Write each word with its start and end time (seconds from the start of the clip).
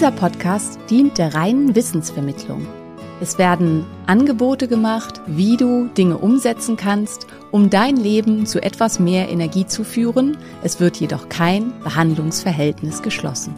Dieser 0.00 0.12
Podcast 0.12 0.78
dient 0.88 1.18
der 1.18 1.34
reinen 1.34 1.74
Wissensvermittlung. 1.74 2.66
Es 3.20 3.36
werden 3.36 3.84
Angebote 4.06 4.66
gemacht, 4.66 5.20
wie 5.26 5.58
du 5.58 5.88
Dinge 5.88 6.16
umsetzen 6.16 6.78
kannst, 6.78 7.26
um 7.50 7.68
dein 7.68 7.98
Leben 7.98 8.46
zu 8.46 8.62
etwas 8.62 8.98
mehr 8.98 9.28
Energie 9.28 9.66
zu 9.66 9.84
führen. 9.84 10.38
Es 10.62 10.80
wird 10.80 10.96
jedoch 10.96 11.28
kein 11.28 11.78
Behandlungsverhältnis 11.80 13.02
geschlossen. 13.02 13.52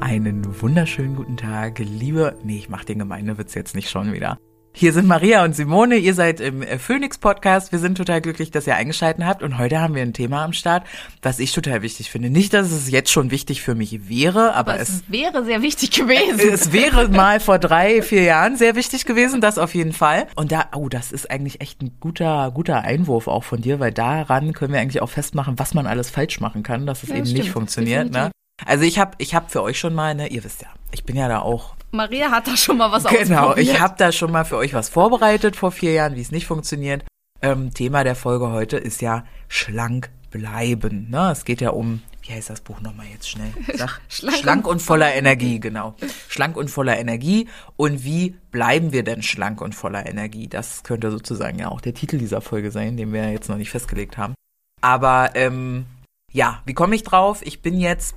Einen 0.00 0.46
wunderschönen 0.62 1.14
guten 1.14 1.36
Tag, 1.36 1.78
liebe. 1.78 2.34
Nee, 2.42 2.56
ich 2.56 2.70
mach 2.70 2.84
den 2.84 2.98
Gemeindewitz 2.98 3.52
jetzt 3.52 3.74
nicht 3.74 3.90
schon 3.90 4.14
wieder. 4.14 4.38
Hier 4.72 4.92
sind 4.92 5.08
Maria 5.08 5.44
und 5.44 5.56
Simone, 5.56 5.96
ihr 5.96 6.14
seid 6.14 6.38
im 6.40 6.62
äh, 6.62 6.78
Phoenix 6.78 7.18
Podcast. 7.18 7.72
Wir 7.72 7.80
sind 7.80 7.96
total 7.96 8.20
glücklich, 8.20 8.52
dass 8.52 8.66
ihr 8.66 8.76
eingeschaltet 8.76 9.24
habt 9.24 9.42
und 9.42 9.58
heute 9.58 9.80
haben 9.80 9.96
wir 9.96 10.02
ein 10.02 10.12
Thema 10.12 10.44
am 10.44 10.52
Start, 10.52 10.86
was 11.20 11.40
ich 11.40 11.52
total 11.52 11.82
wichtig 11.82 12.10
finde. 12.10 12.30
Nicht, 12.30 12.54
dass 12.54 12.70
es 12.70 12.88
jetzt 12.88 13.10
schon 13.10 13.32
wichtig 13.32 13.60
für 13.60 13.74
mich 13.74 14.08
wäre, 14.08 14.54
aber, 14.54 14.74
Aber 14.74 14.80
es, 14.80 14.88
es 14.90 15.02
wäre 15.08 15.44
sehr 15.44 15.62
wichtig 15.62 15.90
gewesen. 15.90 16.38
es 16.52 16.72
wäre 16.72 17.08
mal 17.08 17.40
vor 17.40 17.58
drei, 17.58 18.02
vier 18.02 18.22
Jahren 18.22 18.56
sehr 18.56 18.76
wichtig 18.76 19.04
gewesen, 19.04 19.40
das 19.40 19.58
auf 19.58 19.74
jeden 19.74 19.92
Fall. 19.92 20.28
Und 20.36 20.52
da, 20.52 20.66
oh, 20.76 20.88
das 20.88 21.10
ist 21.10 21.28
eigentlich 21.28 21.60
echt 21.60 21.82
ein 21.82 21.96
guter, 21.98 22.52
guter 22.54 22.82
Einwurf 22.82 23.26
auch 23.26 23.42
von 23.44 23.60
dir, 23.60 23.80
weil 23.80 23.90
daran 23.92 24.52
können 24.52 24.72
wir 24.72 24.80
eigentlich 24.80 25.02
auch 25.02 25.10
festmachen, 25.10 25.58
was 25.58 25.74
man 25.74 25.88
alles 25.88 26.10
falsch 26.10 26.38
machen 26.38 26.62
kann, 26.62 26.86
dass 26.86 27.02
es 27.02 27.08
Ja, 27.08 27.16
eben 27.16 27.26
stimmt, 27.26 27.38
nicht 27.40 27.50
funktioniert. 27.50 28.12
Ne? 28.12 28.30
Also 28.64 28.84
ich 28.84 29.00
habe 29.00 29.12
ich 29.18 29.34
hab 29.34 29.50
für 29.50 29.62
euch 29.62 29.78
schon 29.78 29.94
mal, 29.94 30.14
ne, 30.14 30.28
ihr 30.28 30.44
wisst 30.44 30.62
ja, 30.62 30.68
ich 30.92 31.02
bin 31.04 31.16
ja 31.16 31.26
da 31.26 31.40
auch 31.40 31.74
Maria 31.90 32.30
hat 32.30 32.46
da 32.46 32.56
schon 32.56 32.76
mal 32.76 32.92
was 32.92 33.04
Genau, 33.04 33.48
ausprobiert. 33.48 33.58
ich 33.68 33.80
habe 33.80 33.94
da 33.98 34.12
schon 34.12 34.30
mal 34.32 34.44
für 34.44 34.56
euch 34.56 34.74
was 34.74 34.88
vorbereitet 34.88 35.56
vor 35.56 35.72
vier 35.72 35.92
Jahren, 35.92 36.16
wie 36.16 36.20
es 36.20 36.30
nicht 36.30 36.46
funktioniert. 36.46 37.04
Ähm, 37.40 37.72
Thema 37.72 38.04
der 38.04 38.14
Folge 38.16 38.50
heute 38.50 38.76
ist 38.76 39.00
ja 39.00 39.24
schlank 39.48 40.10
bleiben. 40.30 41.08
Ne? 41.10 41.30
Es 41.30 41.44
geht 41.44 41.60
ja 41.60 41.70
um, 41.70 42.02
wie 42.22 42.32
heißt 42.32 42.50
das 42.50 42.60
Buch 42.60 42.80
nochmal 42.80 43.06
jetzt 43.06 43.30
schnell? 43.30 43.52
Sag, 43.74 44.00
Schlank 44.08 44.36
schlank, 44.38 44.66
und 44.66 44.72
und 44.74 44.82
voller 44.82 45.14
Energie, 45.14 45.60
genau. 45.60 45.94
Schlank 46.28 46.56
und 46.56 46.68
voller 46.70 46.98
Energie. 46.98 47.48
Und 47.76 48.04
wie 48.04 48.34
bleiben 48.50 48.92
wir 48.92 49.04
denn 49.04 49.22
schlank 49.22 49.60
und 49.60 49.74
voller 49.74 50.06
Energie? 50.06 50.48
Das 50.48 50.82
könnte 50.82 51.10
sozusagen 51.10 51.58
ja 51.58 51.68
auch 51.68 51.80
der 51.80 51.94
Titel 51.94 52.18
dieser 52.18 52.40
Folge 52.40 52.70
sein, 52.70 52.96
den 52.96 53.12
wir 53.12 53.30
jetzt 53.32 53.48
noch 53.48 53.56
nicht 53.56 53.70
festgelegt 53.70 54.18
haben. 54.18 54.34
Aber 54.80 55.30
ähm, 55.34 55.86
ja, 56.30 56.62
wie 56.66 56.74
komme 56.74 56.94
ich 56.94 57.02
drauf? 57.04 57.40
Ich 57.42 57.62
bin 57.62 57.78
jetzt 57.80 58.14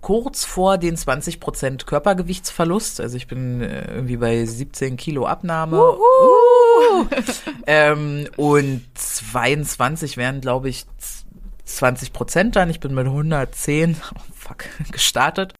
kurz 0.00 0.44
vor 0.44 0.78
den 0.78 0.96
20% 0.96 1.84
Körpergewichtsverlust. 1.84 3.00
Also 3.00 3.16
ich 3.16 3.26
bin 3.26 3.60
äh, 3.60 3.92
irgendwie 3.94 4.16
bei 4.16 4.44
17 4.44 4.96
Kilo 4.96 5.26
Abnahme. 5.26 5.76
Ähm, 7.66 8.28
und 8.36 8.82
22 8.94 10.16
wären, 10.16 10.40
glaube 10.40 10.68
ich, 10.68 10.84
z- 10.98 11.24
20 11.64 12.12
Prozent 12.12 12.56
dann. 12.56 12.70
Ich 12.70 12.80
bin 12.80 12.94
mit 12.94 13.06
110, 13.06 13.96
oh 14.14 14.18
fuck, 14.34 14.64
gestartet. 14.90 15.54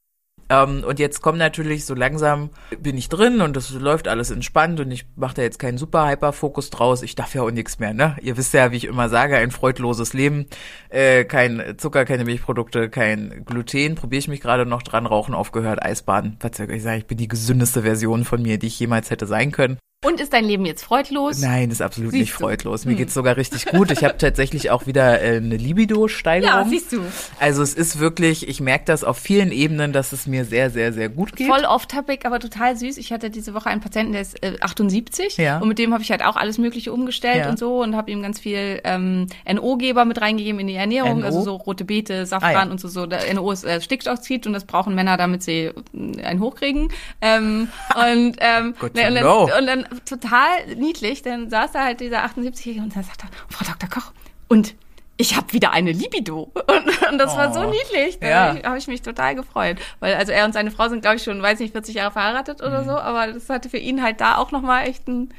Ähm, 0.52 0.84
und 0.84 0.98
jetzt 0.98 1.22
kommt 1.22 1.38
natürlich 1.38 1.86
so 1.86 1.94
langsam, 1.94 2.50
bin 2.78 2.98
ich 2.98 3.08
drin 3.08 3.40
und 3.40 3.56
das 3.56 3.70
läuft 3.70 4.06
alles 4.06 4.30
entspannt 4.30 4.80
und 4.80 4.90
ich 4.90 5.06
mache 5.16 5.36
da 5.36 5.42
jetzt 5.42 5.58
keinen 5.58 5.78
super 5.78 6.06
Hyper-Fokus 6.06 6.68
draus. 6.70 7.02
Ich 7.02 7.14
darf 7.14 7.34
ja 7.34 7.42
auch 7.42 7.50
nichts 7.50 7.78
mehr, 7.78 7.94
ne? 7.94 8.16
Ihr 8.20 8.36
wisst 8.36 8.52
ja, 8.52 8.70
wie 8.70 8.76
ich 8.76 8.84
immer 8.84 9.08
sage, 9.08 9.36
ein 9.36 9.50
freudloses 9.50 10.12
Leben. 10.12 10.46
Äh, 10.90 11.24
kein 11.24 11.74
Zucker, 11.78 12.04
keine 12.04 12.24
Milchprodukte, 12.24 12.90
kein 12.90 13.44
Gluten. 13.46 13.94
Probiere 13.94 14.18
ich 14.18 14.28
mich 14.28 14.40
gerade 14.40 14.66
noch 14.66 14.82
dran, 14.82 15.06
Rauchen 15.06 15.34
aufgehört, 15.34 15.82
Eisbaden. 15.82 16.36
Was 16.40 16.58
soll 16.58 16.70
ich 16.70 16.82
sagen, 16.82 16.98
ich 16.98 17.06
bin 17.06 17.18
die 17.18 17.28
gesündeste 17.28 17.82
Version 17.82 18.24
von 18.24 18.42
mir, 18.42 18.58
die 18.58 18.66
ich 18.66 18.78
jemals 18.78 19.10
hätte 19.10 19.26
sein 19.26 19.52
können. 19.52 19.78
Und 20.04 20.20
ist 20.20 20.32
dein 20.32 20.44
Leben 20.44 20.64
jetzt 20.66 20.82
freudlos? 20.84 21.38
Nein, 21.40 21.70
ist 21.70 21.80
absolut 21.80 22.10
Siehst 22.10 22.20
nicht 22.20 22.32
du. 22.34 22.38
freudlos. 22.38 22.84
Mir 22.84 22.94
geht's 22.96 23.14
sogar 23.14 23.36
richtig 23.36 23.66
gut. 23.66 23.90
Ich 23.92 24.02
habe 24.02 24.18
tatsächlich 24.18 24.70
auch 24.70 24.86
wieder 24.86 25.22
äh, 25.22 25.36
eine 25.36 25.56
Libido-Steigerung. 25.56 26.64
Ja, 26.64 26.68
siehst 26.68 26.92
du. 26.92 27.02
Also 27.38 27.62
es 27.62 27.74
ist 27.74 28.00
wirklich, 28.00 28.48
ich 28.48 28.60
merke 28.60 28.84
das 28.86 29.04
auf 29.04 29.16
vielen 29.18 29.52
Ebenen, 29.52 29.92
dass 29.92 30.12
es 30.12 30.26
mir 30.26 30.44
sehr, 30.44 30.70
sehr, 30.70 30.92
sehr 30.92 31.08
gut 31.08 31.36
geht. 31.36 31.46
Voll 31.46 31.64
off-topic, 31.64 32.26
aber 32.26 32.40
total 32.40 32.76
süß. 32.76 32.96
Ich 32.98 33.12
hatte 33.12 33.30
diese 33.30 33.54
Woche 33.54 33.68
einen 33.68 33.80
Patienten, 33.80 34.12
der 34.12 34.22
ist 34.22 34.42
äh, 34.42 34.56
78 34.60 35.36
Ja. 35.36 35.58
und 35.58 35.68
mit 35.68 35.78
dem 35.78 35.92
habe 35.92 36.02
ich 36.02 36.10
halt 36.10 36.24
auch 36.24 36.34
alles 36.36 36.58
Mögliche 36.58 36.92
umgestellt 36.92 37.44
Ja. 37.44 37.50
und 37.50 37.58
so 37.58 37.80
und 37.82 37.94
habe 37.96 38.10
ihm 38.10 38.22
ganz 38.22 38.40
viel 38.40 38.80
ähm, 38.84 39.28
NO-Geber 39.50 40.04
mit 40.04 40.20
reingegeben 40.20 40.60
in 40.60 40.66
die 40.66 40.74
Ernährung, 40.74 41.20
NO? 41.20 41.26
also 41.26 41.42
so 41.42 41.54
rote 41.56 41.84
Beete, 41.84 42.26
Safran 42.26 42.54
Ah, 42.56 42.64
ja. 42.64 42.70
und 42.70 42.80
so. 42.80 42.88
so. 42.88 43.06
Der 43.06 43.32
NO 43.34 43.52
ist 43.52 43.64
äh, 43.64 43.80
Stickstoffzid 43.80 44.46
und 44.48 44.52
das 44.52 44.64
brauchen 44.64 44.94
Männer, 44.96 45.16
damit 45.16 45.42
sie 45.44 45.70
äh, 45.94 46.22
einen 46.24 46.40
hochkriegen. 46.40 46.88
Ähm, 47.20 47.68
und, 47.94 48.36
ähm, 48.40 48.74
Good 48.80 48.94
ne, 48.94 49.02
to 49.02 49.08
und, 49.08 49.14
dann, 49.14 49.22
know. 49.22 49.42
und 49.58 49.66
dann 49.66 49.86
total 50.04 50.74
niedlich, 50.76 51.22
dann 51.22 51.50
saß 51.50 51.72
da 51.72 51.84
halt 51.84 52.00
dieser 52.00 52.24
78-Jährige 52.24 52.82
und 52.82 52.94
dann 52.96 53.04
sagte 53.04 53.26
er, 53.26 53.54
Frau 53.54 53.64
Dr. 53.64 53.88
Koch, 53.88 54.12
und 54.48 54.74
ich 55.18 55.36
habe 55.36 55.52
wieder 55.52 55.70
eine 55.72 55.92
Libido. 55.92 56.50
Und, 56.66 57.12
und 57.12 57.18
das 57.18 57.36
war 57.36 57.52
so 57.52 57.60
Oh. 57.60 57.70
niedlich. 57.70 58.18
Da 58.18 58.28
Ja. 58.56 58.62
habe 58.64 58.78
ich, 58.78 58.86
mich 58.88 59.02
total 59.02 59.34
gefreut. 59.36 59.76
Weil 60.00 60.14
also 60.14 60.32
er 60.32 60.46
und 60.46 60.52
seine 60.52 60.70
Frau 60.70 60.88
sind, 60.88 61.02
glaube 61.02 61.16
ich, 61.16 61.22
schon, 61.22 61.40
weiß 61.40 61.60
nicht, 61.60 61.72
40 61.72 61.94
Jahre 61.94 62.10
verheiratet 62.10 62.60
Mhm. 62.60 62.66
oder 62.66 62.84
so, 62.84 62.92
aber 62.92 63.30
das 63.30 63.48
hatte 63.48 63.68
für 63.68 63.76
ihn 63.76 64.02
halt 64.02 64.20
da 64.20 64.36
auch 64.38 64.50
nochmal 64.50 64.88
echt 64.88 65.06
einen, 65.06 65.32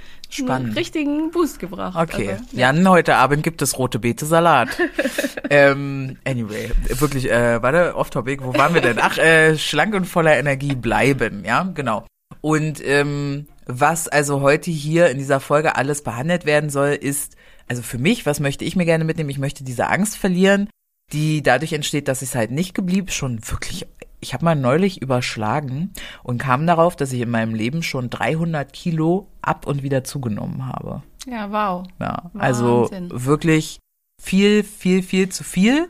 einen 0.47 0.71
richtigen 0.73 1.31
Boost 1.31 1.59
gebracht. 1.59 1.97
Okay, 1.99 2.29
Also, 2.33 2.43
Jan, 2.51 2.87
heute 2.87 3.15
Abend 3.15 3.43
gibt 3.43 3.61
es 3.61 3.77
rote 3.77 3.99
Beete 3.99 4.25
Salat. 4.25 4.69
ähm, 5.49 6.17
anyway, 6.23 6.71
wirklich, 6.89 7.29
äh, 7.29 7.61
warte, 7.61 7.95
off-topic, 7.95 8.43
wo 8.43 8.53
waren 8.53 8.73
wir 8.73 8.81
denn? 8.81 8.99
Ach, 9.01 9.17
äh, 9.17 9.57
schlank 9.57 9.95
und 9.95 10.05
voller 10.05 10.37
Energie 10.37 10.75
bleiben, 10.75 11.43
ja, 11.45 11.63
genau. 11.73 12.05
Und 12.41 12.79
ähm, 12.85 13.47
was 13.65 14.07
also 14.07 14.41
heute 14.41 14.71
hier 14.71 15.09
in 15.09 15.17
dieser 15.17 15.39
Folge 15.39 15.75
alles 15.75 16.03
behandelt 16.03 16.45
werden 16.45 16.69
soll, 16.69 16.89
ist, 16.89 17.35
also 17.67 17.81
für 17.81 17.97
mich, 17.97 18.25
was 18.25 18.39
möchte 18.39 18.65
ich 18.65 18.75
mir 18.75 18.85
gerne 18.85 19.03
mitnehmen? 19.03 19.29
Ich 19.29 19.39
möchte 19.39 19.63
diese 19.63 19.87
Angst 19.87 20.17
verlieren, 20.17 20.69
die 21.11 21.43
dadurch 21.43 21.73
entsteht, 21.73 22.07
dass 22.07 22.21
ich 22.21 22.29
es 22.29 22.35
halt 22.35 22.51
nicht 22.51 22.73
geblieben, 22.73 23.09
schon 23.09 23.39
wirklich, 23.49 23.87
ich 24.19 24.33
habe 24.33 24.45
mal 24.45 24.55
neulich 24.55 25.01
überschlagen 25.01 25.91
und 26.23 26.37
kam 26.37 26.65
darauf, 26.65 26.95
dass 26.95 27.13
ich 27.13 27.21
in 27.21 27.29
meinem 27.29 27.55
Leben 27.55 27.83
schon 27.83 28.09
300 28.09 28.71
Kilo 28.73 29.27
ab 29.41 29.67
und 29.67 29.83
wieder 29.83 30.03
zugenommen 30.03 30.65
habe. 30.65 31.03
Ja, 31.25 31.51
wow. 31.51 31.85
Ja, 31.99 32.31
also 32.37 32.83
Wahnsinn. 32.83 33.09
wirklich 33.13 33.79
viel, 34.21 34.63
viel, 34.63 35.03
viel 35.03 35.29
zu 35.29 35.43
viel. 35.43 35.89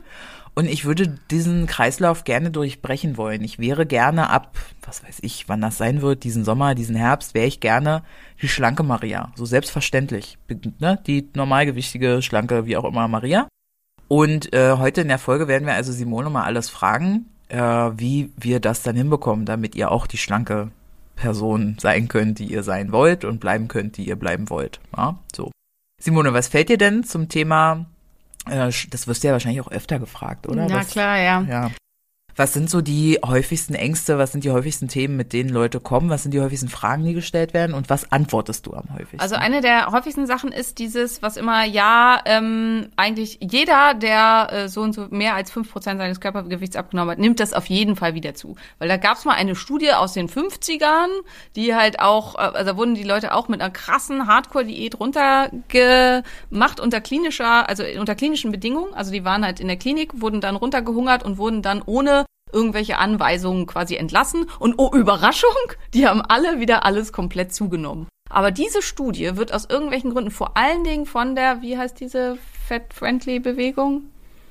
Und 0.54 0.68
ich 0.68 0.84
würde 0.84 1.18
diesen 1.30 1.66
Kreislauf 1.66 2.22
gerne 2.22 2.50
durchbrechen 2.50 3.16
wollen. 3.16 3.42
Ich 3.42 3.58
wäre 3.58 3.86
gerne 3.86 4.30
ab, 4.30 4.56
was 4.86 5.02
weiß 5.02 5.18
ich, 5.22 5.48
wann 5.48 5.60
das 5.60 5.78
sein 5.78 6.00
wird, 6.00 6.22
diesen 6.22 6.44
Sommer, 6.44 6.76
diesen 6.76 6.94
Herbst, 6.94 7.34
wäre 7.34 7.46
ich 7.46 7.58
gerne 7.58 8.04
die 8.40 8.48
schlanke 8.48 8.84
Maria. 8.84 9.32
So 9.34 9.46
selbstverständlich. 9.46 10.38
Ne? 10.78 11.00
Die 11.06 11.28
normalgewichtige, 11.34 12.22
schlanke, 12.22 12.66
wie 12.66 12.76
auch 12.76 12.84
immer 12.84 13.08
Maria. 13.08 13.48
Und 14.06 14.52
äh, 14.52 14.76
heute 14.78 15.00
in 15.00 15.08
der 15.08 15.18
Folge 15.18 15.48
werden 15.48 15.66
wir 15.66 15.74
also 15.74 15.92
Simone 15.92 16.30
mal 16.30 16.44
alles 16.44 16.68
fragen, 16.68 17.26
äh, 17.48 17.58
wie 17.58 18.30
wir 18.36 18.60
das 18.60 18.82
dann 18.82 18.94
hinbekommen, 18.94 19.46
damit 19.46 19.74
ihr 19.74 19.90
auch 19.90 20.06
die 20.06 20.18
schlanke 20.18 20.70
Person 21.16 21.76
sein 21.80 22.06
könnt, 22.08 22.38
die 22.38 22.46
ihr 22.46 22.62
sein 22.62 22.92
wollt 22.92 23.24
und 23.24 23.40
bleiben 23.40 23.66
könnt, 23.66 23.96
die 23.96 24.06
ihr 24.06 24.16
bleiben 24.16 24.50
wollt. 24.50 24.80
Ja, 24.96 25.18
so. 25.34 25.50
Simone, 26.00 26.32
was 26.32 26.48
fällt 26.48 26.68
dir 26.68 26.78
denn 26.78 27.02
zum 27.02 27.28
Thema, 27.28 27.86
das 28.44 29.06
wirst 29.06 29.22
du 29.22 29.28
ja 29.28 29.32
wahrscheinlich 29.32 29.60
auch 29.60 29.70
öfter 29.70 29.98
gefragt, 29.98 30.46
oder? 30.48 30.66
Na 30.66 30.76
was, 30.76 30.90
klar, 30.90 31.18
ja. 31.18 31.42
Ja. 31.42 31.70
Was 32.36 32.52
sind 32.52 32.68
so 32.68 32.80
die 32.80 33.18
häufigsten 33.24 33.74
Ängste, 33.74 34.18
was 34.18 34.32
sind 34.32 34.42
die 34.42 34.50
häufigsten 34.50 34.88
Themen, 34.88 35.16
mit 35.16 35.32
denen 35.32 35.50
Leute 35.50 35.78
kommen, 35.78 36.10
was 36.10 36.24
sind 36.24 36.34
die 36.34 36.40
häufigsten 36.40 36.68
Fragen, 36.68 37.04
die 37.04 37.14
gestellt 37.14 37.54
werden 37.54 37.74
und 37.74 37.90
was 37.90 38.10
antwortest 38.10 38.66
du 38.66 38.74
am 38.74 38.92
häufigsten? 38.92 39.20
Also 39.20 39.36
eine 39.36 39.60
der 39.60 39.92
häufigsten 39.92 40.26
Sachen 40.26 40.50
ist 40.50 40.78
dieses, 40.78 41.22
was 41.22 41.36
immer, 41.36 41.64
ja, 41.64 42.20
ähm, 42.24 42.88
eigentlich 42.96 43.38
jeder, 43.40 43.94
der 43.94 44.48
äh, 44.50 44.68
so 44.68 44.80
und 44.80 44.94
so 44.94 45.06
mehr 45.10 45.36
als 45.36 45.52
fünf 45.52 45.70
Prozent 45.70 46.00
seines 46.00 46.18
Körpergewichts 46.18 46.74
abgenommen 46.74 47.12
hat, 47.12 47.18
nimmt 47.18 47.38
das 47.38 47.52
auf 47.52 47.66
jeden 47.66 47.94
Fall 47.94 48.14
wieder 48.14 48.34
zu. 48.34 48.56
Weil 48.78 48.88
da 48.88 48.96
gab 48.96 49.16
es 49.16 49.24
mal 49.24 49.34
eine 49.34 49.54
Studie 49.54 49.92
aus 49.92 50.14
den 50.14 50.28
50ern, 50.28 51.08
die 51.54 51.74
halt 51.74 52.00
auch, 52.00 52.34
äh, 52.34 52.38
also 52.38 52.76
wurden 52.76 52.96
die 52.96 53.04
Leute 53.04 53.32
auch 53.32 53.46
mit 53.46 53.60
einer 53.60 53.70
krassen 53.70 54.26
Hardcore-Diät 54.26 54.98
runtergemacht 54.98 56.80
unter 56.80 57.00
klinischer, 57.00 57.68
also 57.68 57.84
unter 57.98 58.16
klinischen 58.16 58.50
Bedingungen. 58.50 58.92
Also 58.94 59.12
die 59.12 59.24
waren 59.24 59.44
halt 59.44 59.60
in 59.60 59.68
der 59.68 59.76
Klinik, 59.76 60.20
wurden 60.20 60.40
dann 60.40 60.56
runtergehungert 60.56 61.22
und 61.22 61.38
wurden 61.38 61.62
dann 61.62 61.80
ohne 61.86 62.23
irgendwelche 62.54 62.96
Anweisungen 62.96 63.66
quasi 63.66 63.96
entlassen. 63.96 64.46
Und 64.58 64.74
oh, 64.78 64.90
Überraschung, 64.94 65.50
die 65.92 66.06
haben 66.06 66.22
alle 66.22 66.60
wieder 66.60 66.86
alles 66.86 67.12
komplett 67.12 67.52
zugenommen. 67.52 68.06
Aber 68.30 68.50
diese 68.50 68.80
Studie 68.80 69.36
wird 69.36 69.52
aus 69.52 69.66
irgendwelchen 69.68 70.12
Gründen 70.12 70.30
vor 70.30 70.56
allen 70.56 70.84
Dingen 70.84 71.06
von 71.06 71.34
der, 71.34 71.60
wie 71.60 71.76
heißt 71.76 72.00
diese 72.00 72.38
Fat-Friendly-Bewegung? 72.66 74.04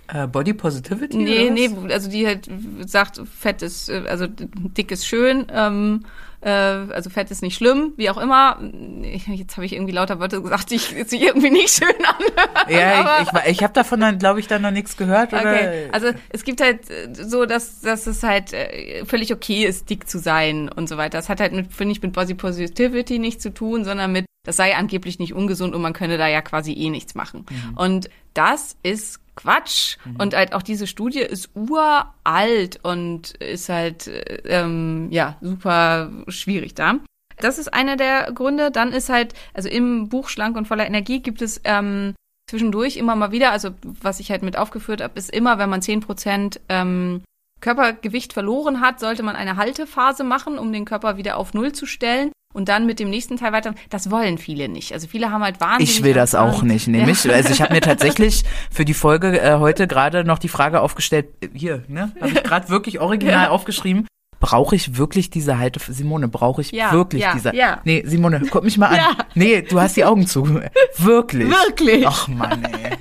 Äh, 0.07 0.27
Body 0.27 0.53
Positivity? 0.53 1.17
Nee, 1.17 1.49
nee, 1.49 1.69
also 1.91 2.09
die 2.09 2.27
halt 2.27 2.49
sagt, 2.85 3.21
Fett 3.25 3.61
ist, 3.61 3.89
äh, 3.89 4.03
also 4.07 4.27
dick 4.27 4.91
ist 4.91 5.07
schön, 5.07 5.47
ähm, 5.51 6.05
äh, 6.43 6.49
also 6.49 7.09
Fett 7.09 7.31
ist 7.31 7.41
nicht 7.41 7.55
schlimm, 7.55 7.93
wie 7.97 8.09
auch 8.09 8.17
immer. 8.17 8.59
Ich, 9.03 9.27
jetzt 9.27 9.55
habe 9.55 9.65
ich 9.65 9.73
irgendwie 9.73 9.93
lauter 9.93 10.19
Worte 10.19 10.41
gesagt, 10.41 10.71
die 10.71 10.75
ich- 10.75 10.95
sich 11.07 11.21
irgendwie 11.21 11.49
nicht 11.49 11.69
schön 11.69 11.87
anhören. 11.89 12.69
Ja, 12.69 13.21
ich, 13.21 13.27
ich, 13.45 13.51
ich 13.51 13.63
habe 13.63 13.73
davon 13.73 13.99
dann, 13.99 14.19
glaube 14.19 14.39
ich, 14.39 14.47
dann 14.47 14.61
noch 14.61 14.71
nichts 14.71 14.97
gehört. 14.97 15.33
Oder? 15.33 15.41
Okay, 15.41 15.87
also 15.91 16.07
es 16.29 16.43
gibt 16.43 16.61
halt 16.61 16.89
äh, 16.89 17.09
so, 17.13 17.45
dass, 17.45 17.81
dass 17.81 18.07
es 18.07 18.23
halt 18.23 18.53
äh, 18.53 19.05
völlig 19.05 19.33
okay 19.33 19.65
ist, 19.65 19.89
dick 19.89 20.09
zu 20.09 20.19
sein 20.19 20.69
und 20.69 20.89
so 20.89 20.97
weiter. 20.97 21.17
Das 21.17 21.29
hat 21.29 21.39
halt, 21.39 21.53
finde 21.71 21.91
ich, 21.93 22.01
mit 22.01 22.13
Body 22.13 22.33
Positivity 22.33 23.19
nichts 23.19 23.43
zu 23.43 23.53
tun, 23.53 23.85
sondern 23.85 24.11
mit, 24.11 24.25
das 24.45 24.57
sei 24.57 24.75
angeblich 24.75 25.19
nicht 25.19 25.33
ungesund 25.33 25.73
und 25.73 25.81
man 25.81 25.93
könne 25.93 26.17
da 26.17 26.27
ja 26.27 26.41
quasi 26.41 26.73
eh 26.73 26.89
nichts 26.89 27.15
machen. 27.15 27.45
Und 27.75 28.09
das 28.33 28.75
ist 28.83 29.19
Quatsch. 29.35 29.97
Und 30.17 30.35
halt 30.35 30.53
auch 30.53 30.61
diese 30.61 30.87
Studie 30.87 31.19
ist 31.19 31.49
uralt 31.55 32.79
und 32.83 33.31
ist 33.35 33.69
halt, 33.69 34.07
äh, 34.07 34.41
ähm, 34.45 35.07
ja, 35.11 35.37
super 35.41 36.11
schwierig 36.27 36.75
da. 36.75 36.95
Das 37.39 37.57
ist 37.57 37.73
einer 37.73 37.95
der 37.97 38.31
Gründe. 38.31 38.71
Dann 38.71 38.93
ist 38.93 39.09
halt, 39.09 39.33
also 39.53 39.69
im 39.69 40.09
Buch 40.09 40.29
Schlank 40.29 40.55
und 40.55 40.67
voller 40.67 40.85
Energie 40.85 41.19
gibt 41.19 41.41
es 41.41 41.61
ähm, 41.63 42.13
zwischendurch 42.49 42.97
immer 42.97 43.15
mal 43.15 43.31
wieder, 43.31 43.51
also 43.51 43.71
was 43.83 44.19
ich 44.19 44.29
halt 44.29 44.43
mit 44.43 44.57
aufgeführt 44.57 45.01
habe, 45.01 45.17
ist 45.17 45.31
immer, 45.31 45.57
wenn 45.57 45.69
man 45.69 45.81
10% 45.81 46.59
ähm, 46.69 47.23
Körpergewicht 47.61 48.33
verloren 48.33 48.81
hat, 48.81 48.99
sollte 48.99 49.23
man 49.23 49.35
eine 49.35 49.55
Haltephase 49.55 50.23
machen, 50.23 50.59
um 50.59 50.71
den 50.73 50.85
Körper 50.85 51.17
wieder 51.17 51.37
auf 51.37 51.53
Null 51.53 51.71
zu 51.71 51.85
stellen 51.85 52.31
und 52.53 52.69
dann 52.69 52.85
mit 52.85 52.99
dem 52.99 53.09
nächsten 53.09 53.37
Teil 53.37 53.51
weiter. 53.51 53.73
Das 53.89 54.09
wollen 54.11 54.37
viele 54.37 54.69
nicht. 54.69 54.93
Also 54.93 55.07
viele 55.07 55.31
haben 55.31 55.43
halt 55.43 55.59
wahnsinnig. 55.59 55.97
Ich 55.97 56.03
will 56.03 56.13
das 56.13 56.35
auch 56.35 56.63
nicht, 56.63 56.87
nämlich. 56.87 57.29
Also 57.29 57.49
ich 57.49 57.61
habe 57.61 57.73
mir 57.73 57.81
tatsächlich 57.81 58.43
für 58.71 58.85
die 58.85 58.93
Folge 58.93 59.39
äh, 59.41 59.57
heute 59.57 59.87
gerade 59.87 60.23
noch 60.23 60.39
die 60.39 60.49
Frage 60.49 60.81
aufgestellt, 60.81 61.27
äh, 61.41 61.49
hier, 61.53 61.83
ne? 61.87 62.11
Habe 62.21 62.31
ich 62.31 62.43
gerade 62.43 62.69
wirklich 62.69 62.99
original 62.99 63.47
aufgeschrieben. 63.49 64.07
Brauche 64.39 64.75
ich 64.75 64.97
wirklich 64.97 65.29
diese 65.29 65.57
Halte, 65.57 65.79
Simone, 65.79 66.27
brauche 66.27 66.59
ich 66.61 66.71
Ja, 66.73 66.91
wirklich 66.91 67.21
ja, 67.21 67.33
diese? 67.33 67.55
ja. 67.55 67.79
Nee, 67.85 68.03
Simone, 68.05 68.41
guck 68.51 68.65
mich 68.65 68.77
mal 68.77 68.87
an. 68.87 68.95
Ja. 68.97 69.11
Nee, 69.35 69.61
du 69.61 69.79
hast 69.79 69.95
die 69.95 70.03
Augen 70.03 70.27
zu. 70.27 70.43
Wirklich. 70.97 71.49
Wirklich? 71.49 72.05
Ach 72.05 72.27
Mann, 72.27 72.65
ey. 72.65 72.91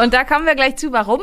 Und 0.00 0.14
da 0.14 0.24
kommen 0.24 0.46
wir 0.46 0.54
gleich 0.54 0.76
zu, 0.76 0.92
warum. 0.92 1.20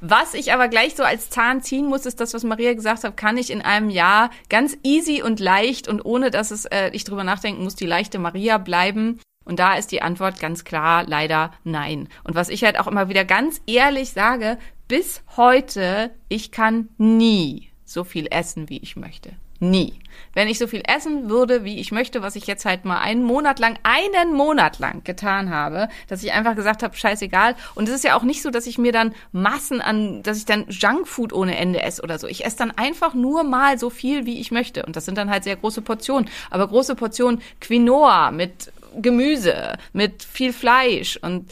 Was 0.00 0.34
ich 0.34 0.52
aber 0.52 0.68
gleich 0.68 0.94
so 0.94 1.02
als 1.02 1.30
Zahn 1.30 1.62
ziehen 1.62 1.86
muss, 1.86 2.06
ist 2.06 2.20
das, 2.20 2.32
was 2.32 2.44
Maria 2.44 2.74
gesagt 2.74 3.02
hat, 3.02 3.16
kann 3.16 3.36
ich 3.36 3.50
in 3.50 3.60
einem 3.60 3.90
Jahr 3.90 4.30
ganz 4.48 4.78
easy 4.84 5.20
und 5.20 5.40
leicht 5.40 5.88
und 5.88 6.04
ohne, 6.04 6.30
dass 6.30 6.52
es 6.52 6.64
äh, 6.66 6.90
ich 6.92 7.02
drüber 7.02 7.24
nachdenken 7.24 7.64
muss, 7.64 7.74
die 7.74 7.86
leichte 7.86 8.20
Maria 8.20 8.58
bleiben. 8.58 9.18
Und 9.44 9.58
da 9.58 9.74
ist 9.74 9.90
die 9.90 10.02
Antwort 10.02 10.38
ganz 10.38 10.62
klar, 10.62 11.04
leider 11.08 11.52
nein. 11.64 12.08
Und 12.22 12.36
was 12.36 12.50
ich 12.50 12.62
halt 12.62 12.78
auch 12.78 12.86
immer 12.86 13.08
wieder 13.08 13.24
ganz 13.24 13.60
ehrlich 13.66 14.10
sage, 14.10 14.58
bis 14.86 15.22
heute, 15.36 16.12
ich 16.28 16.52
kann 16.52 16.88
nie 16.98 17.70
so 17.84 18.04
viel 18.04 18.28
essen, 18.30 18.68
wie 18.68 18.78
ich 18.78 18.94
möchte. 18.94 19.32
Nie. 19.60 19.92
Wenn 20.32 20.48
ich 20.48 20.58
so 20.58 20.66
viel 20.66 20.82
essen 20.86 21.28
würde, 21.28 21.64
wie 21.64 21.80
ich 21.80 21.92
möchte, 21.92 22.22
was 22.22 22.34
ich 22.34 22.46
jetzt 22.46 22.64
halt 22.64 22.86
mal 22.86 22.98
einen 22.98 23.22
Monat 23.22 23.58
lang, 23.58 23.78
einen 23.82 24.32
Monat 24.32 24.78
lang 24.78 25.04
getan 25.04 25.50
habe, 25.50 25.88
dass 26.08 26.22
ich 26.22 26.32
einfach 26.32 26.56
gesagt 26.56 26.82
habe, 26.82 26.96
scheißegal. 26.96 27.56
Und 27.74 27.88
es 27.88 27.94
ist 27.94 28.04
ja 28.04 28.16
auch 28.16 28.22
nicht 28.22 28.40
so, 28.40 28.50
dass 28.50 28.66
ich 28.66 28.78
mir 28.78 28.92
dann 28.92 29.14
Massen 29.32 29.82
an, 29.82 30.22
dass 30.22 30.38
ich 30.38 30.46
dann 30.46 30.66
Junkfood 30.68 31.34
ohne 31.34 31.58
Ende 31.58 31.82
esse 31.82 32.02
oder 32.02 32.18
so. 32.18 32.26
Ich 32.26 32.44
esse 32.44 32.56
dann 32.56 32.70
einfach 32.70 33.12
nur 33.12 33.44
mal 33.44 33.78
so 33.78 33.90
viel, 33.90 34.24
wie 34.24 34.40
ich 34.40 34.50
möchte. 34.50 34.86
Und 34.86 34.96
das 34.96 35.04
sind 35.04 35.18
dann 35.18 35.30
halt 35.30 35.44
sehr 35.44 35.56
große 35.56 35.82
Portionen. 35.82 36.30
Aber 36.48 36.66
große 36.68 36.94
Portionen 36.94 37.42
Quinoa 37.60 38.30
mit 38.30 38.72
Gemüse, 38.96 39.76
mit 39.92 40.22
viel 40.22 40.54
Fleisch 40.54 41.18
und 41.20 41.50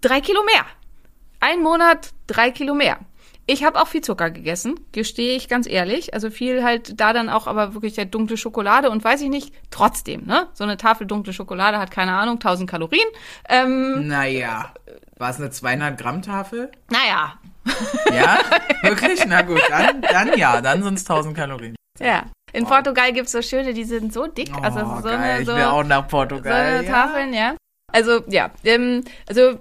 drei 0.00 0.22
Kilo 0.22 0.42
mehr. 0.44 0.64
Ein 1.40 1.62
Monat, 1.62 2.10
drei 2.26 2.50
Kilo 2.50 2.74
mehr. 2.74 2.98
Ich 3.52 3.64
habe 3.64 3.80
auch 3.80 3.88
viel 3.88 4.00
Zucker 4.00 4.30
gegessen, 4.30 4.78
gestehe 4.92 5.36
ich 5.36 5.48
ganz 5.48 5.66
ehrlich. 5.66 6.14
Also 6.14 6.30
viel 6.30 6.62
halt 6.62 7.00
da 7.00 7.12
dann 7.12 7.28
auch 7.28 7.48
aber 7.48 7.74
wirklich 7.74 7.94
der 7.94 8.04
dunkle 8.04 8.36
Schokolade 8.36 8.90
und 8.90 9.02
weiß 9.02 9.20
ich 9.22 9.28
nicht, 9.28 9.52
trotzdem, 9.72 10.24
ne? 10.24 10.46
So 10.52 10.62
eine 10.62 10.76
Tafel 10.76 11.08
dunkle 11.08 11.32
Schokolade 11.32 11.78
hat 11.78 11.90
keine 11.90 12.12
Ahnung, 12.12 12.34
1000 12.36 12.70
Kalorien. 12.70 13.06
Ähm, 13.48 14.06
Naja. 14.06 14.72
War 15.18 15.30
es 15.30 15.38
eine 15.38 15.50
200 15.50 15.98
Gramm 15.98 16.22
Tafel? 16.22 16.70
naja, 16.90 17.34
Ja? 18.14 18.38
Wirklich? 18.82 19.26
Na 19.26 19.42
gut, 19.42 19.60
dann, 19.68 20.00
dann 20.00 20.38
ja, 20.38 20.60
dann 20.60 20.84
sind 20.84 20.94
es 20.94 21.02
1000 21.02 21.36
Kalorien. 21.36 21.74
ja. 21.98 22.22
In 22.52 22.66
Portugal 22.66 23.12
gibt's 23.12 23.32
so 23.32 23.42
schöne, 23.42 23.74
die 23.74 23.84
sind 23.84 24.12
so 24.12 24.26
dick. 24.28 24.50
also 24.62 24.80
oh, 24.80 24.96
so 24.98 25.08
geil. 25.08 25.18
eine, 25.18 25.44
so, 25.44 25.52
ich 25.52 25.58
will 25.58 25.64
auch 25.64 25.84
nach 25.84 26.02
so 26.02 26.08
Portugal. 26.08 26.52
eine 26.52 26.84
ja. 26.86 26.92
Tafeln, 26.92 27.34
ja. 27.34 27.56
Also 27.92 28.22
ja, 28.28 28.50
ähm, 28.64 29.02
also 29.28 29.58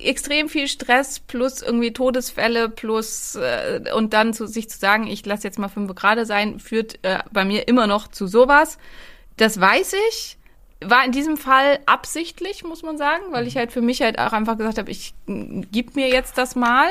extrem 0.00 0.48
viel 0.48 0.68
Stress 0.68 1.20
plus 1.20 1.62
irgendwie 1.62 1.92
Todesfälle 1.92 2.68
plus 2.68 3.34
äh, 3.36 3.82
und 3.94 4.12
dann 4.12 4.34
zu 4.34 4.46
sich 4.46 4.68
zu 4.68 4.78
sagen, 4.78 5.06
ich 5.06 5.24
lasse 5.26 5.44
jetzt 5.44 5.58
mal 5.58 5.68
fünf 5.68 5.94
gerade 5.94 6.26
sein, 6.26 6.60
führt 6.60 6.98
äh, 7.02 7.18
bei 7.32 7.44
mir 7.44 7.68
immer 7.68 7.86
noch 7.86 8.08
zu 8.08 8.26
sowas. 8.26 8.78
Das 9.36 9.60
weiß 9.60 9.94
ich. 10.10 10.38
War 10.84 11.04
in 11.04 11.12
diesem 11.12 11.38
Fall 11.38 11.78
absichtlich, 11.86 12.62
muss 12.62 12.82
man 12.82 12.98
sagen, 12.98 13.24
weil 13.30 13.46
ich 13.46 13.56
halt 13.56 13.72
für 13.72 13.80
mich 13.80 14.02
halt 14.02 14.18
auch 14.18 14.32
einfach 14.32 14.58
gesagt 14.58 14.76
habe, 14.76 14.90
ich 14.90 15.14
gib 15.26 15.96
mir 15.96 16.08
jetzt 16.08 16.36
das 16.36 16.54
mal. 16.54 16.88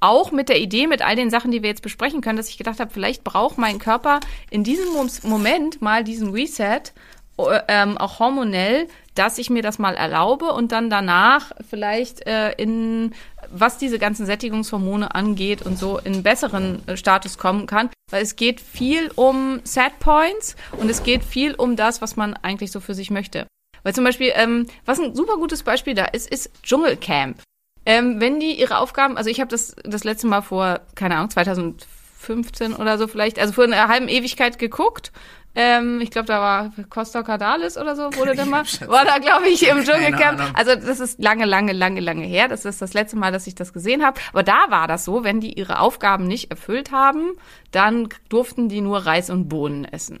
Auch 0.00 0.32
mit 0.32 0.48
der 0.48 0.60
Idee, 0.60 0.86
mit 0.86 1.02
all 1.02 1.16
den 1.16 1.30
Sachen, 1.30 1.50
die 1.50 1.62
wir 1.62 1.70
jetzt 1.70 1.82
besprechen 1.82 2.20
können, 2.20 2.36
dass 2.36 2.48
ich 2.48 2.58
gedacht 2.58 2.78
habe, 2.78 2.92
vielleicht 2.92 3.24
braucht 3.24 3.58
mein 3.58 3.78
Körper 3.78 4.20
in 4.50 4.62
diesem 4.62 4.92
Mom- 4.92 5.08
Moment 5.22 5.80
mal 5.82 6.04
diesen 6.04 6.30
Reset, 6.30 6.92
äh, 7.38 7.60
ähm, 7.68 7.96
auch 7.96 8.18
hormonell, 8.18 8.86
dass 9.14 9.38
ich 9.38 9.50
mir 9.50 9.62
das 9.62 9.78
mal 9.78 9.94
erlaube 9.94 10.52
und 10.52 10.72
dann 10.72 10.90
danach 10.90 11.52
vielleicht 11.68 12.26
äh, 12.26 12.52
in, 12.52 13.14
was 13.50 13.78
diese 13.78 13.98
ganzen 13.98 14.26
Sättigungshormone 14.26 15.14
angeht 15.14 15.62
und 15.62 15.78
so 15.78 15.98
in 15.98 16.22
besseren 16.22 16.86
äh, 16.88 16.96
Status 16.96 17.38
kommen 17.38 17.66
kann. 17.66 17.90
Weil 18.10 18.22
es 18.22 18.36
geht 18.36 18.60
viel 18.60 19.10
um 19.14 19.60
Set 19.64 19.98
Points 20.00 20.56
und 20.78 20.90
es 20.90 21.02
geht 21.02 21.24
viel 21.24 21.54
um 21.54 21.76
das, 21.76 22.02
was 22.02 22.16
man 22.16 22.34
eigentlich 22.34 22.72
so 22.72 22.80
für 22.80 22.94
sich 22.94 23.10
möchte. 23.10 23.46
Weil 23.82 23.94
zum 23.94 24.04
Beispiel, 24.04 24.32
ähm, 24.34 24.66
was 24.84 24.98
ein 24.98 25.14
super 25.14 25.36
gutes 25.36 25.62
Beispiel 25.62 25.94
da 25.94 26.06
ist, 26.06 26.30
ist 26.30 26.50
Dschungelcamp. 26.62 27.40
Ähm, 27.86 28.18
wenn 28.18 28.40
die 28.40 28.58
ihre 28.58 28.78
Aufgaben, 28.78 29.16
also 29.16 29.30
ich 29.30 29.40
habe 29.40 29.50
das 29.50 29.76
das 29.84 30.04
letzte 30.04 30.26
Mal 30.26 30.40
vor, 30.40 30.80
keine 30.94 31.16
Ahnung, 31.16 31.30
2015 31.30 32.74
oder 32.74 32.96
so 32.96 33.06
vielleicht, 33.06 33.38
also 33.38 33.52
vor 33.52 33.64
einer 33.64 33.88
halben 33.88 34.08
Ewigkeit 34.08 34.58
geguckt. 34.58 35.12
Ähm, 35.56 36.00
ich 36.00 36.10
glaube, 36.10 36.26
da 36.26 36.40
war 36.40 36.72
Costa 36.90 37.22
Cardalis 37.22 37.78
oder 37.78 37.94
so, 37.94 38.14
wurde 38.16 38.34
der 38.36 38.46
mal, 38.46 38.64
war 38.86 39.04
da, 39.04 39.18
glaube 39.18 39.48
ich, 39.48 39.68
im 39.68 39.84
Dschungelcamp. 39.84 40.40
Also 40.54 40.74
das 40.74 41.00
ist 41.00 41.22
lange, 41.22 41.44
lange, 41.44 41.72
lange, 41.72 42.00
lange 42.00 42.24
her. 42.24 42.48
Das 42.48 42.64
ist 42.64 42.82
das 42.82 42.94
letzte 42.94 43.16
Mal, 43.16 43.32
dass 43.32 43.46
ich 43.46 43.54
das 43.54 43.72
gesehen 43.72 44.04
habe. 44.04 44.20
Aber 44.32 44.42
da 44.42 44.66
war 44.68 44.88
das 44.88 45.04
so, 45.04 45.24
wenn 45.24 45.40
die 45.40 45.52
ihre 45.52 45.78
Aufgaben 45.78 46.26
nicht 46.26 46.50
erfüllt 46.50 46.90
haben, 46.90 47.32
dann 47.70 48.08
durften 48.28 48.68
die 48.68 48.80
nur 48.80 48.98
Reis 48.98 49.30
und 49.30 49.48
Bohnen 49.48 49.84
essen. 49.84 50.20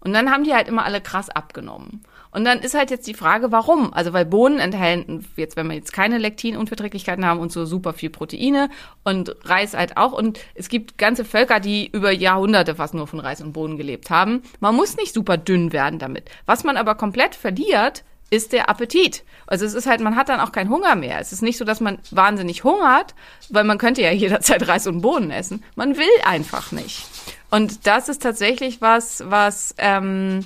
Und 0.00 0.12
dann 0.12 0.30
haben 0.30 0.44
die 0.44 0.54
halt 0.54 0.68
immer 0.68 0.84
alle 0.84 1.00
krass 1.00 1.28
abgenommen. 1.28 2.02
Und 2.38 2.44
dann 2.44 2.60
ist 2.60 2.74
halt 2.74 2.92
jetzt 2.92 3.08
die 3.08 3.14
Frage, 3.14 3.50
warum? 3.50 3.92
Also 3.92 4.12
weil 4.12 4.24
Bohnen 4.24 4.60
enthalten, 4.60 5.26
jetzt 5.34 5.56
wenn 5.56 5.66
wir 5.66 5.74
jetzt 5.74 5.92
keine 5.92 6.18
Lektinunverträglichkeiten 6.18 7.26
haben 7.26 7.40
und 7.40 7.50
so 7.50 7.66
super 7.66 7.94
viel 7.94 8.10
Proteine 8.10 8.70
und 9.02 9.34
Reis 9.42 9.74
halt 9.74 9.96
auch. 9.96 10.12
Und 10.12 10.38
es 10.54 10.68
gibt 10.68 10.98
ganze 10.98 11.24
Völker, 11.24 11.58
die 11.58 11.88
über 11.88 12.12
Jahrhunderte 12.12 12.76
fast 12.76 12.94
nur 12.94 13.08
von 13.08 13.18
Reis 13.18 13.40
und 13.40 13.54
Bohnen 13.54 13.76
gelebt 13.76 14.08
haben. 14.10 14.44
Man 14.60 14.76
muss 14.76 14.96
nicht 14.96 15.14
super 15.14 15.36
dünn 15.36 15.72
werden 15.72 15.98
damit. 15.98 16.30
Was 16.46 16.62
man 16.62 16.76
aber 16.76 16.94
komplett 16.94 17.34
verliert, 17.34 18.04
ist 18.30 18.52
der 18.52 18.70
Appetit. 18.70 19.24
Also 19.48 19.66
es 19.66 19.74
ist 19.74 19.88
halt, 19.88 20.00
man 20.00 20.14
hat 20.14 20.28
dann 20.28 20.38
auch 20.38 20.52
keinen 20.52 20.70
Hunger 20.70 20.94
mehr. 20.94 21.18
Es 21.18 21.32
ist 21.32 21.42
nicht 21.42 21.58
so, 21.58 21.64
dass 21.64 21.80
man 21.80 21.98
wahnsinnig 22.12 22.62
hungert, 22.62 23.16
weil 23.48 23.64
man 23.64 23.78
könnte 23.78 24.02
ja 24.02 24.10
jederzeit 24.12 24.68
Reis 24.68 24.86
und 24.86 25.00
Bohnen 25.00 25.32
essen. 25.32 25.64
Man 25.74 25.96
will 25.96 26.06
einfach 26.24 26.70
nicht. 26.70 27.04
Und 27.50 27.88
das 27.88 28.08
ist 28.08 28.22
tatsächlich 28.22 28.80
was, 28.80 29.24
was 29.26 29.74
ähm, 29.78 30.44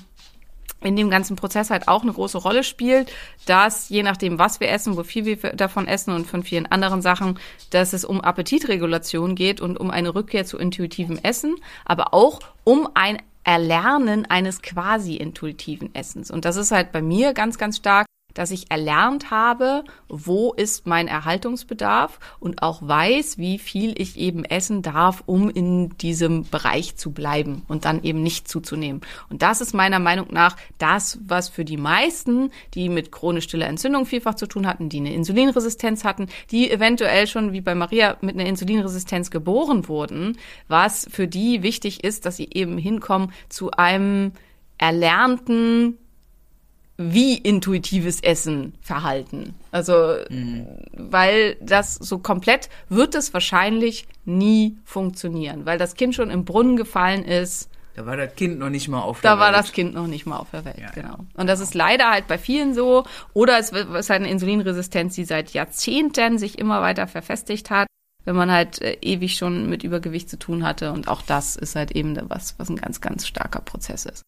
in 0.84 0.96
dem 0.96 1.10
ganzen 1.10 1.36
Prozess 1.36 1.70
halt 1.70 1.88
auch 1.88 2.02
eine 2.02 2.12
große 2.12 2.38
Rolle 2.38 2.64
spielt, 2.64 3.12
dass 3.46 3.88
je 3.88 4.02
nachdem, 4.02 4.38
was 4.38 4.60
wir 4.60 4.70
essen, 4.70 4.96
wo 4.96 5.02
viel 5.02 5.24
wir 5.24 5.36
davon 5.36 5.86
essen 5.86 6.14
und 6.14 6.26
von 6.26 6.42
vielen 6.42 6.66
anderen 6.66 7.02
Sachen, 7.02 7.38
dass 7.70 7.92
es 7.92 8.04
um 8.04 8.20
Appetitregulation 8.20 9.34
geht 9.34 9.60
und 9.60 9.78
um 9.78 9.90
eine 9.90 10.14
Rückkehr 10.14 10.44
zu 10.44 10.58
intuitivem 10.58 11.18
Essen, 11.22 11.56
aber 11.84 12.14
auch 12.14 12.40
um 12.64 12.88
ein 12.94 13.18
Erlernen 13.44 14.24
eines 14.26 14.62
quasi 14.62 15.16
intuitiven 15.16 15.94
Essens. 15.94 16.30
Und 16.30 16.44
das 16.44 16.56
ist 16.56 16.70
halt 16.70 16.92
bei 16.92 17.02
mir 17.02 17.32
ganz, 17.32 17.58
ganz 17.58 17.76
stark, 17.78 18.06
dass 18.34 18.50
ich 18.50 18.70
erlernt 18.70 19.30
habe, 19.30 19.84
wo 20.08 20.52
ist 20.52 20.86
mein 20.86 21.08
Erhaltungsbedarf 21.08 22.18
und 22.40 22.62
auch 22.62 22.80
weiß, 22.86 23.38
wie 23.38 23.58
viel 23.58 23.94
ich 24.00 24.18
eben 24.18 24.44
essen 24.44 24.82
darf, 24.82 25.22
um 25.26 25.50
in 25.50 25.96
diesem 25.98 26.44
Bereich 26.44 26.96
zu 26.96 27.12
bleiben 27.12 27.62
und 27.68 27.84
dann 27.84 28.02
eben 28.02 28.22
nicht 28.22 28.48
zuzunehmen. 28.48 29.02
Und 29.28 29.42
das 29.42 29.60
ist 29.60 29.74
meiner 29.74 29.98
Meinung 29.98 30.28
nach 30.30 30.56
das, 30.78 31.18
was 31.26 31.48
für 31.48 31.64
die 31.64 31.76
meisten, 31.76 32.50
die 32.74 32.88
mit 32.88 33.12
chronisch 33.12 33.44
stiller 33.44 33.66
Entzündung 33.66 34.06
vielfach 34.06 34.34
zu 34.34 34.46
tun 34.46 34.66
hatten, 34.66 34.88
die 34.88 34.98
eine 34.98 35.14
Insulinresistenz 35.14 36.04
hatten, 36.04 36.28
die 36.50 36.70
eventuell 36.70 37.26
schon 37.26 37.52
wie 37.52 37.60
bei 37.60 37.74
Maria 37.74 38.16
mit 38.20 38.34
einer 38.34 38.48
Insulinresistenz 38.48 39.30
geboren 39.30 39.88
wurden, 39.88 40.38
was 40.68 41.06
für 41.10 41.28
die 41.28 41.62
wichtig 41.62 42.04
ist, 42.04 42.26
dass 42.26 42.36
sie 42.36 42.48
eben 42.52 42.78
hinkommen 42.78 43.32
zu 43.48 43.70
einem 43.72 44.32
erlernten 44.78 45.98
wie 47.12 47.36
intuitives 47.36 48.20
Essen 48.22 48.74
verhalten. 48.80 49.54
Also, 49.70 50.16
weil 50.92 51.56
das 51.60 51.94
so 51.94 52.18
komplett 52.18 52.68
wird 52.88 53.14
es 53.14 53.32
wahrscheinlich 53.34 54.06
nie 54.24 54.76
funktionieren, 54.84 55.66
weil 55.66 55.78
das 55.78 55.94
Kind 55.94 56.14
schon 56.14 56.30
im 56.30 56.44
Brunnen 56.44 56.76
gefallen 56.76 57.24
ist. 57.24 57.68
Da 57.94 58.06
war 58.06 58.16
das 58.16 58.34
Kind 58.36 58.58
noch 58.58 58.70
nicht 58.70 58.88
mal 58.88 59.00
auf 59.02 59.20
Da 59.20 59.32
der 59.32 59.38
war 59.40 59.52
Welt. 59.52 59.58
das 59.58 59.72
Kind 59.72 59.94
noch 59.94 60.06
nicht 60.06 60.24
mal 60.24 60.38
auf 60.38 60.50
der 60.50 60.64
Welt, 60.64 60.78
Ja, 60.78 60.90
genau. 60.92 61.18
Und 61.34 61.46
das 61.46 61.60
ist 61.60 61.74
leider 61.74 62.10
halt 62.10 62.26
bei 62.26 62.38
vielen 62.38 62.72
so. 62.72 63.04
Oder 63.34 63.58
es 63.58 63.70
ist 63.70 64.08
halt 64.08 64.22
eine 64.22 64.30
Insulinresistenz, 64.30 65.14
die 65.14 65.24
seit 65.24 65.50
Jahrzehnten 65.50 66.38
sich 66.38 66.58
immer 66.58 66.80
weiter 66.80 67.06
verfestigt 67.06 67.68
hat, 67.70 67.86
wenn 68.24 68.34
man 68.34 68.50
halt 68.50 68.80
äh, 68.80 68.96
ewig 69.02 69.34
schon 69.36 69.68
mit 69.68 69.84
Übergewicht 69.84 70.30
zu 70.30 70.38
tun 70.38 70.64
hatte. 70.64 70.90
Und 70.92 71.06
auch 71.08 71.20
das 71.20 71.54
ist 71.56 71.76
halt 71.76 71.90
eben 71.90 72.16
was, 72.30 72.54
was 72.58 72.70
ein 72.70 72.76
ganz, 72.76 73.02
ganz 73.02 73.26
starker 73.26 73.60
Prozess 73.60 74.06
ist. 74.06 74.22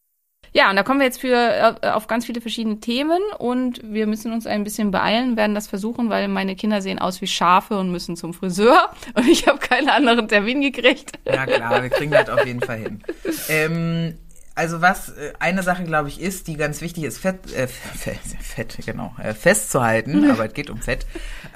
Ja, 0.56 0.70
und 0.70 0.76
da 0.76 0.84
kommen 0.84 1.00
wir 1.00 1.06
jetzt 1.06 1.20
für 1.20 1.34
äh, 1.82 1.88
auf 1.88 2.06
ganz 2.06 2.26
viele 2.26 2.40
verschiedene 2.40 2.78
Themen 2.78 3.20
und 3.38 3.80
wir 3.82 4.06
müssen 4.06 4.32
uns 4.32 4.46
ein 4.46 4.62
bisschen 4.62 4.92
beeilen, 4.92 5.36
werden 5.36 5.54
das 5.54 5.66
versuchen, 5.66 6.10
weil 6.10 6.28
meine 6.28 6.54
Kinder 6.54 6.80
sehen 6.80 7.00
aus 7.00 7.20
wie 7.20 7.26
Schafe 7.26 7.76
und 7.76 7.90
müssen 7.90 8.16
zum 8.16 8.32
Friseur 8.32 8.90
und 9.14 9.26
ich 9.26 9.48
habe 9.48 9.58
keinen 9.58 9.88
anderen 9.88 10.28
Termin 10.28 10.60
gekriegt. 10.60 11.18
Ja 11.24 11.44
klar, 11.44 11.82
wir 11.82 11.90
kriegen 11.90 12.12
das 12.12 12.28
auf 12.28 12.46
jeden 12.46 12.60
Fall 12.60 12.78
hin. 12.78 13.02
Ähm, 13.48 14.14
also 14.54 14.80
was 14.80 15.08
äh, 15.08 15.32
eine 15.40 15.64
Sache, 15.64 15.82
glaube 15.82 16.08
ich, 16.08 16.20
ist, 16.20 16.46
die 16.46 16.56
ganz 16.56 16.80
wichtig 16.80 17.02
ist, 17.02 17.18
Fett, 17.18 17.52
äh, 17.52 17.66
Fett, 17.66 18.20
Fett 18.40 18.78
genau, 18.86 19.12
äh, 19.20 19.34
festzuhalten, 19.34 20.30
aber 20.30 20.46
es 20.46 20.54
geht 20.54 20.70
um 20.70 20.80
Fett. 20.80 21.04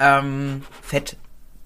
Ähm, 0.01 0.65
Fett 0.83 1.17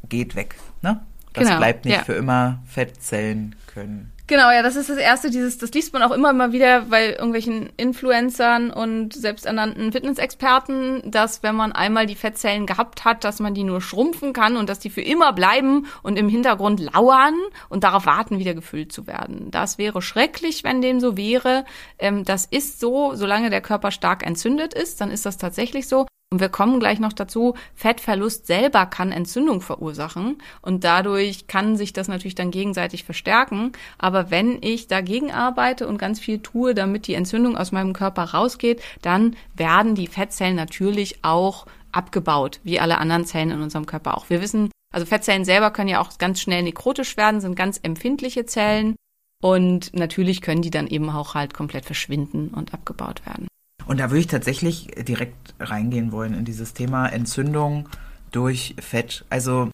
geht 0.07 0.37
weg, 0.37 0.57
ne? 0.83 1.01
Das 1.33 1.47
Genau, 1.47 1.59
bleibt 1.59 1.87
nicht 1.87 1.97
ja. 1.97 2.05
für 2.05 2.13
immer. 2.13 2.63
Fettzellen 2.67 3.57
können. 3.67 4.12
Genau, 4.29 4.51
ja, 4.53 4.63
das 4.63 4.77
ist 4.77 4.89
das 4.89 4.99
erste, 4.99 5.31
dieses, 5.31 5.59
das 5.59 5.73
liest 5.73 5.93
man 5.93 6.03
auch 6.03 6.13
immer 6.13 6.33
mal 6.33 6.53
wieder 6.53 6.83
bei 6.83 7.11
irgendwelchen 7.11 7.71
Influencern 7.77 8.71
und 8.71 9.13
selbsternannten 9.13 9.91
Fitnessexperten, 9.91 11.11
dass 11.11 11.43
wenn 11.43 11.57
man 11.57 11.73
einmal 11.73 12.07
die 12.07 12.15
Fettzellen 12.15 12.67
gehabt 12.67 13.05
hat, 13.05 13.25
dass 13.25 13.41
man 13.41 13.53
die 13.53 13.65
nur 13.65 13.81
schrumpfen 13.81 14.33
kann 14.33 14.57
und 14.57 14.69
dass 14.69 14.79
die 14.79 14.91
für 14.91 15.03
immer 15.03 15.33
bleiben 15.33 15.87
und 16.05 16.17
im 16.19 16.29
Hintergrund 16.29 16.79
lauern 16.79 17.35
und 17.69 17.83
darauf 17.83 18.07
warten, 18.07 18.39
wieder 18.39 18.55
gefüllt 18.55 18.93
zu 18.93 19.09
werden. 19.09 19.51
Das 19.51 19.77
wäre 19.77 20.01
schrecklich, 20.01 20.63
wenn 20.63 20.81
dem 20.81 21.01
so 21.01 21.17
wäre. 21.17 21.65
Ähm, 21.99 22.25
das 22.25 22.47
ist 22.47 22.79
so, 22.79 23.15
solange 23.17 23.51
der 23.51 23.61
Körper 23.61 23.91
stark 23.91 24.25
entzündet 24.25 24.73
ist, 24.73 25.01
dann 25.01 25.11
ist 25.11 25.27
das 25.27 25.37
tatsächlich 25.37 25.89
so. 25.89 26.07
Und 26.33 26.41
wir 26.41 26.49
kommen 26.49 26.81
gleich 26.81 26.99
noch 26.99 27.13
dazu, 27.13 27.57
Fettverlust 27.75 28.47
selber 28.47 28.87
kann 28.87 29.13
Entzündung 29.13 29.61
verursachen 29.61 30.39
und 30.63 30.83
dadurch 30.83 31.47
kann 31.47 31.77
sich 31.77 31.93
das 31.93 32.09
natürlich 32.09 32.35
dann 32.35 32.51
gegenseitig 32.51 33.05
verstärken. 33.05 33.73
Aber 33.99 34.31
wenn 34.31 34.57
ich 34.63 34.89
dagegen 34.89 35.31
arbeite 35.31 35.87
und 35.87 35.99
ganz 35.99 36.21
viel 36.21 36.39
tue, 36.39 36.75
damit 36.75 37.07
die 37.07 37.13
Entzündung 37.13 37.59
aus 37.59 37.71
meinem 37.71 37.93
Körper 37.93 38.25
rausgeht, 38.25 38.81
dann 39.03 39.37
werden 39.55 39.95
die 39.95 40.07
Fettzellen 40.07 40.57
natürlich 40.57 41.23
auch 41.23 41.67
abgebaut, 41.93 42.61
wie 42.65 42.81
alle 42.81 42.97
anderen 42.97 43.27
Zellen 43.27 43.51
in 43.51 43.61
unserem 43.61 43.85
Körper 43.85 44.17
auch. 44.17 44.31
Wir 44.31 44.41
wissen, 44.41 44.71
also 44.91 45.05
Fettzellen 45.05 45.45
selber 45.45 45.71
können 45.71 45.91
ja 45.91 46.01
auch 46.01 46.17
ganz 46.17 46.41
schnell 46.41 46.63
nekrotisch 46.63 47.19
werden, 47.19 47.43
sind 47.43 47.57
ganz 47.57 47.79
empfindliche 47.83 48.47
Zellen 48.47 48.97
und 49.43 49.93
natürlich 49.93 50.41
können 50.41 50.63
die 50.63 50.71
dann 50.71 50.87
eben 50.87 51.11
auch 51.11 51.35
halt 51.35 51.53
komplett 51.53 51.85
verschwinden 51.85 52.49
und 52.49 52.73
abgebaut 52.73 53.27
werden. 53.27 53.49
Und 53.87 54.01
da 54.01 54.11
würde 54.11 54.21
ich 54.21 54.27
tatsächlich 54.27 54.89
direkt 55.07 55.55
reingehen 55.61 56.13
wollen 56.13 56.35
in 56.35 56.45
dieses 56.45 56.75
Thema 56.75 57.07
Entzündung 57.09 57.89
durch 58.31 58.75
Fett. 58.81 59.25
Also 59.31 59.71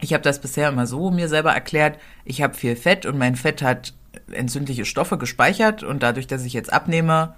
ich 0.00 0.12
habe 0.12 0.22
das 0.22 0.40
bisher 0.40 0.68
immer 0.68 0.86
so 0.86 1.10
mir 1.10 1.28
selber 1.28 1.52
erklärt, 1.52 1.98
ich 2.24 2.42
habe 2.42 2.54
viel 2.54 2.76
Fett 2.76 3.06
und 3.06 3.18
mein 3.18 3.36
Fett 3.36 3.62
hat 3.62 3.94
entzündliche 4.30 4.84
Stoffe 4.84 5.18
gespeichert 5.18 5.82
und 5.82 6.02
dadurch, 6.02 6.26
dass 6.26 6.44
ich 6.44 6.52
jetzt 6.52 6.72
abnehme, 6.72 7.34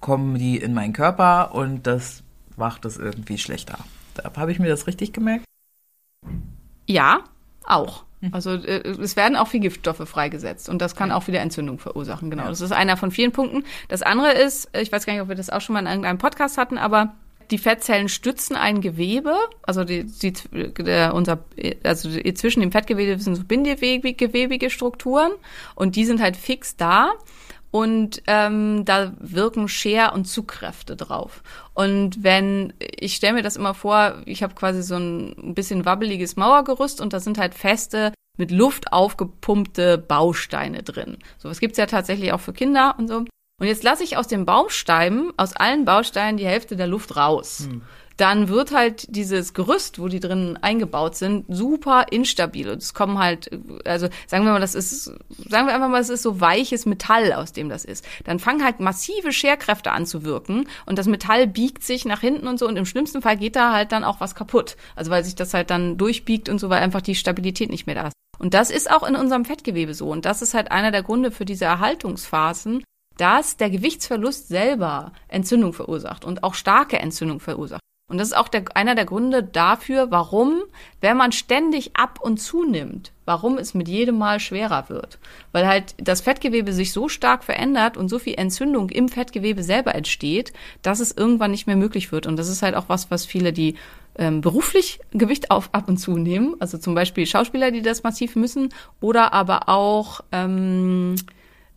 kommen 0.00 0.36
die 0.36 0.58
in 0.58 0.74
meinen 0.74 0.92
Körper 0.92 1.54
und 1.54 1.86
das 1.86 2.22
macht 2.56 2.84
es 2.84 2.98
irgendwie 2.98 3.38
schlechter. 3.38 3.78
Habe 4.36 4.52
ich 4.52 4.58
mir 4.58 4.68
das 4.68 4.86
richtig 4.86 5.12
gemerkt? 5.12 5.44
Ja, 6.86 7.24
auch. 7.64 8.04
Also 8.32 8.52
äh, 8.54 8.80
es 9.00 9.16
werden 9.16 9.36
auch 9.36 9.48
viel 9.48 9.60
Giftstoffe 9.60 10.08
freigesetzt 10.08 10.68
und 10.68 10.80
das 10.80 10.96
kann 10.96 11.12
auch 11.12 11.26
wieder 11.26 11.40
Entzündung 11.40 11.78
verursachen. 11.78 12.30
Genau, 12.30 12.44
Ja. 12.44 12.48
das 12.50 12.60
ist 12.60 12.72
einer 12.72 12.96
von 12.96 13.10
vielen 13.10 13.32
Punkten. 13.32 13.64
Das 13.88 14.02
andere 14.02 14.32
ist, 14.32 14.68
ich 14.78 14.90
weiß 14.92 15.06
gar 15.06 15.12
nicht, 15.12 15.22
ob 15.22 15.28
wir 15.28 15.34
das 15.36 15.50
auch 15.50 15.60
schon 15.60 15.74
mal 15.74 15.80
in 15.80 15.86
irgendeinem 15.86 16.18
Podcast 16.18 16.58
hatten, 16.58 16.78
aber 16.78 17.14
die 17.50 17.58
Fettzellen 17.58 18.08
stützen 18.08 18.56
ein 18.56 18.80
Gewebe, 18.80 19.36
also 19.62 19.84
die, 19.84 20.04
die 20.04 20.32
der, 20.78 21.12
unser, 21.14 21.44
also 21.82 22.08
zwischen 22.32 22.60
dem 22.60 22.72
Fettgewebe 22.72 23.20
sind 23.20 23.34
so 23.36 23.44
bindegewebige 23.44 24.70
Strukturen 24.70 25.32
und 25.74 25.96
die 25.96 26.06
sind 26.06 26.22
halt 26.22 26.36
fix 26.38 26.76
da 26.76 27.12
und 27.74 28.22
ähm, 28.28 28.84
da 28.84 29.14
wirken 29.18 29.66
Scher- 29.66 30.12
und 30.12 30.26
Zugkräfte 30.26 30.94
drauf. 30.94 31.42
Und 31.72 32.22
wenn, 32.22 32.72
ich 32.78 33.16
stelle 33.16 33.32
mir 33.32 33.42
das 33.42 33.56
immer 33.56 33.74
vor, 33.74 34.22
ich 34.26 34.44
habe 34.44 34.54
quasi 34.54 34.80
so 34.80 34.94
ein 34.94 35.56
bisschen 35.56 35.84
wabbeliges 35.84 36.36
Mauergerüst 36.36 37.00
und 37.00 37.12
da 37.12 37.18
sind 37.18 37.36
halt 37.36 37.52
feste, 37.52 38.12
mit 38.38 38.52
Luft 38.52 38.92
aufgepumpte 38.92 39.98
Bausteine 39.98 40.84
drin. 40.84 41.18
So 41.36 41.48
was 41.48 41.58
gibt's 41.58 41.76
ja 41.76 41.86
tatsächlich 41.86 42.32
auch 42.32 42.40
für 42.40 42.52
Kinder 42.52 42.94
und 42.96 43.08
so. 43.08 43.16
Und 43.16 43.66
jetzt 43.66 43.82
lasse 43.82 44.04
ich 44.04 44.16
aus 44.16 44.28
den 44.28 44.44
Bausteinen, 44.44 45.32
aus 45.36 45.56
allen 45.56 45.84
Bausteinen 45.84 46.36
die 46.36 46.46
Hälfte 46.46 46.76
der 46.76 46.86
Luft 46.86 47.16
raus. 47.16 47.68
Dann 48.16 48.48
wird 48.48 48.72
halt 48.72 49.14
dieses 49.14 49.54
Gerüst, 49.54 49.98
wo 49.98 50.08
die 50.08 50.20
drin 50.20 50.58
eingebaut 50.62 51.16
sind, 51.16 51.44
super 51.48 52.06
instabil. 52.10 52.70
Und 52.70 52.78
es 52.78 52.94
kommen 52.94 53.18
halt, 53.18 53.50
also 53.84 54.08
sagen 54.26 54.44
wir 54.44 54.52
mal, 54.52 54.60
das 54.60 54.74
ist, 54.74 55.04
sagen 55.04 55.66
wir 55.66 55.74
einfach 55.74 55.88
mal, 55.88 56.00
es 56.00 56.10
ist 56.10 56.22
so 56.22 56.40
weiches 56.40 56.86
Metall, 56.86 57.32
aus 57.32 57.52
dem 57.52 57.68
das 57.68 57.84
ist. 57.84 58.04
Dann 58.24 58.38
fangen 58.38 58.64
halt 58.64 58.78
massive 58.78 59.32
Scherkräfte 59.32 59.90
an 59.90 60.06
zu 60.06 60.24
wirken 60.24 60.68
und 60.86 60.98
das 60.98 61.06
Metall 61.06 61.46
biegt 61.46 61.82
sich 61.82 62.04
nach 62.04 62.20
hinten 62.20 62.46
und 62.46 62.58
so 62.58 62.68
und 62.68 62.76
im 62.76 62.86
schlimmsten 62.86 63.22
Fall 63.22 63.36
geht 63.36 63.56
da 63.56 63.72
halt 63.72 63.90
dann 63.90 64.04
auch 64.04 64.20
was 64.20 64.34
kaputt. 64.34 64.76
Also 64.94 65.10
weil 65.10 65.24
sich 65.24 65.34
das 65.34 65.52
halt 65.52 65.70
dann 65.70 65.96
durchbiegt 65.96 66.48
und 66.48 66.58
so, 66.58 66.70
weil 66.70 66.82
einfach 66.82 67.02
die 67.02 67.14
Stabilität 67.14 67.70
nicht 67.70 67.86
mehr 67.86 67.96
da 67.96 68.06
ist. 68.08 68.14
Und 68.38 68.54
das 68.54 68.70
ist 68.70 68.90
auch 68.90 69.02
in 69.02 69.16
unserem 69.16 69.44
Fettgewebe 69.44 69.94
so. 69.94 70.10
Und 70.10 70.24
das 70.24 70.42
ist 70.42 70.54
halt 70.54 70.70
einer 70.70 70.90
der 70.90 71.02
Gründe 71.02 71.30
für 71.30 71.44
diese 71.44 71.64
Erhaltungsphasen, 71.64 72.84
dass 73.16 73.56
der 73.56 73.70
Gewichtsverlust 73.70 74.48
selber 74.48 75.12
Entzündung 75.28 75.72
verursacht 75.72 76.24
und 76.24 76.42
auch 76.42 76.54
starke 76.54 76.98
Entzündung 76.98 77.40
verursacht. 77.40 77.80
Und 78.14 78.18
das 78.18 78.28
ist 78.28 78.36
auch 78.36 78.46
der, 78.46 78.62
einer 78.74 78.94
der 78.94 79.06
Gründe 79.06 79.42
dafür, 79.42 80.12
warum, 80.12 80.62
wenn 81.00 81.16
man 81.16 81.32
ständig 81.32 81.96
ab 81.96 82.20
und 82.22 82.38
zunimmt, 82.40 83.10
warum 83.24 83.58
es 83.58 83.74
mit 83.74 83.88
jedem 83.88 84.18
Mal 84.18 84.38
schwerer 84.38 84.88
wird. 84.88 85.18
Weil 85.50 85.66
halt 85.66 85.96
das 85.98 86.20
Fettgewebe 86.20 86.72
sich 86.72 86.92
so 86.92 87.08
stark 87.08 87.42
verändert 87.42 87.96
und 87.96 88.08
so 88.08 88.20
viel 88.20 88.34
Entzündung 88.38 88.90
im 88.90 89.08
Fettgewebe 89.08 89.64
selber 89.64 89.96
entsteht, 89.96 90.52
dass 90.82 91.00
es 91.00 91.10
irgendwann 91.10 91.50
nicht 91.50 91.66
mehr 91.66 91.74
möglich 91.74 92.12
wird. 92.12 92.28
Und 92.28 92.36
das 92.36 92.48
ist 92.48 92.62
halt 92.62 92.76
auch 92.76 92.88
was, 92.88 93.10
was 93.10 93.26
viele, 93.26 93.52
die 93.52 93.74
ähm, 94.16 94.42
beruflich 94.42 95.00
Gewicht 95.10 95.50
auf 95.50 95.70
ab 95.72 95.88
und 95.88 95.96
zu 95.96 96.16
nehmen, 96.16 96.54
also 96.60 96.78
zum 96.78 96.94
Beispiel 96.94 97.26
Schauspieler, 97.26 97.72
die 97.72 97.82
das 97.82 98.04
massiv 98.04 98.36
müssen, 98.36 98.68
oder 99.00 99.32
aber 99.32 99.68
auch 99.68 100.20
ähm, 100.30 101.16
äh, 101.16 101.32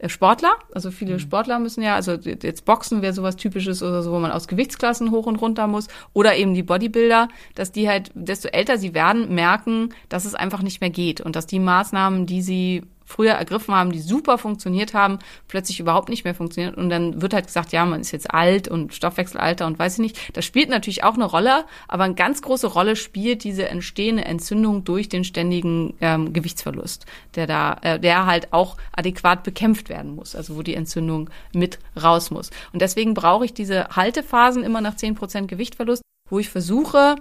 Sportler, 0.06 0.52
also 0.74 0.92
viele 0.92 1.20
Sportler 1.20 1.58
müssen 1.58 1.82
ja, 1.82 1.96
also 1.96 2.14
jetzt 2.14 2.66
Boxen 2.66 3.02
wäre 3.02 3.14
sowas 3.14 3.36
typisches 3.36 3.82
oder 3.82 4.04
so, 4.04 4.12
wo 4.12 4.20
man 4.20 4.32
aus 4.32 4.48
Gewichtsklassen 4.48 5.10
hoch 5.10 5.26
und 5.26 5.38
runter 5.38 5.66
muss, 5.66 5.88
oder 6.14 6.36
eben 6.36 6.54
die 6.54 6.64
Bodybuilder, 6.64 7.30
dass 7.56 7.72
die 7.72 7.90
halt, 7.90 8.12
desto 8.14 8.48
älter 8.50 8.78
sie 8.78 8.94
werden, 8.94 9.34
merken, 9.34 9.90
dass 10.10 10.26
es 10.26 10.36
einfach 10.36 10.62
nicht 10.62 10.82
mehr 10.82 10.92
geht 10.92 11.20
und 11.20 11.36
dass 11.36 11.48
die 11.48 11.60
Maßnahmen, 11.60 12.28
die 12.28 12.44
sie 12.44 12.84
früher 13.08 13.32
ergriffen 13.32 13.74
haben, 13.74 13.92
die 13.92 14.02
super 14.02 14.38
funktioniert 14.38 14.94
haben, 14.94 15.20
plötzlich 15.48 15.80
überhaupt 15.80 16.10
nicht 16.10 16.26
mehr 16.26 16.36
funktionieren. 16.36 16.76
Und 16.76 16.90
dann 16.90 17.22
wird 17.22 17.34
halt 17.34 17.48
gesagt, 17.48 17.72
ja, 17.72 17.86
man 17.86 18.02
ist 18.02 18.12
jetzt 18.12 18.32
alt 18.32 18.68
und 18.68 18.94
Stoffwechselalter 18.94 19.66
und 19.66 19.80
weiß 19.80 19.94
ich 19.94 20.00
nicht. 20.00 20.38
Das 20.38 20.46
spielt 20.46 20.70
natürlich 20.70 21.04
auch 21.04 21.16
eine 21.16 21.26
Rolle, 21.26 21.66
aber 21.88 22.04
eine 22.04 22.16
ganz 22.16 22.42
große 22.42 22.68
Rolle 22.68 22.98
spielt 22.98 23.46
diese 23.46 23.70
entstehende 23.70 24.26
Entzündung 24.26 24.84
durch 24.84 25.08
den 25.08 25.24
ständigen 25.24 25.96
ähm, 26.02 26.34
Gewichtsverlust, 26.34 27.06
der 27.36 27.48
da, 27.48 27.78
äh, 27.82 28.00
der 28.00 28.26
halt 28.26 28.52
auch 28.52 28.76
adäquat 28.92 29.44
bekämpft 29.44 29.88
werden 29.88 30.14
muss, 30.14 30.36
also 30.36 30.58
wo 30.58 30.62
die 30.62 30.76
Entzündung 30.76 31.30
mit 31.54 31.80
raus 32.02 32.30
muss. 32.30 32.52
Und 32.74 32.82
deswegen 32.82 33.14
brauche 33.14 33.46
ich 33.46 33.54
diese 33.54 33.88
Haltephasen 33.90 34.64
immer 34.64 34.82
nach 34.82 34.96
10% 34.96 35.48
Gewichtverlust, 35.48 36.02
wo 36.30 36.40
ich 36.40 36.50
versuche, 36.50 37.16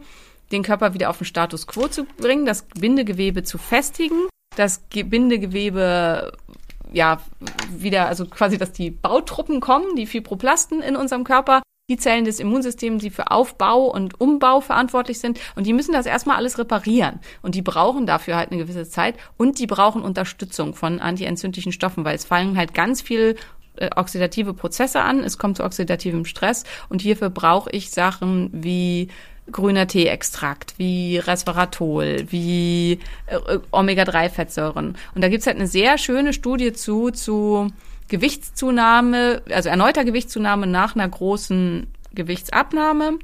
den 0.51 0.63
Körper 0.63 0.95
wieder 0.95 1.11
auf 1.11 1.19
den 1.19 1.27
Status 1.27 1.67
quo 1.67 1.89
zu 1.89 2.05
bringen, 2.05 2.45
das 2.45 2.63
Bindegewebe 2.63 3.43
zu 3.43 3.59
festigen, 3.59 4.29
das 4.57 4.89
Ge- 4.91 5.05
Bindegewebe 5.05 6.33
ja 6.93 7.21
wieder, 7.71 8.07
also 8.09 8.27
quasi, 8.27 8.59
dass 8.59 8.73
die 8.73 8.91
Bautruppen 8.91 9.61
kommen, 9.61 9.97
die 9.97 10.07
Fibroplasten 10.07 10.83
in 10.83 10.97
unserem 10.97 11.25
Körper 11.25 11.63
die 11.89 11.97
Zellen 11.97 12.25
des 12.25 12.41
Immunsystems, 12.41 13.01
die 13.01 13.11
für 13.11 13.31
Aufbau 13.31 13.85
und 13.85 14.21
Umbau 14.21 14.61
verantwortlich 14.61 15.21
sind. 15.21 15.39
Und 15.55 15.69
die 15.69 15.73
müssen 15.73 15.93
das 15.93 16.05
erstmal 16.05 16.37
alles 16.37 16.59
reparieren. 16.59 17.21
Und 17.43 17.55
die 17.55 17.63
brauchen 17.63 18.07
dafür 18.07 18.37
halt 18.37 18.51
eine 18.51 18.61
gewisse 18.61 18.89
Zeit. 18.89 19.15
Und 19.37 19.61
die 19.61 19.69
brauchen 19.69 20.03
Unterstützung 20.03 20.75
von 20.75 20.99
antientzündlichen 20.99 21.71
Stoffen, 21.71 22.05
weil 22.05 22.17
es 22.17 22.25
fallen 22.25 22.57
halt 22.57 22.75
ganz 22.75 23.03
viel 23.03 23.37
äh, 23.77 23.91
oxidative 23.95 24.53
Prozesse 24.53 25.01
an. 25.01 25.21
Es 25.21 25.39
kommt 25.39 25.59
zu 25.59 25.65
oxidativem 25.65 26.25
Stress. 26.25 26.65
Und 26.89 27.03
hierfür 27.03 27.31
brauche 27.31 27.71
ich 27.71 27.91
Sachen 27.91 28.51
wie 28.53 29.07
grüner 29.51 29.87
Teeextrakt, 29.87 30.75
wie 30.79 31.19
Resveratrol, 31.19 32.27
wie 32.31 33.01
äh, 33.27 33.59
Omega-3-Fettsäuren. 33.71 34.97
Und 35.15 35.23
da 35.23 35.29
gibt's 35.29 35.47
halt 35.47 35.57
eine 35.57 35.67
sehr 35.67 35.99
schöne 35.99 36.33
Studie 36.33 36.73
zu, 36.73 37.11
zu 37.11 37.71
Gewichtszunahme, 38.09 39.43
also 39.51 39.69
erneuter 39.69 40.05
Gewichtszunahme 40.05 40.67
nach 40.67 40.95
einer 40.95 41.09
großen 41.09 41.87
Gewichtsabnahme. 42.13 43.19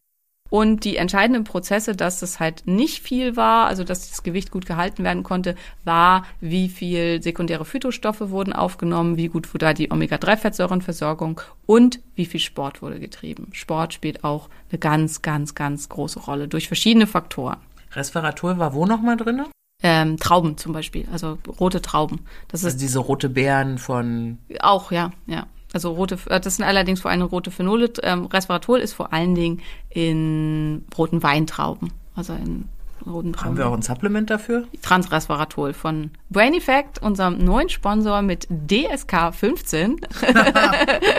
Und 0.52 0.84
die 0.84 0.98
entscheidenden 0.98 1.44
Prozesse, 1.44 1.96
dass 1.96 2.20
es 2.20 2.38
halt 2.38 2.66
nicht 2.66 3.02
viel 3.02 3.36
war, 3.36 3.68
also 3.68 3.84
dass 3.84 4.10
das 4.10 4.22
Gewicht 4.22 4.50
gut 4.50 4.66
gehalten 4.66 5.02
werden 5.02 5.22
konnte, 5.22 5.54
war, 5.84 6.26
wie 6.42 6.68
viel 6.68 7.22
sekundäre 7.22 7.64
Phytostoffe 7.64 8.28
wurden 8.28 8.52
aufgenommen, 8.52 9.16
wie 9.16 9.28
gut 9.28 9.48
wurde 9.54 9.64
da 9.64 9.72
die 9.72 9.90
Omega-3-Fettsäurenversorgung 9.90 11.40
und 11.64 12.00
wie 12.16 12.26
viel 12.26 12.38
Sport 12.38 12.82
wurde 12.82 13.00
getrieben. 13.00 13.48
Sport 13.52 13.94
spielt 13.94 14.24
auch 14.24 14.50
eine 14.68 14.78
ganz, 14.78 15.22
ganz, 15.22 15.54
ganz 15.54 15.88
große 15.88 16.20
Rolle 16.20 16.48
durch 16.48 16.66
verschiedene 16.66 17.06
Faktoren. 17.06 17.56
Resveratrol 17.92 18.58
war 18.58 18.74
wo 18.74 18.84
nochmal 18.84 19.16
drin? 19.16 19.44
Ähm, 19.82 20.18
Trauben 20.18 20.58
zum 20.58 20.74
Beispiel, 20.74 21.08
also 21.10 21.38
rote 21.60 21.80
Trauben. 21.80 22.26
Das 22.48 22.62
Also 22.62 22.74
ist 22.74 22.82
diese 22.82 22.98
rote 22.98 23.30
Beeren 23.30 23.78
von 23.78 24.36
auch, 24.60 24.92
ja, 24.92 25.12
ja. 25.26 25.46
Also 25.72 25.92
rote, 25.92 26.18
äh, 26.28 26.40
das 26.40 26.56
sind 26.56 26.64
allerdings 26.64 27.00
vor 27.00 27.10
allem 27.10 27.22
rote 27.22 27.50
Phenole. 27.50 27.92
Ähm, 28.02 28.26
Resveratrol 28.26 28.80
ist 28.80 28.92
vor 28.92 29.12
allen 29.12 29.34
Dingen 29.34 29.60
in 29.90 30.84
roten 30.96 31.22
Weintrauben, 31.22 31.92
also 32.14 32.34
in 32.34 32.68
roten 33.06 33.32
Trauben. 33.32 33.50
Haben 33.50 33.56
wir 33.58 33.68
auch 33.68 33.74
ein 33.74 33.82
Supplement 33.82 34.30
dafür? 34.30 34.64
Transresveratrol 34.82 35.72
von 35.72 36.10
Brain 36.30 36.54
Effect, 36.54 37.00
unserem 37.00 37.38
neuen 37.38 37.68
Sponsor 37.68 38.22
mit 38.22 38.46
DSK 38.50 39.34
15. 39.34 39.96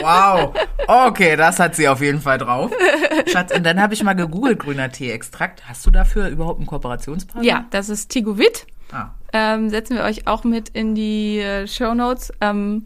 Wow. 0.02 0.54
Okay, 0.88 1.36
das 1.36 1.60
hat 1.60 1.76
sie 1.76 1.88
auf 1.88 2.02
jeden 2.02 2.20
Fall 2.20 2.38
drauf. 2.38 2.72
Schatz, 3.28 3.56
und 3.56 3.66
dann 3.66 3.82
habe 3.82 3.94
ich 3.94 4.04
mal 4.04 4.14
gegoogelt, 4.14 4.60
grüner 4.60 4.92
Teeextrakt. 4.92 5.68
Hast 5.68 5.86
du 5.86 5.92
dafür 5.92 6.28
überhaupt 6.28 6.60
einen 6.60 6.68
Kooperationspartner? 6.68 7.44
Ja, 7.44 7.66
das 7.70 7.90
ist 7.90 8.10
Tigovit. 8.10 8.68
Ah. 8.92 9.12
Ähm, 9.32 9.70
setzen 9.70 9.96
wir 9.96 10.04
euch 10.04 10.28
auch 10.28 10.44
mit 10.44 10.70
in 10.70 10.94
die 10.94 11.40
äh, 11.40 11.68
Show 11.68 11.94
Notes. 11.94 12.34
Ähm, 12.42 12.86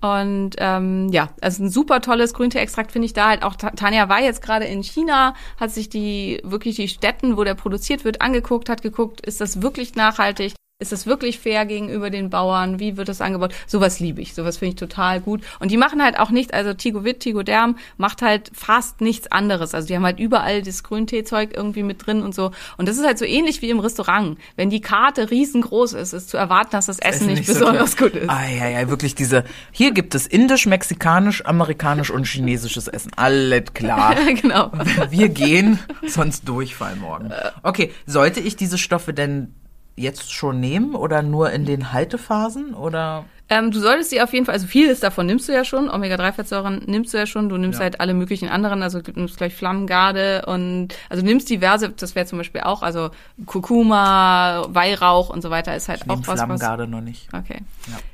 und 0.00 0.50
ähm, 0.58 1.08
ja, 1.10 1.30
also 1.40 1.64
ein 1.64 1.70
super 1.70 2.00
tolles 2.00 2.34
Grünteeextrakt 2.34 2.92
finde 2.92 3.06
ich 3.06 3.12
da 3.14 3.28
halt 3.28 3.42
auch. 3.42 3.56
Ta- 3.56 3.70
Tanja 3.70 4.08
war 4.08 4.20
jetzt 4.20 4.42
gerade 4.42 4.64
in 4.64 4.82
China, 4.82 5.34
hat 5.58 5.70
sich 5.72 5.88
die 5.88 6.40
wirklich 6.44 6.76
die 6.76 6.88
Städten, 6.88 7.36
wo 7.36 7.44
der 7.44 7.54
produziert 7.54 8.04
wird, 8.04 8.20
angeguckt, 8.22 8.68
hat 8.68 8.82
geguckt, 8.82 9.20
ist 9.26 9.40
das 9.40 9.60
wirklich 9.62 9.94
nachhaltig? 9.96 10.54
Ist 10.80 10.92
das 10.92 11.06
wirklich 11.08 11.40
fair 11.40 11.66
gegenüber 11.66 12.08
den 12.08 12.30
Bauern? 12.30 12.78
Wie 12.78 12.96
wird 12.96 13.08
das 13.08 13.20
angebaut? 13.20 13.52
Sowas 13.66 13.98
liebe 13.98 14.20
ich. 14.20 14.32
Sowas 14.32 14.58
finde 14.58 14.74
ich 14.74 14.76
total 14.76 15.20
gut. 15.20 15.42
Und 15.58 15.72
die 15.72 15.76
machen 15.76 16.00
halt 16.00 16.20
auch 16.20 16.30
nicht, 16.30 16.54
also 16.54 16.72
Tigovit, 16.72 17.18
Tigoderm 17.18 17.78
macht 17.96 18.22
halt 18.22 18.52
fast 18.54 19.00
nichts 19.00 19.26
anderes. 19.32 19.74
Also 19.74 19.88
die 19.88 19.96
haben 19.96 20.04
halt 20.04 20.20
überall 20.20 20.62
das 20.62 20.84
Grünteezeug 20.84 21.50
irgendwie 21.52 21.82
mit 21.82 22.06
drin 22.06 22.22
und 22.22 22.32
so. 22.32 22.52
Und 22.76 22.88
das 22.88 22.96
ist 22.96 23.04
halt 23.04 23.18
so 23.18 23.24
ähnlich 23.24 23.60
wie 23.60 23.70
im 23.70 23.80
Restaurant. 23.80 24.38
Wenn 24.54 24.70
die 24.70 24.80
Karte 24.80 25.32
riesengroß 25.32 25.94
ist, 25.94 26.12
ist 26.12 26.30
zu 26.30 26.36
erwarten, 26.36 26.70
dass 26.70 26.86
das 26.86 27.00
Essen 27.00 27.26
nicht, 27.26 27.44
so 27.44 27.54
besonders 27.54 27.96
toll. 27.96 28.10
gut 28.10 28.20
ist. 28.20 28.30
Ah, 28.30 28.48
ja, 28.48 28.68
ja, 28.68 28.88
wirklich 28.88 29.16
diese. 29.16 29.42
Hier 29.72 29.90
gibt 29.90 30.14
es 30.14 30.28
indisch, 30.28 30.66
mexikanisch, 30.66 31.44
amerikanisch 31.44 32.10
und 32.12 32.24
chinesisches 32.24 32.86
Essen. 32.86 33.10
Alles 33.16 33.74
klar. 33.74 34.14
genau. 34.40 34.70
Wir 35.10 35.28
gehen, 35.28 35.80
sonst 36.06 36.48
Durchfall 36.48 36.94
morgen. 36.94 37.32
Okay, 37.64 37.92
sollte 38.06 38.38
ich 38.38 38.54
diese 38.54 38.78
Stoffe 38.78 39.12
denn 39.12 39.54
jetzt 39.98 40.32
schon 40.32 40.60
nehmen 40.60 40.94
oder 40.94 41.22
nur 41.22 41.50
in 41.50 41.64
den 41.64 41.92
Haltephasen 41.92 42.74
oder? 42.74 43.24
Ähm, 43.50 43.70
du 43.70 43.80
solltest 43.80 44.10
sie 44.10 44.20
auf 44.20 44.34
jeden 44.34 44.44
Fall, 44.44 44.52
also 44.54 44.66
vieles 44.66 45.00
davon 45.00 45.24
nimmst 45.24 45.48
du 45.48 45.52
ja 45.54 45.64
schon, 45.64 45.88
Omega-3-Fettsäuren 45.88 46.82
nimmst 46.84 47.14
du 47.14 47.18
ja 47.18 47.24
schon, 47.24 47.48
du 47.48 47.56
nimmst 47.56 47.78
Ja. 47.78 47.84
halt 47.84 47.98
alle 47.98 48.12
möglichen 48.12 48.50
anderen, 48.50 48.82
also 48.82 49.00
du 49.00 49.10
nimmst 49.12 49.38
gleich 49.38 49.54
Flammengarde 49.54 50.44
und 50.46 50.88
also 51.08 51.22
du 51.22 51.28
nimmst 51.28 51.48
diverse, 51.48 51.88
das 51.88 52.14
wäre 52.14 52.26
zum 52.26 52.36
Beispiel 52.36 52.60
auch, 52.60 52.82
also 52.82 53.08
Kurkuma, 53.46 54.66
Weihrauch 54.68 55.30
und 55.30 55.42
so 55.42 55.50
weiter 55.50 55.74
ist 55.74 55.88
halt 55.88 56.02
Ich 56.04 56.10
auch 56.10 56.18
was, 56.18 56.26
was 56.26 56.34
Flammengarde 56.40 56.86
noch 56.86 57.00
nicht. 57.00 57.28
Okay. 57.32 57.60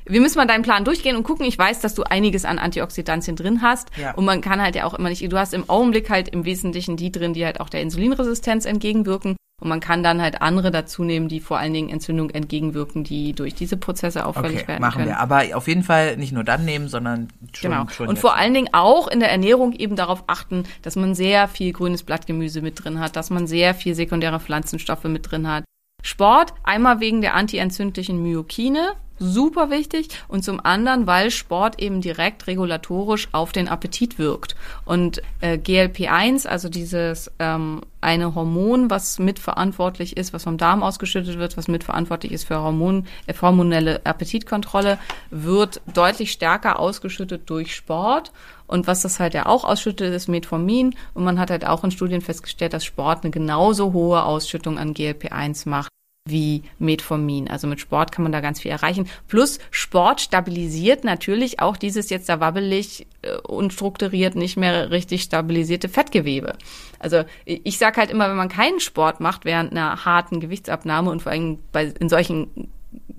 Wir 0.05 0.21
müssen 0.21 0.37
mal 0.37 0.47
deinen 0.47 0.63
Plan 0.63 0.85
durchgehen 0.85 1.15
und 1.15 1.23
gucken. 1.23 1.45
Ich 1.45 1.57
weiß, 1.57 1.79
dass 1.79 1.95
du 1.95 2.03
einiges 2.03 2.45
an 2.45 2.59
Antioxidantien 2.59 3.35
drin 3.35 3.61
hast. 3.61 3.89
Ja. 3.97 4.13
Und 4.13 4.25
man 4.25 4.41
kann 4.41 4.61
halt 4.61 4.75
ja 4.75 4.85
auch 4.85 4.93
immer 4.93 5.09
nicht, 5.09 5.29
du 5.31 5.37
hast 5.37 5.53
im 5.53 5.69
Augenblick 5.69 6.09
halt 6.09 6.29
im 6.29 6.45
Wesentlichen 6.45 6.97
die 6.97 7.11
drin, 7.11 7.33
die 7.33 7.45
halt 7.45 7.59
auch 7.59 7.69
der 7.69 7.81
Insulinresistenz 7.81 8.65
entgegenwirken. 8.65 9.35
Und 9.65 9.69
man 9.69 9.79
kann 9.79 10.03
dann 10.03 10.21
halt 10.21 10.43
andere 10.43 10.69
dazu 10.69 11.03
nehmen, 11.03 11.27
die 11.27 11.39
vor 11.39 11.57
allen 11.57 11.73
Dingen 11.73 11.89
Entzündung 11.89 12.29
entgegenwirken, 12.29 13.03
die 13.03 13.33
durch 13.33 13.55
diese 13.55 13.77
Prozesse 13.77 14.23
auffällig 14.27 14.59
Okay, 14.59 14.67
werden 14.67 14.81
machen 14.81 14.97
können. 14.97 15.07
wir. 15.07 15.19
Aber 15.19 15.41
auf 15.55 15.67
jeden 15.67 15.81
Fall 15.81 16.17
nicht 16.17 16.31
nur 16.33 16.43
dann 16.43 16.65
nehmen, 16.65 16.87
sondern 16.87 17.29
schon, 17.51 17.71
Genau. 17.71 17.87
schon 17.89 18.07
und 18.07 18.13
jetzt. 18.13 18.21
vor 18.21 18.35
allen 18.35 18.53
Dingen 18.53 18.69
auch 18.73 19.07
in 19.07 19.19
der 19.19 19.31
Ernährung 19.31 19.73
eben 19.73 19.95
darauf 19.95 20.25
achten, 20.27 20.65
dass 20.83 20.95
man 20.95 21.15
sehr 21.15 21.47
viel 21.47 21.73
grünes 21.73 22.03
Blattgemüse 22.03 22.61
mit 22.61 22.83
drin 22.83 22.99
hat, 22.99 23.15
dass 23.15 23.31
man 23.31 23.47
sehr 23.47 23.73
viel 23.73 23.95
sekundäre 23.95 24.39
Pflanzenstoffe 24.39 25.05
mit 25.05 25.31
drin 25.31 25.47
hat. 25.49 25.63
Sport, 26.03 26.53
einmal 26.63 26.99
wegen 26.99 27.21
der 27.21 27.33
antientzündlichen 27.33 28.21
Myokine, 28.21 28.91
super 29.19 29.69
wichtig, 29.69 30.09
und 30.27 30.43
zum 30.43 30.63
anderen, 30.63 31.07
weil 31.07 31.31
Sport 31.31 31.81
eben 31.81 32.01
direkt 32.01 32.47
regulatorisch 32.47 33.29
auf 33.31 33.51
den 33.51 33.67
Appetit 33.67 34.19
wirkt. 34.19 34.55
Und 34.85 35.21
äh, 35.41 35.57
GLP-1, 35.57 36.47
also 36.47 36.69
dieses 36.69 37.31
ähm, 37.39 37.81
eine 38.01 38.35
Hormon, 38.35 38.89
was 38.89 39.17
mitverantwortlich 39.17 40.15
ist, 40.15 40.33
was 40.33 40.43
vom 40.43 40.57
Darm 40.57 40.83
ausgeschüttet 40.83 41.39
wird, 41.39 41.57
was 41.57 41.67
mitverantwortlich 41.67 42.31
ist 42.31 42.45
für 42.45 42.61
Hormon, 42.61 43.07
äh, 43.25 43.33
hormonelle 43.39 44.05
Appetitkontrolle, 44.05 44.99
wird 45.31 45.81
deutlich 45.91 46.31
stärker 46.31 46.79
ausgeschüttet 46.79 47.49
durch 47.49 47.75
Sport. 47.75 48.31
Und 48.67 48.87
was 48.87 49.01
das 49.01 49.19
halt 49.19 49.33
ja 49.33 49.45
auch 49.45 49.63
ausschüttet, 49.63 50.13
ist 50.13 50.27
Metformin. 50.27 50.95
Und 51.13 51.23
man 51.23 51.39
hat 51.39 51.51
halt 51.51 51.65
auch 51.65 51.83
in 51.83 51.91
Studien 51.91 52.21
festgestellt, 52.21 52.73
dass 52.73 52.85
Sport 52.85 53.23
eine 53.23 53.31
genauso 53.31 53.93
hohe 53.93 54.23
Ausschüttung 54.23 54.77
an 54.77 54.93
GLP-1 54.93 55.69
macht 55.69 55.89
wie 56.27 56.63
Metformin. 56.79 57.47
Also 57.47 57.67
mit 57.67 57.79
Sport 57.79 58.11
kann 58.11 58.23
man 58.23 58.31
da 58.31 58.41
ganz 58.41 58.59
viel 58.59 58.71
erreichen. 58.71 59.07
Plus 59.27 59.59
Sport 59.69 60.21
stabilisiert 60.21 61.03
natürlich 61.03 61.59
auch 61.59 61.77
dieses 61.77 62.09
jetzt 62.09 62.29
da 62.29 62.39
wabbelig, 62.39 63.05
äh, 63.21 63.37
unstrukturiert, 63.47 64.35
nicht 64.35 64.57
mehr 64.57 64.89
richtig 64.89 65.21
stabilisierte 65.21 65.87
Fettgewebe. 65.87 66.55
Also 66.97 67.25
ich 67.45 67.77
sage 67.77 67.97
halt 67.97 68.09
immer, 68.09 68.27
wenn 68.27 68.37
man 68.37 68.49
keinen 68.49 68.79
Sport 68.79 69.19
macht 69.19 69.45
während 69.45 69.71
einer 69.71 70.03
harten 70.03 70.39
Gewichtsabnahme 70.39 71.11
und 71.11 71.21
vor 71.21 71.31
allem 71.31 71.59
bei, 71.71 71.93
in 71.99 72.09
solchen 72.09 72.71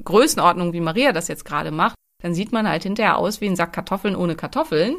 Größenordnungen, 0.02 0.72
wie 0.72 0.80
Maria 0.80 1.12
das 1.12 1.28
jetzt 1.28 1.44
gerade 1.44 1.70
macht, 1.70 1.94
dann 2.22 2.34
sieht 2.34 2.50
man 2.50 2.66
halt 2.68 2.82
hinterher 2.82 3.18
aus 3.18 3.40
wie 3.42 3.46
ein 3.46 3.56
Sack 3.56 3.74
Kartoffeln 3.74 4.16
ohne 4.16 4.36
Kartoffeln. 4.36 4.96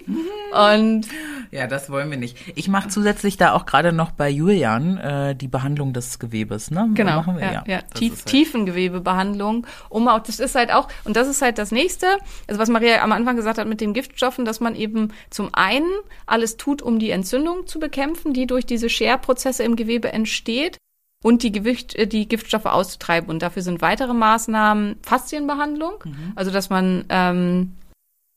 Und 0.53 1.08
Ja, 1.49 1.65
das 1.65 1.89
wollen 1.89 2.12
wir 2.12 2.17
nicht. 2.17 2.38
Ich 2.56 2.67
mache 2.67 2.89
zusätzlich 2.89 3.38
da 3.38 3.53
auch 3.53 3.65
gerade 3.65 3.91
noch 3.91 4.12
bei 4.12 4.30
Julian 4.30 4.97
äh, 4.97 5.36
die 5.36 5.47
Behandlung 5.47 5.93
des 5.93 6.19
Gewebes, 6.19 6.69
ne? 6.69 6.89
Genau, 6.93 7.17
Machen 7.17 7.38
wir? 7.38 7.43
ja, 7.51 7.63
ja. 7.65 7.80
das 7.89 7.99
Tief, 7.99 8.13
halt- 8.17 8.25
Tiefengewebebehandlung. 8.27 9.65
Um 9.89 10.08
auch, 10.08 10.19
das 10.19 10.39
ist 10.39 10.53
halt 10.56 10.71
auch, 10.71 10.89
und 11.06 11.15
das 11.17 11.27
ist 11.27 11.41
halt 11.41 11.58
das 11.58 11.71
nächste, 11.71 12.06
also 12.47 12.60
was 12.62 12.69
Maria 12.69 13.01
am 13.01 13.12
Anfang 13.12 13.36
gesagt 13.36 13.58
hat 13.58 13.67
mit 13.67 13.82
den 13.82 13.93
Giftstoffen, 13.93 14.45
dass 14.45 14.60
man 14.60 14.75
eben 14.75 15.12
zum 15.32 15.49
einen 15.53 15.89
alles 16.27 16.58
tut, 16.58 16.82
um 16.84 16.99
die 16.99 17.10
Entzündung 17.10 17.65
zu 17.65 17.80
bekämpfen, 17.80 18.34
die 18.34 18.45
durch 18.45 18.65
diese 18.65 18.89
Scherprozesse 18.89 19.63
im 19.63 19.75
Gewebe 19.75 20.13
entsteht. 20.13 20.77
Und 21.23 21.43
die, 21.43 21.51
Gewicht, 21.51 21.95
äh, 21.95 22.08
die 22.08 22.27
Giftstoffe 22.27 22.65
auszutreiben. 22.65 23.30
Und 23.30 23.41
dafür 23.41 23.62
sind 23.62 23.82
weitere 23.82 24.13
Maßnahmen 24.13 24.97
Faszienbehandlung. 25.01 26.03
Also, 26.36 26.51
dass 26.51 26.69
man 26.69 27.06
ähm, 27.10 27.75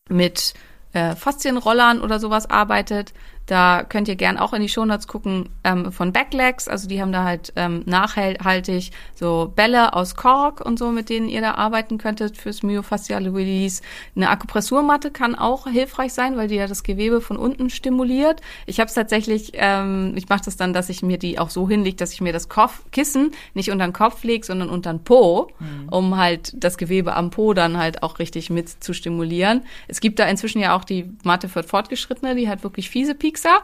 mit 0.08 0.54
äh, 0.92 1.14
Faszienrollern 1.14 2.00
oder 2.00 2.18
sowas 2.18 2.48
arbeitet. 2.48 3.12
Da 3.50 3.82
könnt 3.82 4.06
ihr 4.06 4.14
gern 4.14 4.38
auch 4.38 4.52
in 4.52 4.62
die 4.62 4.68
Shownotes 4.68 5.08
gucken 5.08 5.48
ähm, 5.64 5.90
von 5.90 6.12
Backlegs. 6.12 6.68
Also 6.68 6.86
die 6.86 7.02
haben 7.02 7.10
da 7.10 7.24
halt 7.24 7.52
ähm, 7.56 7.82
nachhaltig 7.84 8.92
so 9.16 9.52
Bälle 9.56 9.92
aus 9.92 10.14
Kork 10.14 10.60
und 10.60 10.78
so, 10.78 10.92
mit 10.92 11.08
denen 11.08 11.28
ihr 11.28 11.40
da 11.40 11.54
arbeiten 11.54 11.98
könntet 11.98 12.36
fürs 12.36 12.62
myofasciale 12.62 13.34
Release. 13.34 13.82
Eine 14.14 14.30
Akupressurmatte 14.30 15.10
kann 15.10 15.34
auch 15.34 15.66
hilfreich 15.66 16.12
sein, 16.12 16.36
weil 16.36 16.46
die 16.46 16.54
ja 16.54 16.68
das 16.68 16.84
Gewebe 16.84 17.20
von 17.20 17.36
unten 17.36 17.70
stimuliert. 17.70 18.40
Ich 18.66 18.78
habe 18.78 18.86
es 18.86 18.94
tatsächlich, 18.94 19.50
ähm, 19.54 20.12
ich 20.14 20.28
mache 20.28 20.42
das 20.44 20.56
dann, 20.56 20.72
dass 20.72 20.88
ich 20.88 21.02
mir 21.02 21.18
die 21.18 21.40
auch 21.40 21.50
so 21.50 21.68
hinlege, 21.68 21.96
dass 21.96 22.12
ich 22.12 22.20
mir 22.20 22.32
das 22.32 22.48
Kopf 22.48 22.84
Kissen 22.92 23.32
nicht 23.54 23.72
unter 23.72 23.84
den 23.84 23.92
Kopf 23.92 24.22
lege, 24.22 24.46
sondern 24.46 24.70
unter 24.70 24.92
den 24.92 25.02
Po, 25.02 25.50
um 25.90 26.16
halt 26.16 26.52
das 26.54 26.78
Gewebe 26.78 27.16
am 27.16 27.30
Po 27.30 27.52
dann 27.52 27.78
halt 27.78 28.04
auch 28.04 28.20
richtig 28.20 28.48
mit 28.48 28.68
zu 28.68 28.94
stimulieren. 28.94 29.62
Es 29.88 30.00
gibt 30.00 30.20
da 30.20 30.26
inzwischen 30.26 30.60
ja 30.60 30.76
auch 30.76 30.84
die 30.84 31.10
Matte 31.24 31.48
für 31.48 31.64
Fortgeschrittene, 31.64 32.36
die 32.36 32.48
hat 32.48 32.62
wirklich 32.62 32.90
fiese 32.90 33.16
Piekser. 33.40 33.62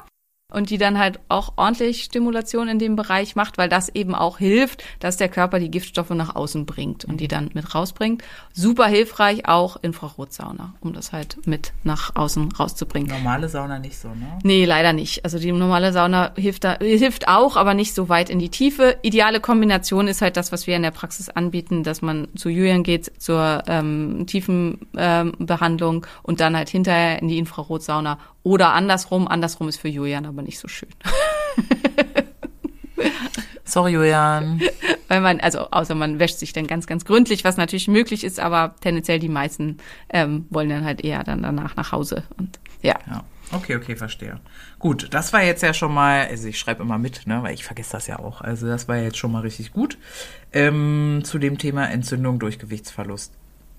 und 0.52 0.70
die 0.70 0.78
dann 0.78 0.96
halt 0.96 1.18
auch 1.28 1.54
ordentlich 1.56 2.04
Stimulation 2.04 2.68
in 2.68 2.78
dem 2.78 2.94
Bereich 2.94 3.34
macht, 3.34 3.58
weil 3.58 3.68
das 3.68 3.88
eben 3.88 4.14
auch 4.14 4.38
hilft, 4.38 4.84
dass 5.00 5.16
der 5.16 5.28
Körper 5.28 5.58
die 5.58 5.72
Giftstoffe 5.72 6.10
nach 6.10 6.36
außen 6.36 6.66
bringt 6.66 7.04
und 7.04 7.20
die 7.20 7.26
dann 7.26 7.50
mit 7.54 7.74
rausbringt. 7.74 8.22
Super 8.52 8.86
hilfreich 8.86 9.48
auch 9.48 9.76
Infrarotsauna, 9.82 10.74
um 10.80 10.92
das 10.92 11.12
halt 11.12 11.44
mit 11.46 11.72
nach 11.82 12.14
außen 12.14 12.52
rauszubringen. 12.52 13.10
Normale 13.10 13.48
Sauna 13.48 13.80
nicht 13.80 13.98
so, 13.98 14.08
ne? 14.08 14.38
Nee, 14.44 14.64
leider 14.64 14.92
nicht. 14.92 15.24
Also 15.24 15.40
die 15.40 15.50
normale 15.50 15.92
Sauna 15.92 16.32
hilft 16.36 16.62
da, 16.62 16.78
hilft 16.78 17.26
auch, 17.26 17.56
aber 17.56 17.74
nicht 17.74 17.92
so 17.92 18.08
weit 18.08 18.30
in 18.30 18.38
die 18.38 18.48
Tiefe. 18.48 18.98
Ideale 19.02 19.40
Kombination 19.40 20.06
ist 20.06 20.22
halt 20.22 20.36
das, 20.36 20.52
was 20.52 20.68
wir 20.68 20.76
in 20.76 20.82
der 20.82 20.92
Praxis 20.92 21.28
anbieten, 21.28 21.82
dass 21.82 22.02
man 22.02 22.28
zu 22.36 22.48
Julian 22.50 22.84
geht 22.84 23.20
zur 23.20 23.64
ähm, 23.66 24.26
tiefen 24.28 24.86
ähm, 24.96 25.34
Behandlung 25.40 26.06
und 26.22 26.38
dann 26.38 26.56
halt 26.56 26.68
hinterher 26.68 27.20
in 27.20 27.26
die 27.26 27.38
Infrarotsauna 27.38 28.18
oder 28.46 28.74
andersrum. 28.74 29.26
Andersrum 29.26 29.68
ist 29.68 29.78
für 29.78 29.88
Julian 29.88 30.24
aber 30.24 30.40
nicht 30.40 30.60
so 30.60 30.68
schön. 30.68 30.88
Sorry, 33.64 33.90
Julian. 33.90 34.62
Weil 35.08 35.20
man, 35.20 35.40
also 35.40 35.68
außer 35.72 35.96
man 35.96 36.20
wäscht 36.20 36.38
sich 36.38 36.52
dann 36.52 36.68
ganz, 36.68 36.86
ganz 36.86 37.04
gründlich, 37.04 37.42
was 37.42 37.56
natürlich 37.56 37.88
möglich 37.88 38.22
ist, 38.22 38.38
aber 38.38 38.76
tendenziell 38.80 39.18
die 39.18 39.28
meisten 39.28 39.78
ähm, 40.10 40.46
wollen 40.50 40.68
dann 40.68 40.84
halt 40.84 41.00
eher 41.00 41.24
dann 41.24 41.42
danach 41.42 41.74
nach 41.74 41.90
Hause. 41.90 42.22
Und 42.38 42.60
ja. 42.82 42.94
Ja. 43.10 43.24
Okay, 43.50 43.74
okay, 43.74 43.96
verstehe. 43.96 44.38
Gut, 44.78 45.08
das 45.10 45.32
war 45.32 45.42
jetzt 45.42 45.64
ja 45.64 45.74
schon 45.74 45.92
mal, 45.92 46.28
also 46.28 46.46
ich 46.46 46.60
schreibe 46.60 46.84
immer 46.84 46.98
mit, 46.98 47.26
ne, 47.26 47.42
weil 47.42 47.54
ich 47.54 47.64
vergesse 47.64 47.92
das 47.92 48.06
ja 48.06 48.20
auch. 48.20 48.42
Also 48.42 48.68
das 48.68 48.86
war 48.86 48.98
jetzt 48.98 49.18
schon 49.18 49.32
mal 49.32 49.42
richtig 49.42 49.72
gut. 49.72 49.98
Ähm, 50.52 51.22
zu 51.24 51.40
dem 51.40 51.58
Thema 51.58 51.90
Entzündung 51.90 52.38
durch 52.38 52.60
Gewichtsverlust. 52.60 53.32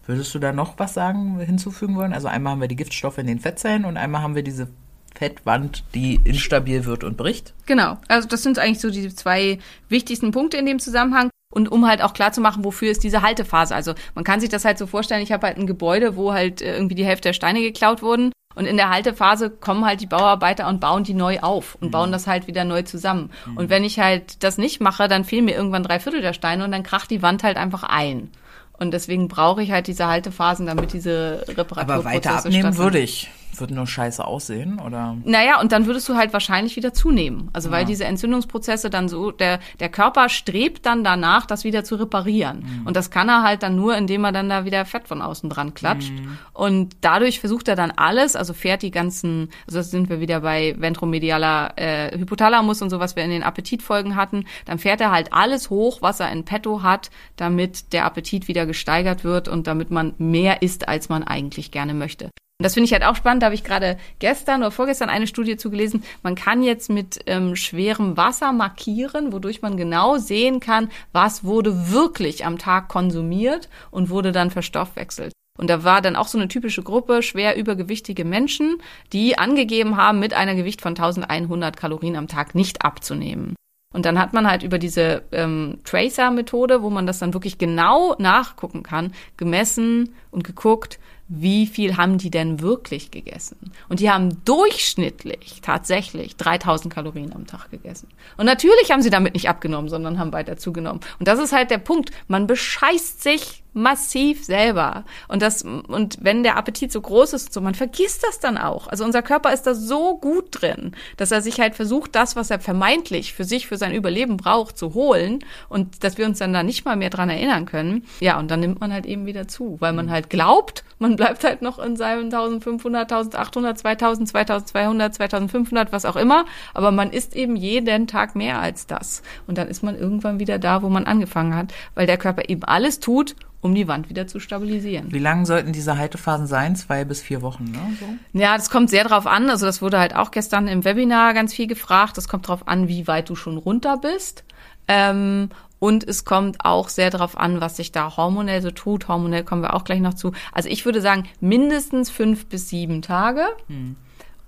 Würdest 0.07 0.33
du 0.33 0.39
da 0.39 0.53
noch 0.53 0.73
was 0.77 0.93
sagen, 0.93 1.37
hinzufügen 1.39 1.95
wollen? 1.95 2.13
Also 2.13 2.27
einmal 2.27 2.53
haben 2.53 2.61
wir 2.61 2.67
die 2.67 2.77
Giftstoffe 2.77 3.17
in 3.17 3.27
den 3.27 3.39
Fettzellen 3.39 3.85
und 3.85 3.97
einmal 3.97 4.21
haben 4.21 4.35
wir 4.35 4.43
diese 4.43 4.69
Fettwand, 5.13 5.83
die 5.93 6.19
instabil 6.23 6.85
wird 6.85 7.03
und 7.03 7.17
bricht. 7.17 7.53
Genau. 7.65 7.97
Also 8.07 8.27
das 8.27 8.43
sind 8.43 8.57
eigentlich 8.57 8.79
so 8.79 8.89
die 8.89 9.13
zwei 9.13 9.59
wichtigsten 9.89 10.31
Punkte 10.31 10.57
in 10.57 10.65
dem 10.65 10.79
Zusammenhang. 10.79 11.29
Und 11.53 11.71
um 11.71 11.87
halt 11.87 12.01
auch 12.01 12.13
klar 12.13 12.33
zu 12.33 12.41
machen, 12.41 12.63
wofür 12.63 12.91
ist 12.91 13.03
diese 13.03 13.21
Haltephase. 13.21 13.73
Also 13.73 13.93
man 14.15 14.23
kann 14.23 14.39
sich 14.39 14.49
das 14.49 14.65
halt 14.65 14.77
so 14.77 14.85
vorstellen, 14.85 15.23
ich 15.23 15.31
habe 15.31 15.47
halt 15.47 15.57
ein 15.57 15.65
Gebäude, 15.65 16.15
wo 16.15 16.33
halt 16.33 16.61
äh, 16.61 16.75
irgendwie 16.75 16.95
die 16.95 17.05
Hälfte 17.05 17.29
der 17.29 17.33
Steine 17.33 17.61
geklaut 17.61 18.01
wurden. 18.01 18.31
Und 18.55 18.65
in 18.65 18.75
der 18.75 18.89
Haltephase 18.89 19.49
kommen 19.49 19.85
halt 19.85 20.01
die 20.01 20.07
Bauarbeiter 20.07 20.67
und 20.67 20.81
bauen 20.81 21.03
die 21.03 21.13
neu 21.13 21.39
auf 21.41 21.77
und 21.79 21.91
bauen 21.91 22.11
das 22.11 22.25
halt 22.25 22.47
wieder 22.47 22.63
neu 22.63 22.81
zusammen. 22.81 23.29
Und 23.55 23.69
wenn 23.69 23.83
ich 23.83 23.99
halt 23.99 24.43
das 24.43 24.57
nicht 24.57 24.81
mache, 24.81 25.07
dann 25.07 25.25
fehlen 25.25 25.45
mir 25.45 25.55
irgendwann 25.55 25.83
drei 25.83 25.99
Viertel 25.99 26.21
der 26.21 26.33
Steine 26.33 26.63
und 26.63 26.71
dann 26.71 26.81
kracht 26.81 27.11
die 27.11 27.21
Wand 27.21 27.43
halt 27.43 27.55
einfach 27.55 27.83
ein. 27.83 28.31
Und 28.79 28.91
deswegen 28.91 29.27
brauche 29.27 29.63
ich 29.63 29.71
halt 29.71 29.87
diese 29.87 30.07
Haltephasen, 30.07 30.65
damit 30.67 30.93
diese 30.93 31.43
Reparaturprozesse 31.47 31.93
Aber 31.93 32.03
weiter 32.05 32.31
abnehmen 32.37 32.53
stattfinden. 32.61 32.77
würde 32.77 32.99
ich. 32.99 33.29
Würde 33.59 33.73
nur 33.73 33.87
scheiße 33.87 34.23
aussehen, 34.23 34.79
oder? 34.79 35.17
Naja, 35.23 35.59
und 35.59 35.71
dann 35.71 35.85
würdest 35.85 36.07
du 36.09 36.15
halt 36.15 36.33
wahrscheinlich 36.33 36.75
wieder 36.75 36.93
zunehmen. 36.93 37.49
Also 37.53 37.71
weil 37.71 37.85
diese 37.85 38.05
Entzündungsprozesse 38.05 38.89
dann 38.89 39.09
so, 39.09 39.31
der, 39.31 39.59
der 39.79 39.89
Körper 39.89 40.29
strebt 40.29 40.85
dann 40.85 41.03
danach, 41.03 41.45
das 41.45 41.63
wieder 41.63 41.83
zu 41.83 41.95
reparieren. 41.95 42.83
Und 42.85 42.95
das 42.95 43.11
kann 43.11 43.29
er 43.29 43.43
halt 43.43 43.63
dann 43.63 43.75
nur, 43.75 43.95
indem 43.97 44.23
er 44.23 44.31
dann 44.31 44.49
da 44.49 44.65
wieder 44.65 44.85
Fett 44.85 45.07
von 45.07 45.21
außen 45.21 45.49
dran 45.49 45.73
klatscht. 45.73 46.11
Und 46.53 46.95
dadurch 47.01 47.39
versucht 47.39 47.67
er 47.67 47.75
dann 47.75 47.91
alles, 47.91 48.35
also 48.35 48.53
fährt 48.53 48.81
die 48.81 48.91
ganzen, 48.91 49.49
also 49.67 49.79
das 49.79 49.91
sind 49.91 50.09
wir 50.09 50.19
wieder 50.19 50.41
bei 50.41 50.75
ventromedialer 50.77 51.73
äh, 51.75 52.17
Hypothalamus 52.17 52.81
und 52.81 52.89
so, 52.89 52.99
was 52.99 53.15
wir 53.15 53.23
in 53.23 53.29
den 53.29 53.43
Appetitfolgen 53.43 54.15
hatten, 54.15 54.45
dann 54.65 54.79
fährt 54.79 55.01
er 55.01 55.11
halt 55.11 55.33
alles 55.33 55.69
hoch, 55.69 56.01
was 56.01 56.19
er 56.19 56.31
in 56.31 56.45
petto 56.45 56.83
hat, 56.83 57.09
damit 57.35 57.93
der 57.93 58.05
Appetit 58.05 58.47
wieder 58.47 58.65
gesteigert 58.65 59.23
wird 59.23 59.47
und 59.47 59.67
damit 59.67 59.91
man 59.91 60.13
mehr 60.17 60.61
isst, 60.61 60.87
als 60.87 61.09
man 61.09 61.23
eigentlich 61.23 61.71
gerne 61.71 61.93
möchte. 61.93 62.29
Und 62.59 62.63
das 62.63 62.73
finde 62.73 62.85
ich 62.85 62.93
halt 62.93 63.03
auch 63.03 63.15
spannend. 63.15 63.43
Da 63.43 63.47
habe 63.47 63.55
ich 63.55 63.63
gerade 63.63 63.97
gestern 64.17 64.61
oder 64.61 64.71
vorgestern 64.71 65.09
eine 65.09 65.27
Studie 65.27 65.57
zugelesen. 65.57 66.03
Man 66.23 66.33
kann 66.33 66.63
jetzt 66.63 66.89
mit 66.89 67.19
ähm, 67.27 67.55
schwerem 67.55 68.17
Wasser 68.17 68.51
markieren, 68.51 69.31
wodurch 69.31 69.61
man 69.61 69.77
genau 69.77 70.17
sehen 70.17 70.59
kann, 70.59 70.89
was 71.11 71.43
wurde 71.43 71.91
wirklich 71.91 72.45
am 72.45 72.57
Tag 72.57 72.87
konsumiert 72.87 73.69
und 73.91 74.09
wurde 74.09 74.31
dann 74.31 74.49
verstoffwechselt. 74.49 75.33
Und 75.59 75.69
da 75.69 75.83
war 75.83 76.01
dann 76.01 76.15
auch 76.15 76.27
so 76.27 76.39
eine 76.39 76.47
typische 76.47 76.81
Gruppe 76.81 77.21
schwer 77.21 77.57
übergewichtige 77.57 78.25
Menschen, 78.25 78.77
die 79.13 79.37
angegeben 79.37 79.95
haben, 79.95 80.19
mit 80.19 80.33
einer 80.33 80.55
Gewicht 80.55 80.81
von 80.81 80.95
1100 80.95 81.77
Kalorien 81.77 82.15
am 82.15 82.27
Tag 82.27 82.55
nicht 82.55 82.83
abzunehmen. 82.83 83.55
Und 83.93 84.05
dann 84.05 84.19
hat 84.19 84.33
man 84.33 84.49
halt 84.49 84.63
über 84.63 84.79
diese 84.79 85.23
ähm, 85.31 85.79
Tracer-Methode, 85.83 86.81
wo 86.81 86.89
man 86.89 87.07
das 87.07 87.19
dann 87.19 87.33
wirklich 87.33 87.57
genau 87.57 88.15
nachgucken 88.19 88.83
kann, 88.83 89.13
gemessen 89.37 90.15
und 90.29 90.43
geguckt, 90.43 90.99
wie 91.29 91.67
viel 91.67 91.97
haben 91.97 92.17
die 92.17 92.29
denn 92.29 92.61
wirklich 92.61 93.11
gegessen? 93.11 93.71
Und 93.89 93.99
die 93.99 94.09
haben 94.09 94.43
durchschnittlich 94.45 95.59
tatsächlich 95.61 96.37
3000 96.37 96.93
Kalorien 96.93 97.33
am 97.33 97.45
Tag 97.45 97.69
gegessen. 97.69 98.07
Und 98.37 98.45
natürlich 98.45 98.91
haben 98.91 99.01
sie 99.01 99.09
damit 99.09 99.33
nicht 99.33 99.49
abgenommen, 99.49 99.89
sondern 99.89 100.19
haben 100.19 100.31
weiter 100.31 100.57
zugenommen. 100.57 101.01
Und 101.19 101.27
das 101.27 101.39
ist 101.39 101.51
halt 101.51 101.69
der 101.69 101.79
Punkt. 101.79 102.11
Man 102.27 102.47
bescheißt 102.47 103.21
sich 103.21 103.63
massiv 103.77 104.43
selber. 104.43 105.05
Und 105.27 105.41
das, 105.41 105.61
und 105.61 106.17
wenn 106.19 106.43
der 106.43 106.57
Appetit 106.57 106.91
so 106.91 106.99
groß 106.99 107.33
ist, 107.33 107.53
so, 107.53 107.61
man 107.61 107.75
vergisst 107.75 108.23
das 108.23 108.39
dann 108.39 108.57
auch. 108.57 108.87
Also 108.87 109.05
unser 109.05 109.21
Körper 109.21 109.53
ist 109.53 109.63
da 109.63 109.75
so 109.75 110.17
gut 110.17 110.61
drin, 110.61 110.93
dass 111.15 111.31
er 111.31 111.41
sich 111.41 111.59
halt 111.59 111.75
versucht, 111.75 112.15
das, 112.15 112.35
was 112.35 112.49
er 112.49 112.59
vermeintlich 112.59 113.33
für 113.33 113.43
sich, 113.43 113.67
für 113.67 113.77
sein 113.77 113.93
Überleben 113.93 114.35
braucht, 114.37 114.77
zu 114.77 114.93
holen 114.93 115.39
und 115.69 116.03
dass 116.03 116.17
wir 116.17 116.25
uns 116.25 116.39
dann 116.39 116.53
da 116.53 116.63
nicht 116.63 116.85
mal 116.85 116.95
mehr 116.95 117.11
dran 117.11 117.29
erinnern 117.29 117.65
können. 117.65 118.05
Ja, 118.19 118.39
und 118.39 118.49
dann 118.49 118.59
nimmt 118.59 118.81
man 118.81 118.91
halt 118.91 119.05
eben 119.05 119.25
wieder 119.25 119.47
zu, 119.47 119.77
weil 119.79 119.93
man 119.93 120.09
halt 120.09 120.29
glaubt, 120.29 120.83
man 120.99 121.15
bleibt 121.17 121.43
halt 121.43 121.61
noch 121.61 121.79
in 121.79 121.97
seinem 121.97 122.25
1500, 122.25 123.11
1800, 123.11 123.77
2000, 123.77 124.29
2200, 124.29 125.13
2500, 125.13 125.91
was 125.91 126.05
auch 126.05 126.15
immer. 126.15 126.45
Aber 126.73 126.91
man 126.91 127.11
isst 127.11 127.35
eben 127.35 127.57
jeden 127.57 128.07
Tag 128.07 128.35
mehr 128.35 128.61
als 128.61 128.87
das. 128.87 129.21
Und 129.47 129.57
dann 129.57 129.67
ist 129.67 129.83
man 129.83 129.97
irgendwann 129.97 130.39
wieder 130.39 130.59
da, 130.59 130.81
wo 130.81 130.89
man 130.89 131.05
angefangen 131.05 131.55
hat, 131.55 131.73
weil 131.95 132.07
der 132.07 132.17
Körper 132.17 132.47
eben 132.47 132.63
alles 132.63 133.01
tut, 133.01 133.35
um 133.59 133.75
die 133.75 133.87
Wand 133.87 134.09
wieder 134.09 134.27
zu 134.27 134.39
stabilisieren. 134.39 135.11
Wie 135.11 135.19
lang 135.19 135.45
sollten 135.45 135.73
diese 135.73 135.97
Haltephasen 135.97 136.47
sein? 136.47 136.75
Zwei 136.75 137.03
bis 137.05 137.21
vier 137.21 137.41
Wochen, 137.41 137.65
ne? 137.65 137.79
So? 137.99 138.39
Ja, 138.39 138.55
das 138.55 138.69
kommt 138.69 138.89
sehr 138.89 139.03
drauf 139.03 139.27
an. 139.27 139.49
Also 139.49 139.65
das 139.65 139.81
wurde 139.81 139.99
halt 139.99 140.15
auch 140.15 140.31
gestern 140.31 140.67
im 140.67 140.85
Webinar 140.85 141.33
ganz 141.33 141.53
viel 141.53 141.67
gefragt. 141.67 142.17
Das 142.17 142.27
kommt 142.27 142.47
drauf 142.47 142.67
an, 142.67 142.87
wie 142.87 143.07
weit 143.07 143.29
du 143.29 143.35
schon 143.35 143.57
runter 143.57 143.97
bist. 143.97 144.43
Ähm, 144.87 145.49
und 145.79 146.07
es 146.07 146.25
kommt 146.25 146.65
auch 146.65 146.89
sehr 146.89 147.09
darauf 147.09 147.37
an, 147.37 147.61
was 147.61 147.77
sich 147.77 147.91
da 147.91 148.17
hormonell 148.17 148.61
so 148.61 148.71
tut. 148.71 149.07
Hormonell 149.07 149.43
kommen 149.43 149.61
wir 149.61 149.73
auch 149.73 149.83
gleich 149.83 149.99
noch 149.99 150.15
zu. 150.15 150.31
Also 150.51 150.69
ich 150.69 150.85
würde 150.85 151.01
sagen, 151.01 151.27
mindestens 151.39 152.09
fünf 152.09 152.47
bis 152.47 152.69
sieben 152.69 153.01
Tage. 153.01 153.45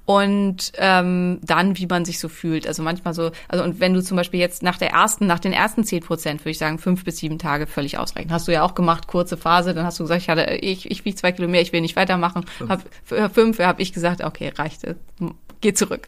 Und 0.06 0.72
ähm, 0.78 1.40
dann, 1.44 1.78
wie 1.78 1.86
man 1.86 2.04
sich 2.04 2.18
so 2.18 2.30
fühlt. 2.30 2.66
Also 2.66 2.82
manchmal 2.82 3.14
so, 3.14 3.30
also 3.48 3.64
und 3.64 3.80
wenn 3.80 3.94
du 3.94 4.02
zum 4.02 4.18
Beispiel 4.18 4.40
jetzt 4.40 4.64
nach 4.64 4.80
der 4.80 4.90
ersten, 4.90 5.28
nach 5.28 5.38
den 5.38 5.54
ersten 5.54 5.84
zehn 5.84 6.02
Prozent, 6.02 6.42
würde 6.42 6.50
ich 6.50 6.58
sagen, 6.58 6.80
fünf 6.80 7.04
bis 7.04 7.18
sieben 7.18 7.38
Tage 7.38 7.68
völlig 7.68 8.00
ausreichend. 8.00 8.32
Hast 8.32 8.48
du 8.48 8.52
ja 8.52 8.64
auch 8.64 8.74
gemacht, 8.74 9.06
kurze 9.06 9.38
Phase, 9.38 9.76
dann 9.76 9.86
hast 9.86 10.00
du 10.00 10.06
gesagt, 10.06 10.22
ich 10.24 10.30
hatte, 10.30 10.56
ich, 10.62 10.90
ich 10.90 11.06
wiege 11.06 11.16
zwei 11.16 11.32
Kilo 11.32 11.48
mehr, 11.48 11.62
ich 11.62 11.74
will 11.74 11.82
nicht 11.82 11.96
weitermachen. 11.96 12.44
Fünf. 12.58 12.72
Hab, 12.72 12.82
für 13.04 13.30
fünf, 13.30 13.60
habe 13.60 13.84
ich 13.84 13.94
gesagt, 13.94 14.24
okay, 14.24 14.52
reicht. 14.58 14.82
Geh 15.62 15.74
zurück. 15.74 16.08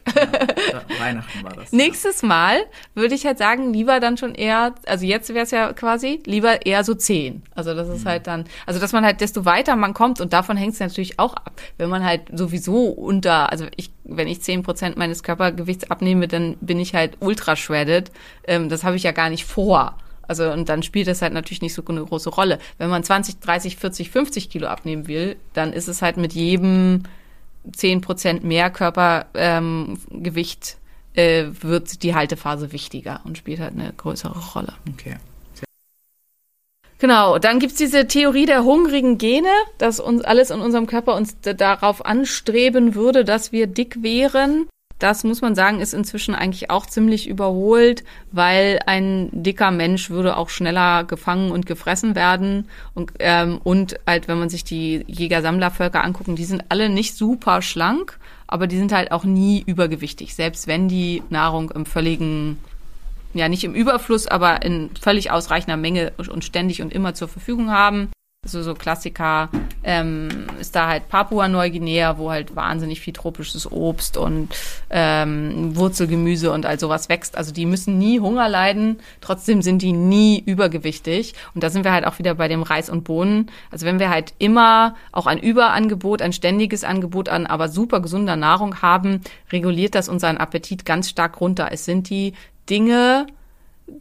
Ja, 0.72 0.82
Weihnachten 0.98 1.44
war 1.44 1.52
das. 1.52 1.72
Nächstes 1.72 2.22
Mal 2.22 2.60
würde 2.94 3.14
ich 3.14 3.26
halt 3.26 3.36
sagen, 3.36 3.72
lieber 3.74 4.00
dann 4.00 4.16
schon 4.16 4.34
eher, 4.34 4.74
also 4.86 5.04
jetzt 5.04 5.28
wäre 5.28 5.44
es 5.44 5.50
ja 5.50 5.72
quasi, 5.74 6.20
lieber 6.24 6.64
eher 6.64 6.84
so 6.84 6.94
zehn. 6.94 7.42
Also 7.54 7.74
das 7.74 7.88
ist 7.88 8.06
halt 8.06 8.26
dann, 8.26 8.44
also 8.64 8.80
dass 8.80 8.92
man 8.92 9.04
halt, 9.04 9.20
desto 9.20 9.44
weiter 9.44 9.76
man 9.76 9.92
kommt 9.92 10.20
und 10.20 10.32
davon 10.32 10.56
hängt 10.56 10.74
es 10.74 10.80
natürlich 10.80 11.18
auch 11.18 11.34
ab. 11.34 11.60
Wenn 11.76 11.90
man 11.90 12.02
halt 12.04 12.22
sowieso 12.32 12.86
unter, 12.86 13.52
also 13.52 13.66
ich, 13.76 13.90
wenn 14.04 14.28
ich 14.28 14.40
zehn 14.40 14.62
Prozent 14.62 14.96
meines 14.96 15.22
Körpergewichts 15.22 15.90
abnehme, 15.90 16.28
dann 16.28 16.56
bin 16.60 16.78
ich 16.80 16.94
halt 16.94 17.18
ultra 17.20 17.54
shredded. 17.54 18.10
Ähm, 18.46 18.70
das 18.70 18.84
habe 18.84 18.96
ich 18.96 19.02
ja 19.02 19.12
gar 19.12 19.28
nicht 19.28 19.44
vor. 19.44 19.98
Also 20.26 20.50
und 20.50 20.70
dann 20.70 20.82
spielt 20.82 21.08
das 21.08 21.20
halt 21.20 21.34
natürlich 21.34 21.60
nicht 21.60 21.74
so 21.74 21.84
eine 21.86 22.04
große 22.04 22.30
Rolle. 22.30 22.58
Wenn 22.78 22.88
man 22.88 23.04
20, 23.04 23.40
30, 23.40 23.76
40, 23.76 24.10
50 24.10 24.48
Kilo 24.48 24.68
abnehmen 24.68 25.08
will, 25.08 25.36
dann 25.52 25.74
ist 25.74 25.88
es 25.88 26.00
halt 26.00 26.16
mit 26.16 26.32
jedem 26.32 27.02
10 27.70 28.00
Prozent 28.00 28.44
mehr 28.44 28.70
Körpergewicht 28.70 29.28
ähm, 29.34 29.98
Gewicht, 30.10 30.76
äh, 31.14 31.46
wird 31.60 32.02
die 32.02 32.14
Haltephase 32.14 32.72
wichtiger 32.72 33.20
und 33.24 33.38
spielt 33.38 33.60
halt 33.60 33.74
eine 33.74 33.92
größere 33.92 34.38
Rolle. 34.54 34.74
Okay. 34.92 35.16
Genau, 36.98 37.38
dann 37.40 37.58
gibt's 37.58 37.74
diese 37.74 38.06
Theorie 38.06 38.46
der 38.46 38.62
hungrigen 38.62 39.18
Gene, 39.18 39.50
dass 39.78 39.98
uns 39.98 40.22
alles 40.22 40.50
in 40.50 40.60
unserem 40.60 40.86
Körper 40.86 41.16
uns 41.16 41.36
darauf 41.40 42.06
anstreben 42.06 42.94
würde, 42.94 43.24
dass 43.24 43.50
wir 43.50 43.66
dick 43.66 44.04
wären. 44.04 44.68
Das 45.02 45.24
muss 45.24 45.40
man 45.40 45.56
sagen, 45.56 45.80
ist 45.80 45.94
inzwischen 45.94 46.32
eigentlich 46.32 46.70
auch 46.70 46.86
ziemlich 46.86 47.28
überholt, 47.28 48.04
weil 48.30 48.78
ein 48.86 49.30
dicker 49.32 49.72
Mensch 49.72 50.10
würde 50.10 50.36
auch 50.36 50.48
schneller 50.48 51.02
gefangen 51.02 51.50
und 51.50 51.66
gefressen 51.66 52.14
werden. 52.14 52.68
Und, 52.94 53.10
ähm, 53.18 53.58
und 53.64 53.96
halt, 54.06 54.28
wenn 54.28 54.38
man 54.38 54.48
sich 54.48 54.62
die 54.62 55.02
Jäger-Sammlervölker 55.08 56.04
angucken, 56.04 56.36
die 56.36 56.44
sind 56.44 56.66
alle 56.68 56.88
nicht 56.88 57.16
super 57.16 57.62
schlank, 57.62 58.16
aber 58.46 58.68
die 58.68 58.78
sind 58.78 58.92
halt 58.92 59.10
auch 59.10 59.24
nie 59.24 59.64
übergewichtig, 59.66 60.36
selbst 60.36 60.68
wenn 60.68 60.86
die 60.86 61.24
Nahrung 61.30 61.72
im 61.72 61.84
völligen 61.84 62.58
ja 63.34 63.48
nicht 63.48 63.64
im 63.64 63.74
Überfluss, 63.74 64.28
aber 64.28 64.62
in 64.62 64.90
völlig 65.00 65.32
ausreichender 65.32 65.76
Menge 65.76 66.12
und 66.16 66.44
ständig 66.44 66.80
und 66.80 66.92
immer 66.92 67.14
zur 67.14 67.26
Verfügung 67.26 67.72
haben. 67.72 68.12
Also 68.44 68.60
so 68.64 68.74
Klassiker 68.74 69.50
ähm, 69.84 70.48
ist 70.58 70.74
da 70.74 70.88
halt 70.88 71.08
Papua-Neuguinea, 71.08 72.18
wo 72.18 72.32
halt 72.32 72.56
wahnsinnig 72.56 73.00
viel 73.00 73.12
tropisches 73.12 73.70
Obst 73.70 74.16
und 74.16 74.48
ähm, 74.90 75.76
Wurzelgemüse 75.76 76.50
und 76.50 76.66
all 76.66 76.76
sowas 76.76 77.08
wächst. 77.08 77.36
Also 77.36 77.52
die 77.52 77.66
müssen 77.66 77.98
nie 77.98 78.18
Hunger 78.18 78.48
leiden, 78.48 78.98
trotzdem 79.20 79.62
sind 79.62 79.80
die 79.80 79.92
nie 79.92 80.42
übergewichtig. 80.44 81.34
Und 81.54 81.62
da 81.62 81.70
sind 81.70 81.84
wir 81.84 81.92
halt 81.92 82.04
auch 82.04 82.18
wieder 82.18 82.34
bei 82.34 82.48
dem 82.48 82.64
Reis 82.64 82.90
und 82.90 83.04
Bohnen. 83.04 83.48
Also 83.70 83.86
wenn 83.86 84.00
wir 84.00 84.10
halt 84.10 84.34
immer 84.38 84.96
auch 85.12 85.28
ein 85.28 85.38
Überangebot, 85.38 86.20
ein 86.20 86.32
ständiges 86.32 86.82
Angebot 86.82 87.28
an 87.28 87.46
aber 87.46 87.68
super 87.68 88.00
gesunder 88.00 88.34
Nahrung 88.34 88.82
haben, 88.82 89.20
reguliert 89.52 89.94
das 89.94 90.08
unseren 90.08 90.36
Appetit 90.36 90.84
ganz 90.84 91.08
stark 91.08 91.40
runter. 91.40 91.68
Es 91.70 91.84
sind 91.84 92.10
die 92.10 92.32
Dinge, 92.68 93.28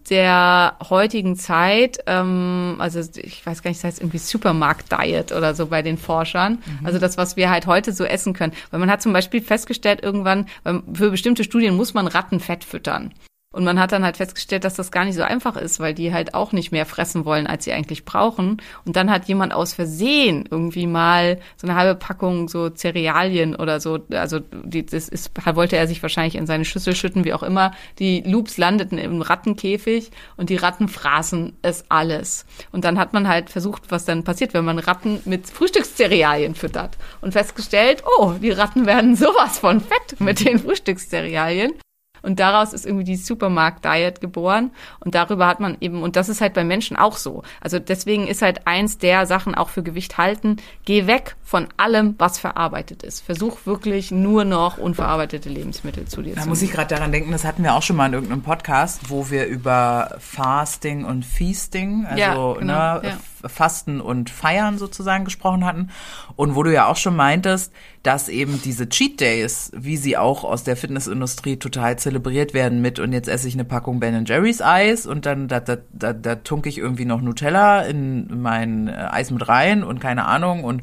der 0.09 0.77
heutigen 0.89 1.35
Zeit, 1.35 1.99
ähm, 2.07 2.75
also 2.79 2.99
ich 3.17 3.45
weiß 3.45 3.61
gar 3.61 3.69
nicht, 3.69 3.79
das 3.79 3.85
heißt 3.85 4.01
irgendwie 4.01 4.17
Supermarkt-Diet 4.17 5.31
oder 5.31 5.53
so 5.53 5.67
bei 5.67 5.81
den 5.81 5.97
Forschern. 5.97 6.59
Also 6.83 6.99
das, 6.99 7.17
was 7.17 7.35
wir 7.35 7.49
halt 7.49 7.67
heute 7.67 7.93
so 7.93 8.03
essen 8.03 8.33
können. 8.33 8.53
Weil 8.71 8.79
man 8.79 8.89
hat 8.89 9.01
zum 9.01 9.13
Beispiel 9.13 9.41
festgestellt, 9.41 10.01
irgendwann, 10.03 10.47
ähm, 10.65 10.83
für 10.93 11.11
bestimmte 11.11 11.43
Studien 11.43 11.75
muss 11.75 11.93
man 11.93 12.07
Ratten 12.07 12.39
Fett 12.39 12.63
füttern. 12.63 13.13
Und 13.53 13.65
man 13.65 13.79
hat 13.79 13.91
dann 13.91 14.05
halt 14.05 14.15
festgestellt, 14.15 14.63
dass 14.63 14.75
das 14.75 14.91
gar 14.91 15.03
nicht 15.03 15.15
so 15.15 15.23
einfach 15.23 15.57
ist, 15.57 15.81
weil 15.81 15.93
die 15.93 16.13
halt 16.13 16.33
auch 16.33 16.53
nicht 16.53 16.71
mehr 16.71 16.85
fressen 16.85 17.25
wollen, 17.25 17.47
als 17.47 17.65
sie 17.65 17.73
eigentlich 17.73 18.05
brauchen. 18.05 18.61
Und 18.85 18.95
dann 18.95 19.11
hat 19.11 19.25
jemand 19.25 19.53
aus 19.53 19.73
Versehen 19.73 20.47
irgendwie 20.49 20.87
mal 20.87 21.37
so 21.57 21.67
eine 21.67 21.75
halbe 21.75 21.99
Packung 21.99 22.47
so 22.47 22.69
Cerealien 22.69 23.53
oder 23.53 23.81
so, 23.81 23.99
also 24.11 24.39
die, 24.39 24.85
das 24.85 25.09
ist, 25.09 25.31
wollte 25.53 25.75
er 25.75 25.87
sich 25.87 26.01
wahrscheinlich 26.01 26.35
in 26.35 26.47
seine 26.47 26.63
Schüssel 26.63 26.95
schütten, 26.95 27.25
wie 27.25 27.33
auch 27.33 27.43
immer. 27.43 27.73
Die 27.99 28.21
Loops 28.21 28.57
landeten 28.57 28.97
im 28.97 29.21
Rattenkäfig 29.21 30.11
und 30.37 30.49
die 30.49 30.55
Ratten 30.55 30.87
fraßen 30.87 31.57
es 31.61 31.83
alles. 31.89 32.45
Und 32.71 32.85
dann 32.85 32.97
hat 32.97 33.11
man 33.11 33.27
halt 33.27 33.49
versucht, 33.49 33.91
was 33.91 34.05
dann 34.05 34.23
passiert, 34.23 34.53
wenn 34.53 34.63
man 34.63 34.79
Ratten 34.79 35.19
mit 35.25 35.47
Frühstückscerealien 35.47 36.55
füttert 36.55 36.97
und 37.19 37.33
festgestellt, 37.33 38.01
oh, 38.17 38.31
die 38.41 38.51
Ratten 38.51 38.85
werden 38.85 39.17
sowas 39.17 39.59
von 39.59 39.81
fett 39.81 40.21
mit 40.21 40.45
den 40.45 40.57
Frühstückscerealien. 40.57 41.73
Und 42.21 42.39
daraus 42.39 42.73
ist 42.73 42.85
irgendwie 42.85 43.03
die 43.03 43.15
Supermarkt-Diet 43.15 44.21
geboren. 44.21 44.71
Und 44.99 45.15
darüber 45.15 45.47
hat 45.47 45.59
man 45.59 45.77
eben, 45.79 46.03
und 46.03 46.15
das 46.15 46.29
ist 46.29 46.41
halt 46.41 46.53
bei 46.53 46.63
Menschen 46.63 46.97
auch 46.97 47.17
so. 47.17 47.43
Also 47.59 47.79
deswegen 47.79 48.27
ist 48.27 48.41
halt 48.41 48.67
eins 48.67 48.97
der 48.97 49.25
Sachen 49.25 49.55
auch 49.55 49.69
für 49.69 49.83
Gewicht 49.83 50.17
halten. 50.17 50.57
Geh 50.85 51.07
weg 51.07 51.35
von 51.43 51.67
allem, 51.77 52.15
was 52.17 52.39
verarbeitet 52.39 53.03
ist. 53.03 53.21
Versuch 53.21 53.65
wirklich 53.65 54.11
nur 54.11 54.45
noch 54.45 54.77
unverarbeitete 54.77 55.49
Lebensmittel 55.49 56.07
zu 56.07 56.21
dir 56.21 56.35
Da 56.35 56.41
zu 56.41 56.49
muss 56.49 56.61
ich 56.61 56.71
gerade 56.71 56.93
daran 56.93 57.11
denken, 57.11 57.31
das 57.31 57.43
hatten 57.43 57.63
wir 57.63 57.73
auch 57.73 57.83
schon 57.83 57.95
mal 57.95 58.07
in 58.07 58.13
irgendeinem 58.13 58.43
Podcast, 58.43 59.09
wo 59.09 59.29
wir 59.29 59.45
über 59.45 60.15
Fasting 60.19 61.05
und 61.05 61.25
Feasting, 61.25 62.05
also 62.05 62.21
Ja, 62.21 62.33
genau, 62.33 62.55
ne, 62.59 63.01
ja. 63.03 63.17
Fasten 63.45 64.01
und 64.01 64.29
Feiern 64.29 64.77
sozusagen 64.77 65.25
gesprochen 65.25 65.65
hatten. 65.65 65.89
Und 66.35 66.55
wo 66.55 66.63
du 66.63 66.73
ja 66.73 66.87
auch 66.87 66.97
schon 66.97 67.15
meintest, 67.15 67.73
dass 68.03 68.29
eben 68.29 68.61
diese 68.63 68.89
Cheat 68.89 69.19
Days, 69.19 69.71
wie 69.75 69.97
sie 69.97 70.17
auch 70.17 70.43
aus 70.43 70.63
der 70.63 70.75
Fitnessindustrie 70.75 71.57
total 71.57 71.99
zelebriert 71.99 72.53
werden 72.53 72.81
mit 72.81 72.99
und 72.99 73.13
jetzt 73.13 73.27
esse 73.27 73.47
ich 73.47 73.53
eine 73.53 73.65
Packung 73.65 73.99
Ben 73.99 74.25
Jerry's 74.25 74.61
Eis 74.61 75.05
und 75.05 75.25
dann 75.25 75.47
da, 75.47 75.59
da, 75.59 75.77
da, 75.91 76.13
da 76.13 76.35
tunke 76.35 76.69
ich 76.69 76.77
irgendwie 76.77 77.05
noch 77.05 77.21
Nutella 77.21 77.81
in 77.83 78.41
mein 78.41 78.87
äh, 78.87 79.07
Eis 79.11 79.31
mit 79.31 79.47
rein 79.47 79.83
und 79.83 79.99
keine 79.99 80.25
Ahnung 80.25 80.63
und 80.63 80.81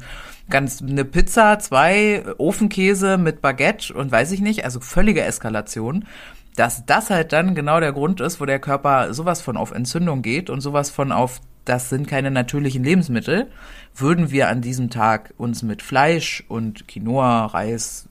ganz 0.49 0.81
eine 0.81 1.05
Pizza, 1.05 1.59
zwei 1.59 2.23
Ofenkäse 2.37 3.17
mit 3.17 3.41
Baguette 3.41 3.93
und 3.93 4.11
weiß 4.11 4.31
ich 4.31 4.41
nicht, 4.41 4.65
also 4.65 4.79
völlige 4.79 5.23
Eskalation, 5.23 6.05
dass 6.55 6.85
das 6.85 7.09
halt 7.09 7.31
dann 7.31 7.55
genau 7.55 7.79
der 7.79 7.93
Grund 7.93 8.19
ist, 8.19 8.41
wo 8.41 8.45
der 8.45 8.59
Körper 8.59 9.13
sowas 9.13 9.41
von 9.41 9.57
auf 9.57 9.71
Entzündung 9.71 10.21
geht 10.21 10.49
und 10.49 10.61
sowas 10.61 10.89
von 10.89 11.11
auf 11.11 11.39
das 11.69 11.89
sind 11.89 12.07
keine 12.07 12.31
natürlichen 12.31 12.83
Lebensmittel, 12.83 13.47
würden 13.95 14.31
wir 14.31 14.49
an 14.49 14.61
diesem 14.61 14.89
Tag 14.89 15.33
uns 15.37 15.61
mit 15.61 15.81
Fleisch 15.81 16.43
und 16.47 16.87
Quinoa, 16.87 17.45
Reis, 17.45 18.09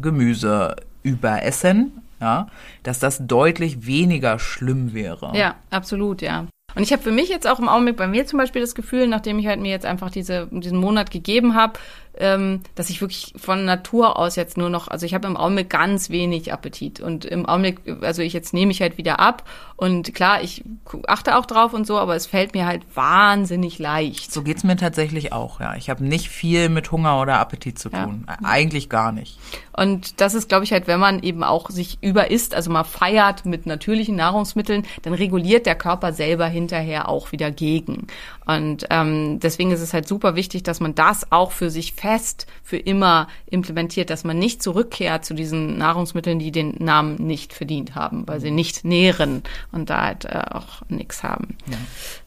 Gemüse 0.00 0.76
überessen, 1.02 2.02
ja, 2.20 2.48
dass 2.82 2.98
das 2.98 3.26
deutlich 3.26 3.86
weniger 3.86 4.38
schlimm 4.38 4.92
wäre. 4.92 5.32
Ja, 5.34 5.56
absolut, 5.70 6.20
ja. 6.20 6.46
Und 6.74 6.82
ich 6.82 6.92
habe 6.92 7.02
für 7.02 7.12
mich 7.12 7.28
jetzt 7.28 7.46
auch 7.46 7.58
im 7.58 7.68
Augenblick 7.68 7.96
bei 7.96 8.06
mir 8.06 8.26
zum 8.26 8.38
Beispiel 8.38 8.62
das 8.62 8.74
Gefühl, 8.74 9.06
nachdem 9.06 9.38
ich 9.38 9.46
halt 9.46 9.60
mir 9.60 9.70
jetzt 9.70 9.86
einfach 9.86 10.10
diese, 10.10 10.48
diesen 10.50 10.78
Monat 10.78 11.10
gegeben 11.10 11.54
habe, 11.54 11.78
ähm, 12.18 12.60
dass 12.74 12.90
ich 12.90 13.00
wirklich 13.00 13.32
von 13.36 13.64
Natur 13.64 14.18
aus 14.18 14.36
jetzt 14.36 14.56
nur 14.56 14.68
noch, 14.70 14.88
also 14.88 15.06
ich 15.06 15.14
habe 15.14 15.26
im 15.26 15.36
Augenblick 15.36 15.70
ganz 15.70 16.10
wenig 16.10 16.52
Appetit 16.52 17.00
und 17.00 17.24
im 17.24 17.46
Augenblick, 17.46 17.80
also 18.02 18.22
ich 18.22 18.32
jetzt 18.32 18.52
nehme 18.52 18.70
ich 18.70 18.80
halt 18.82 18.98
wieder 18.98 19.18
ab 19.20 19.48
und 19.76 20.14
klar, 20.14 20.42
ich 20.42 20.62
achte 21.08 21.36
auch 21.36 21.46
drauf 21.46 21.72
und 21.72 21.86
so, 21.86 21.98
aber 21.98 22.14
es 22.14 22.26
fällt 22.26 22.54
mir 22.54 22.66
halt 22.66 22.82
wahnsinnig 22.94 23.78
leicht. 23.78 24.32
So 24.32 24.42
geht's 24.42 24.62
mir 24.64 24.76
tatsächlich 24.76 25.32
auch, 25.32 25.60
ja. 25.60 25.74
Ich 25.76 25.90
habe 25.90 26.04
nicht 26.04 26.28
viel 26.28 26.68
mit 26.68 26.92
Hunger 26.92 27.20
oder 27.20 27.38
Appetit 27.40 27.78
zu 27.78 27.88
Ja. 27.90 28.04
tun. 28.04 28.26
Eigentlich 28.44 28.88
gar 28.88 29.12
nicht. 29.12 29.38
Und 29.76 30.20
das 30.20 30.34
ist, 30.34 30.48
glaube 30.48 30.64
ich, 30.64 30.72
halt, 30.72 30.86
wenn 30.86 31.00
man 31.00 31.22
eben 31.22 31.42
auch 31.42 31.70
sich 31.70 31.98
überisst, 32.02 32.54
also 32.54 32.70
mal 32.70 32.84
feiert 32.84 33.44
mit 33.46 33.66
natürlichen 33.66 34.16
Nahrungsmitteln, 34.16 34.84
dann 35.02 35.14
reguliert 35.14 35.66
der 35.66 35.74
Körper 35.74 36.12
selber 36.12 36.46
hinterher 36.46 37.08
auch 37.08 37.32
wieder 37.32 37.50
gegen. 37.50 38.06
Und 38.44 38.86
ähm, 38.90 39.40
deswegen 39.40 39.70
ist 39.70 39.80
es 39.80 39.94
halt 39.94 40.06
super 40.06 40.34
wichtig, 40.34 40.62
dass 40.62 40.80
man 40.80 40.94
das 40.94 41.32
auch 41.32 41.52
für 41.52 41.70
sich 41.70 41.94
fest 42.02 42.46
für 42.64 42.76
immer 42.78 43.28
implementiert, 43.46 44.10
dass 44.10 44.24
man 44.24 44.36
nicht 44.38 44.60
zurückkehrt 44.60 45.24
zu 45.24 45.34
diesen 45.34 45.78
Nahrungsmitteln, 45.78 46.40
die 46.40 46.50
den 46.50 46.74
Namen 46.80 47.14
nicht 47.14 47.52
verdient 47.52 47.94
haben, 47.94 48.26
weil 48.26 48.40
sie 48.40 48.50
nicht 48.50 48.84
nähren 48.84 49.44
und 49.70 49.88
da 49.88 50.02
halt 50.06 50.24
äh, 50.24 50.42
auch 50.50 50.82
nichts 50.88 51.22
haben. 51.22 51.56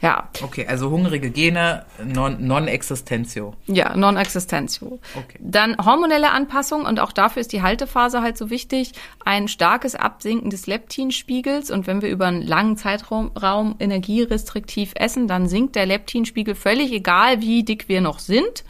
Ja, 0.02 0.30
Okay, 0.42 0.66
also 0.66 0.90
hungrige 0.92 1.30
Gene, 1.30 1.86
non- 2.06 2.38
non-existentio. 2.48 3.54
ja, 3.68 3.96
non-existentio. 3.98 5.00
Okay. 5.16 5.38
Dann 5.42 5.76
hormonelle 5.78 6.32
Anpassung 6.32 6.86
und 6.86 7.00
auch 7.02 7.12
dafür 7.12 7.42
ist 7.42 7.52
die 7.52 7.62
Haltephase 7.62 8.22
halt 8.22 8.38
so 8.38 8.50
wichtig. 8.50 8.94
Ein 9.26 9.48
starkes 9.50 9.96
Absinken 9.96 10.50
des 10.50 10.68
Leptinspiegels 10.68 11.70
und 11.70 11.86
wenn 11.88 12.02
wir 12.02 12.10
über 12.10 12.28
einen 12.28 12.42
langen 12.42 12.78
Zeitraum 12.78 13.32
Raum 13.36 13.76
energierestriktiv 13.80 14.94
essen, 14.96 15.28
dann 15.28 15.48
sinkt 15.50 15.76
der 15.76 15.86
Leptinspiegel 15.86 16.56
völlig 16.56 16.92
egal, 16.94 17.42
wie 17.42 17.64
dick 17.64 17.90
wir 17.90 18.00
noch 18.02 18.20
sind. 18.20 18.64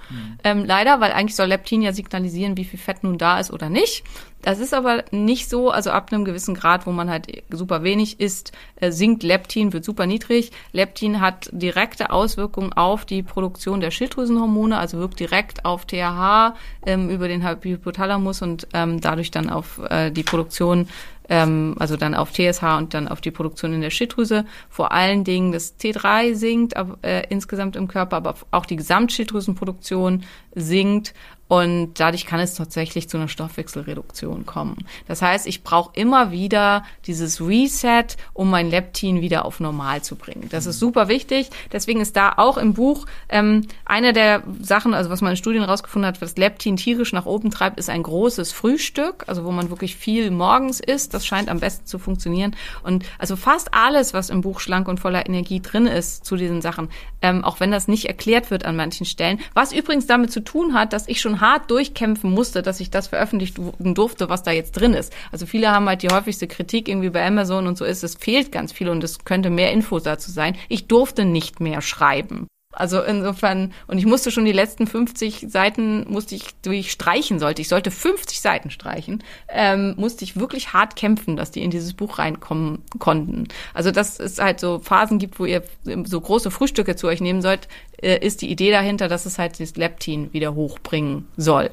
Ähm, 0.43 0.65
leider, 0.65 0.94
weil 0.99 1.11
eigentlich 1.11 1.35
soll 1.35 1.47
Leptin 1.47 1.81
ja 1.81 1.93
signalisieren, 1.93 2.57
wie 2.57 2.65
viel 2.65 2.79
Fett 2.79 3.03
nun 3.03 3.17
da 3.17 3.39
ist 3.39 3.51
oder 3.51 3.69
nicht. 3.69 4.03
Das 4.45 4.59
ist 4.59 4.75
aber 4.75 5.03
nicht 5.09 5.49
so, 5.49 5.71
also 5.71 5.89
ab 5.89 6.11
einem 6.11 6.23
gewissen 6.23 6.53
Grad, 6.53 6.85
wo 6.85 6.91
man 6.91 7.09
halt 7.09 7.43
super 7.49 7.81
wenig 7.81 8.19
isst, 8.19 8.51
äh, 8.75 8.91
sinkt 8.91 9.23
Leptin, 9.23 9.73
wird 9.73 9.83
super 9.83 10.05
niedrig. 10.05 10.51
Leptin 10.71 11.19
hat 11.19 11.49
direkte 11.51 12.11
Auswirkungen 12.11 12.71
auf 12.71 13.05
die 13.05 13.23
Produktion 13.23 13.79
der 13.79 13.89
Schilddrüsenhormone, 13.89 14.77
also 14.77 14.99
wirkt 14.99 15.19
direkt 15.19 15.65
auf 15.65 15.85
TH 15.85 16.53
ähm, 16.85 17.09
über 17.09 17.27
den 17.27 17.47
Hypothalamus 17.47 18.43
und 18.43 18.67
ähm, 18.73 19.01
dadurch 19.01 19.31
dann 19.31 19.49
auf 19.49 19.79
äh, 19.89 20.11
die 20.11 20.23
Produktion 20.23 20.89
ähm, 21.29 21.75
also 21.79 21.97
dann 21.97 22.15
auf 22.15 22.31
TSH 22.31 22.63
und 22.77 22.93
dann 22.93 23.07
auf 23.07 23.21
die 23.21 23.31
Produktion 23.31 23.73
in 23.73 23.81
der 23.81 23.89
Schilddrüse. 23.89 24.45
Vor 24.69 24.91
allen 24.91 25.23
Dingen 25.23 25.51
das 25.51 25.79
T3 25.79 26.35
sinkt 26.35 26.73
äh, 27.01 27.23
insgesamt 27.29 27.75
im 27.75 27.87
Körper, 27.87 28.17
aber 28.17 28.35
auch 28.51 28.65
die 28.65 28.75
Gesamtschilddrüsenproduktion 28.75 30.23
sinkt 30.53 31.13
und 31.47 31.93
dadurch 31.99 32.25
kann 32.25 32.39
es 32.39 32.55
tatsächlich 32.55 33.07
zu 33.07 33.17
einer 33.17 33.27
Stoffwechselreduktion 33.27 34.45
kommen. 34.45 34.77
Das 35.07 35.21
heißt, 35.21 35.45
ich 35.45 35.63
brauche 35.63 35.91
immer 35.93 36.31
wieder 36.31 36.83
dieses 37.05 37.39
Reset, 37.39 38.05
um 38.33 38.49
mein 38.49 38.69
Leptin 38.69 39.21
wieder 39.21 39.45
auf 39.45 39.59
normal 39.59 40.01
zu 40.01 40.15
bringen. 40.15 40.47
Das 40.49 40.65
ist 40.65 40.79
super 40.79 41.07
wichtig. 41.07 41.49
Deswegen 41.71 42.01
ist 42.01 42.15
da 42.15 42.33
auch 42.37 42.57
im 42.57 42.73
Buch 42.73 43.05
ähm, 43.29 43.67
eine 43.85 44.11
der 44.11 44.43
Sachen, 44.59 44.95
also 44.95 45.11
was 45.11 45.21
man 45.21 45.31
in 45.31 45.37
Studien 45.37 45.63
rausgefunden 45.63 46.07
hat, 46.07 46.21
was 46.21 46.35
Leptin 46.35 46.77
tierisch 46.77 47.13
nach 47.13 47.27
oben 47.27 47.51
treibt, 47.51 47.77
ist 47.77 47.89
ein 47.89 48.01
großes 48.01 48.51
Frühstück, 48.51 49.25
also 49.27 49.45
wo 49.45 49.51
man 49.51 49.69
wirklich 49.69 49.95
viel 49.95 50.31
morgens 50.31 50.79
isst. 50.79 51.13
Das 51.13 51.27
scheint 51.27 51.49
am 51.49 51.59
besten 51.59 51.85
zu 51.85 51.99
funktionieren. 51.99 52.55
Und 52.81 53.05
also 53.19 53.35
fast 53.35 53.73
alles, 53.73 54.15
was 54.15 54.31
im 54.31 54.41
Buch 54.41 54.59
schlank 54.59 54.87
und 54.87 54.99
voller 54.99 55.27
Energie 55.27 55.61
drin 55.61 55.85
ist 55.85 56.25
zu 56.25 56.37
diesen 56.37 56.61
Sachen, 56.61 56.89
ähm, 57.21 57.43
auch 57.43 57.59
wenn 57.59 57.69
das 57.69 57.87
nicht 57.87 58.05
erklärt 58.05 58.49
wird 58.49 58.65
an 58.65 58.75
manchen 58.75 59.05
Stellen, 59.05 59.39
was 59.53 59.71
übrigens 59.71 60.07
damit 60.07 60.31
zu 60.31 60.43
tun 60.43 60.73
hat, 60.73 60.91
dass 60.91 61.07
ich 61.07 61.21
schon 61.21 61.34
hart 61.41 61.69
durchkämpfen 61.71 62.31
musste, 62.31 62.61
dass 62.61 62.79
ich 62.79 62.89
das 62.89 63.07
veröffentlichen 63.07 63.93
durfte, 63.93 64.29
was 64.29 64.43
da 64.43 64.51
jetzt 64.51 64.73
drin 64.73 64.93
ist. 64.93 65.13
Also 65.31 65.45
viele 65.45 65.71
haben 65.71 65.87
halt 65.87 66.03
die 66.03 66.09
häufigste 66.09 66.47
Kritik 66.47 66.87
irgendwie 66.87 67.09
bei 67.09 67.25
Amazon 67.25 67.67
und 67.67 67.77
so 67.77 67.85
ist, 67.85 68.03
es 68.03 68.15
fehlt 68.15 68.51
ganz 68.51 68.71
viel 68.71 68.89
und 68.89 69.03
es 69.03 69.25
könnte 69.25 69.49
mehr 69.49 69.71
Infos 69.71 70.03
dazu 70.03 70.31
sein. 70.31 70.55
Ich 70.69 70.87
durfte 70.87 71.25
nicht 71.25 71.59
mehr 71.59 71.81
schreiben. 71.81 72.47
Also 72.75 73.01
insofern, 73.01 73.73
und 73.87 73.97
ich 73.97 74.05
musste 74.05 74.31
schon 74.31 74.43
die 74.43 74.51
letzten 74.51 74.85
50 74.85 75.45
Seiten, 75.49 76.05
musste 76.11 76.35
ich, 76.35 76.47
die 76.65 76.73
ich 76.73 76.91
streichen 76.91 77.39
sollte, 77.39 77.61
ich 77.61 77.69
sollte 77.69 77.89
50 77.89 78.41
Seiten 78.41 78.69
streichen, 78.69 79.23
ähm, 79.47 79.95
musste 79.97 80.25
ich 80.25 80.37
wirklich 80.37 80.73
hart 80.73 80.97
kämpfen, 80.97 81.37
dass 81.37 81.51
die 81.51 81.63
in 81.63 81.71
dieses 81.71 81.93
Buch 81.93 82.19
reinkommen 82.19 82.83
konnten. 82.99 83.47
Also 83.73 83.91
dass 83.91 84.19
es 84.19 84.39
halt 84.39 84.59
so 84.59 84.79
Phasen 84.79 85.19
gibt, 85.19 85.39
wo 85.39 85.45
ihr 85.45 85.63
so 86.03 86.19
große 86.19 86.51
Frühstücke 86.51 86.97
zu 86.97 87.07
euch 87.07 87.21
nehmen 87.21 87.41
sollt, 87.41 87.69
äh, 88.01 88.19
ist 88.19 88.41
die 88.41 88.51
Idee 88.51 88.71
dahinter, 88.71 89.07
dass 89.07 89.25
es 89.25 89.39
halt 89.39 89.59
das 89.59 89.77
Leptin 89.77 90.33
wieder 90.33 90.53
hochbringen 90.53 91.29
soll. 91.37 91.71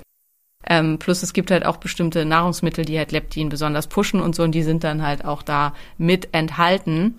Ähm, 0.65 0.99
plus 0.99 1.23
es 1.23 1.33
gibt 1.33 1.51
halt 1.51 1.67
auch 1.67 1.79
bestimmte 1.79 2.25
Nahrungsmittel, 2.25 2.85
die 2.85 2.97
halt 2.97 3.11
Leptin 3.11 3.49
besonders 3.49 3.89
pushen 3.89 4.21
und 4.21 4.35
so, 4.35 4.45
und 4.45 4.53
die 4.53 4.63
sind 4.63 4.85
dann 4.85 5.03
halt 5.03 5.25
auch 5.25 5.43
da 5.43 5.75
mit 5.99 6.29
enthalten. 6.33 7.19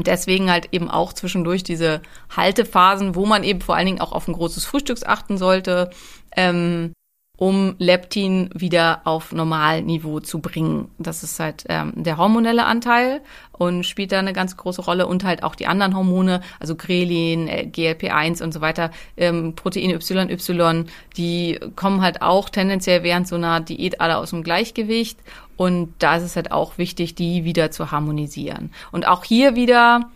Und 0.00 0.06
deswegen 0.06 0.50
halt 0.50 0.70
eben 0.72 0.88
auch 0.88 1.12
zwischendurch 1.12 1.62
diese 1.62 2.00
Haltephasen, 2.34 3.16
wo 3.16 3.26
man 3.26 3.44
eben 3.44 3.60
vor 3.60 3.76
allen 3.76 3.84
Dingen 3.84 4.00
auch 4.00 4.12
auf 4.12 4.28
ein 4.28 4.32
großes 4.32 4.64
Frühstücks 4.64 5.04
achten 5.04 5.36
sollte, 5.36 5.90
ähm, 6.34 6.94
um 7.40 7.74
Leptin 7.78 8.50
wieder 8.52 9.00
auf 9.04 9.32
Normalniveau 9.32 10.20
zu 10.20 10.40
bringen. 10.40 10.90
Das 10.98 11.22
ist 11.22 11.40
halt 11.40 11.64
ähm, 11.70 11.94
der 11.96 12.18
hormonelle 12.18 12.66
Anteil 12.66 13.22
und 13.52 13.86
spielt 13.86 14.12
da 14.12 14.18
eine 14.18 14.34
ganz 14.34 14.58
große 14.58 14.82
Rolle 14.82 15.06
und 15.06 15.24
halt 15.24 15.42
auch 15.42 15.54
die 15.54 15.66
anderen 15.66 15.96
Hormone, 15.96 16.42
also 16.60 16.76
Grelin, 16.76 17.48
äh, 17.48 17.62
GLP-1 17.62 18.42
und 18.42 18.52
so 18.52 18.60
weiter, 18.60 18.90
ähm, 19.16 19.54
Protein 19.56 19.88
YY, 19.88 20.84
die 21.16 21.58
kommen 21.76 22.02
halt 22.02 22.20
auch 22.20 22.50
tendenziell 22.50 23.04
während 23.04 23.26
so 23.26 23.36
einer 23.36 23.60
Diät 23.60 24.02
alle 24.02 24.18
aus 24.18 24.30
dem 24.30 24.42
Gleichgewicht 24.42 25.18
und 25.56 25.94
da 25.98 26.16
ist 26.16 26.24
es 26.24 26.36
halt 26.36 26.52
auch 26.52 26.76
wichtig, 26.76 27.14
die 27.14 27.44
wieder 27.44 27.70
zu 27.70 27.90
harmonisieren. 27.90 28.70
Und 28.92 29.08
auch 29.08 29.24
hier 29.24 29.56
wieder 29.56 30.10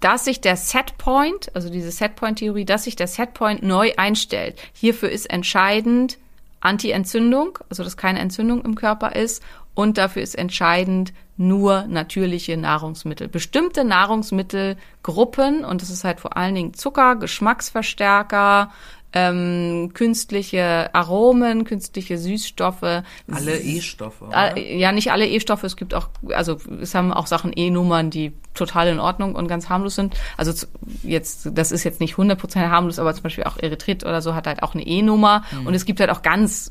dass 0.00 0.26
sich 0.26 0.42
der 0.42 0.56
Setpoint, 0.56 1.54
also 1.54 1.70
diese 1.70 1.90
Setpoint-Theorie, 1.90 2.66
dass 2.66 2.84
sich 2.84 2.94
der 2.94 3.06
Setpoint 3.06 3.62
neu 3.62 3.92
einstellt. 3.96 4.60
Hierfür 4.74 5.08
ist 5.08 5.30
entscheidend, 5.30 6.18
Anti-Entzündung, 6.64 7.58
also 7.68 7.84
dass 7.84 7.96
keine 7.96 8.20
Entzündung 8.20 8.64
im 8.64 8.74
Körper 8.74 9.14
ist. 9.14 9.42
Und 9.74 9.98
dafür 9.98 10.22
ist 10.22 10.36
entscheidend 10.36 11.12
nur 11.36 11.86
natürliche 11.88 12.56
Nahrungsmittel. 12.56 13.28
Bestimmte 13.28 13.84
Nahrungsmittelgruppen, 13.84 15.64
und 15.64 15.82
das 15.82 15.90
ist 15.90 16.04
halt 16.04 16.20
vor 16.20 16.36
allen 16.36 16.54
Dingen 16.54 16.74
Zucker, 16.74 17.16
Geschmacksverstärker, 17.16 18.70
ähm, 19.14 19.92
künstliche 19.94 20.92
Aromen, 20.92 21.64
künstliche 21.64 22.18
Süßstoffe. 22.18 22.82
Alle 22.82 23.58
E-Stoffe. 23.60 24.24
oder? 24.24 24.58
Ja, 24.58 24.90
nicht 24.90 25.12
alle 25.12 25.26
E-Stoffe. 25.26 25.66
Es 25.66 25.76
gibt 25.76 25.94
auch, 25.94 26.08
also 26.30 26.58
es 26.82 26.94
haben 26.94 27.12
auch 27.12 27.28
Sachen 27.28 27.52
E-Nummern, 27.54 28.10
die 28.10 28.32
total 28.54 28.88
in 28.88 28.98
Ordnung 29.00 29.34
und 29.34 29.46
ganz 29.48 29.68
harmlos 29.68 29.94
sind. 29.94 30.16
Also 30.36 30.66
jetzt, 31.02 31.48
das 31.52 31.72
ist 31.72 31.84
jetzt 31.84 32.00
nicht 32.00 32.16
100% 32.16 32.68
harmlos, 32.68 32.98
aber 32.98 33.14
zum 33.14 33.22
Beispiel 33.22 33.44
auch 33.44 33.56
Erythrit 33.56 34.04
oder 34.04 34.20
so 34.20 34.34
hat 34.34 34.46
halt 34.46 34.62
auch 34.62 34.74
eine 34.74 34.86
E-Nummer. 34.86 35.44
Und 35.64 35.74
es 35.74 35.84
gibt 35.84 36.00
halt 36.00 36.10
auch 36.10 36.22
ganz 36.22 36.70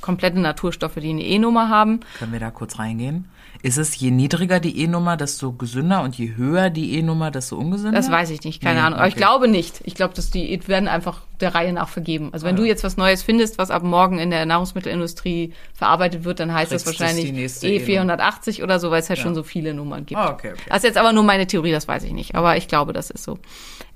komplette 0.00 0.40
Naturstoffe, 0.40 0.94
die 0.96 1.10
eine 1.10 1.24
E-Nummer 1.24 1.68
haben. 1.68 2.00
Können 2.18 2.32
wir 2.32 2.40
da 2.40 2.50
kurz 2.50 2.78
reingehen? 2.78 3.28
Ist 3.62 3.76
es 3.76 3.94
je 3.98 4.10
niedriger 4.10 4.58
die 4.58 4.80
E-Nummer, 4.80 5.18
desto 5.18 5.52
gesünder 5.52 6.02
und 6.02 6.16
je 6.16 6.34
höher 6.34 6.70
die 6.70 6.94
E-Nummer, 6.94 7.30
desto 7.30 7.56
ungesünder? 7.56 7.92
Das 7.98 8.10
weiß 8.10 8.30
ich 8.30 8.42
nicht, 8.42 8.62
keine 8.62 8.80
Nee, 8.80 8.86
Ahnung. 8.86 8.98
Aber 8.98 9.08
ich 9.08 9.14
okay. 9.14 9.20
glaube 9.20 9.48
nicht. 9.48 9.80
Ich 9.84 9.94
glaube, 9.94 10.14
dass 10.14 10.30
die 10.30 10.66
werden 10.66 10.88
einfach 10.88 11.20
der 11.40 11.54
Reihe 11.54 11.72
nach 11.74 11.88
vergeben. 11.88 12.30
Also 12.32 12.46
wenn 12.46 12.56
du 12.56 12.64
jetzt 12.64 12.84
was 12.84 12.96
Neues 12.96 13.22
findest, 13.22 13.58
was 13.58 13.70
ab 13.70 13.82
morgen 13.82 14.18
in 14.18 14.30
der 14.30 14.46
Nahrungsmittelindustrie 14.46 15.52
verarbeitet 15.74 16.24
wird, 16.24 16.40
dann 16.40 16.54
heißt 16.54 16.70
Kriegst 16.70 16.86
das 16.86 16.98
wahrscheinlich 17.00 17.26
die 17.26 17.32
nächste 17.32 17.66
E480 17.66 18.62
oder 18.62 18.80
so, 18.80 18.90
weil 18.90 19.00
es 19.00 19.10
halt 19.10 19.18
schon 19.18 19.34
so 19.34 19.42
viele 19.42 19.74
Nummern 19.74 20.06
gibt. 20.06 20.18
Ah, 20.18 20.30
okay, 20.30 20.52
okay. 20.52 20.62
Das 20.68 20.78
ist 20.78 20.84
jetzt 20.84 20.98
aber 20.98 21.12
nur 21.12 21.22
meine 21.22 21.46
Theorie, 21.46 21.72
das 21.72 21.86
weiß 21.86 22.04
ich 22.04 22.12
nicht. 22.12 22.34
Aber 22.34 22.56
ich 22.56 22.66
glaube, 22.66 22.94
das 22.94 23.10
ist 23.10 23.24
so. 23.24 23.38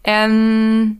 Ähm, 0.05 0.99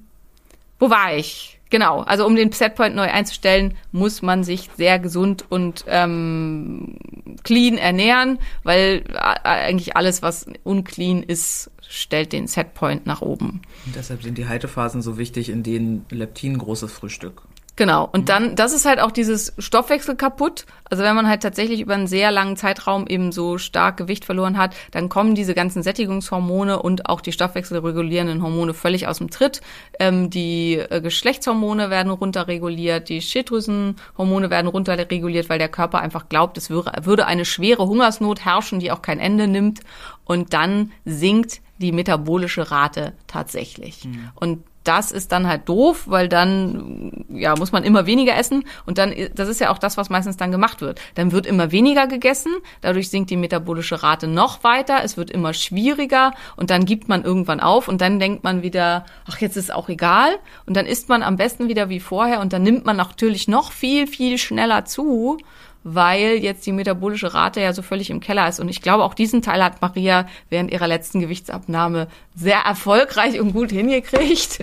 wo 0.79 0.89
war 0.89 1.15
ich? 1.15 1.54
Genau, 1.75 2.03
also 2.03 2.25
um 2.25 2.37
den 2.37 2.53
Setpoint 2.53 2.95
neu 2.95 3.11
einzustellen, 3.11 3.75
muss 3.91 4.23
man 4.23 4.45
sich 4.45 4.71
sehr 4.77 5.01
gesund 5.01 5.45
und 5.49 5.85
ähm, 5.89 6.99
clean 7.43 7.79
ernähren, 7.79 8.39
weil 8.63 9.03
äh, 9.13 9.19
eigentlich 9.43 9.97
alles, 9.97 10.23
was 10.23 10.47
unclean 10.63 11.25
ist, 11.25 11.73
stellt 11.83 12.33
den 12.33 12.47
Setpoint 12.47 13.07
nach 13.07 13.23
oben. 13.23 13.61
Und 13.87 13.97
deshalb 13.97 14.23
sind 14.23 14.39
die 14.39 14.47
Haltephasen 14.47 15.03
so 15.03 15.19
wichtig, 15.19 15.49
in 15.49 15.65
denen 15.65 16.07
Leptin 16.11 16.59
großes 16.59 16.93
Frühstück. 16.93 17.43
Genau. 17.77 18.09
Und 18.13 18.29
dann, 18.29 18.55
das 18.55 18.73
ist 18.73 18.85
halt 18.85 19.01
auch 19.01 19.11
dieses 19.11 19.53
Stoffwechsel 19.59 20.15
kaputt. 20.15 20.65
Also 20.89 21.03
wenn 21.03 21.17
man 21.17 21.29
halt 21.29 21.43
tatsächlich 21.43 21.81
über 21.81 21.95
einen 21.95 22.07
sehr 22.07 22.31
langen 22.31 22.57
Zeitraum 22.57 23.07
eben 23.09 23.33
so 23.33 23.59
stark 23.59 23.97
Gewicht 23.97 24.25
verloren 24.25 24.59
hat, 24.59 24.77
dann 24.93 25.09
kommen 25.09 25.35
diese 25.35 25.55
ganzen 25.55 25.83
Sättigungshormone 25.83 26.81
und 26.81 27.07
auch 27.09 27.21
die 27.21 27.33
stoffwechselregulierenden 27.33 28.43
Hormone 28.43 28.75
völlig 28.75 29.09
aus 29.09 29.19
dem 29.19 29.29
Tritt. 29.29 29.61
Ähm, 29.99 30.31
die 30.31 30.75
äh, 30.75 31.01
Geschlechtshormone 31.01 31.91
werden 31.91 32.13
runterreguliert, 32.13 33.09
die 33.09 33.21
Schilddrüsenhormone 33.21 34.51
werden 34.51 34.69
runterreguliert, 34.69 35.49
weil 35.49 35.59
der 35.59 35.69
Körper 35.69 36.01
einfach 36.01 36.29
glaubt, 36.29 36.57
es 36.59 36.71
würde, 36.71 36.93
würde 37.03 37.27
eine 37.27 37.45
schwere 37.45 37.89
Hungersnot 37.89 38.45
herrschen, 38.45 38.79
die 38.79 38.93
auch 38.93 39.03
kein 39.03 39.19
Ende 39.19 39.49
nimmt. 39.49 39.81
Und 40.25 40.53
dann 40.53 40.93
sinkt 41.05 41.61
die 41.79 41.91
metabolische 41.91 42.71
Rate 42.71 43.15
tatsächlich. 43.27 44.07
Und 44.37 44.63
das 44.85 45.11
ist 45.13 45.33
dann 45.33 45.49
halt 45.49 45.69
doof, 45.69 46.05
weil 46.07 46.29
dann 46.29 47.25
ja 47.29 47.57
muss 47.57 47.73
man 47.73 47.85
immer 47.85 48.07
weniger 48.07 48.37
essen. 48.37 48.65
Und 48.87 48.99
dann 48.99 49.15
das 49.35 49.49
ist 49.49 49.61
ja 49.61 49.71
auch 49.71 49.79
das, 49.79 49.97
was 49.97 50.11
meistens 50.11 50.37
dann 50.37 50.51
gemacht 50.51 50.81
wird. 50.81 51.01
Dann 51.15 51.33
wird 51.33 51.47
immer 51.47 51.73
weniger 51.73 52.07
gegessen, 52.07 52.53
dadurch 52.81 53.09
sinkt 53.09 53.31
die 53.31 53.37
metabolische 53.37 54.03
Rate 54.03 54.27
noch 54.27 54.63
weiter, 54.65 55.01
es 55.03 55.17
wird 55.17 55.31
immer 55.31 55.55
schwieriger 55.55 56.33
und 56.57 56.71
dann 56.71 56.85
gibt 56.85 57.09
man 57.09 57.25
irgendwann 57.25 57.61
auf 57.61 57.89
und 57.89 58.01
dann 58.01 58.19
denkt 58.19 58.45
man 58.45 58.63
wieder, 58.63 59.05
ach 59.29 59.39
jetzt 59.39 59.57
ist 59.57 59.73
auch 59.73 59.89
egal. 59.89 60.37
Und 60.67 60.77
dann 60.77 60.87
isst 60.87 61.09
man 61.09 61.23
am 61.23 61.37
besten 61.37 61.69
wieder 61.69 61.89
wie 61.89 62.01
vorher 62.01 62.41
und 62.41 62.53
dann 62.53 62.63
nimmt 62.63 62.85
man 62.85 62.97
natürlich 62.97 63.49
noch 63.49 63.73
viel 63.73 64.07
viel 64.07 64.39
schneller 64.39 64.85
zu 64.85 65.39
weil 65.85 66.39
jetzt 66.43 66.67
die 66.67 66.73
metabolische 66.73 67.35
Rate 67.35 67.61
ja 67.61 67.73
so 67.73 67.83
völlig 67.83 68.11
im 68.11 68.21
Keller 68.21 68.49
ist. 68.49 68.59
Und 68.59 68.69
ich 68.69 68.81
glaube, 68.81 69.05
auch 69.05 69.15
diesen 69.15 69.43
Teil 69.43 69.63
hat 69.63 69.83
Maria 69.83 70.27
während 70.49 70.73
ihrer 70.73 70.89
letzten 70.89 71.21
Gewichtsabnahme 71.21 72.09
sehr 72.35 72.61
erfolgreich 72.61 73.39
und 73.39 73.53
gut 73.53 73.71
hingekriegt. 73.71 74.61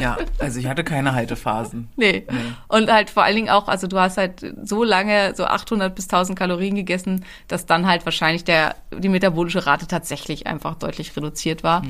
Ja, 0.00 0.16
also 0.38 0.58
ich 0.58 0.66
hatte 0.66 0.82
keine 0.82 1.14
Haltephasen. 1.14 1.88
nee. 1.96 2.26
Und 2.68 2.90
halt 2.90 3.10
vor 3.10 3.22
allen 3.22 3.36
Dingen 3.36 3.50
auch, 3.50 3.68
also 3.68 3.86
du 3.86 3.98
hast 4.00 4.16
halt 4.16 4.54
so 4.64 4.82
lange 4.82 5.34
so 5.36 5.44
800 5.44 5.94
bis 5.94 6.06
1000 6.06 6.38
Kalorien 6.38 6.74
gegessen, 6.74 7.24
dass 7.46 7.66
dann 7.66 7.86
halt 7.86 8.04
wahrscheinlich 8.06 8.44
der, 8.44 8.74
die 8.96 9.10
metabolische 9.10 9.66
Rate 9.66 9.86
tatsächlich 9.86 10.46
einfach 10.46 10.74
deutlich 10.76 11.14
reduziert 11.16 11.62
war. 11.62 11.82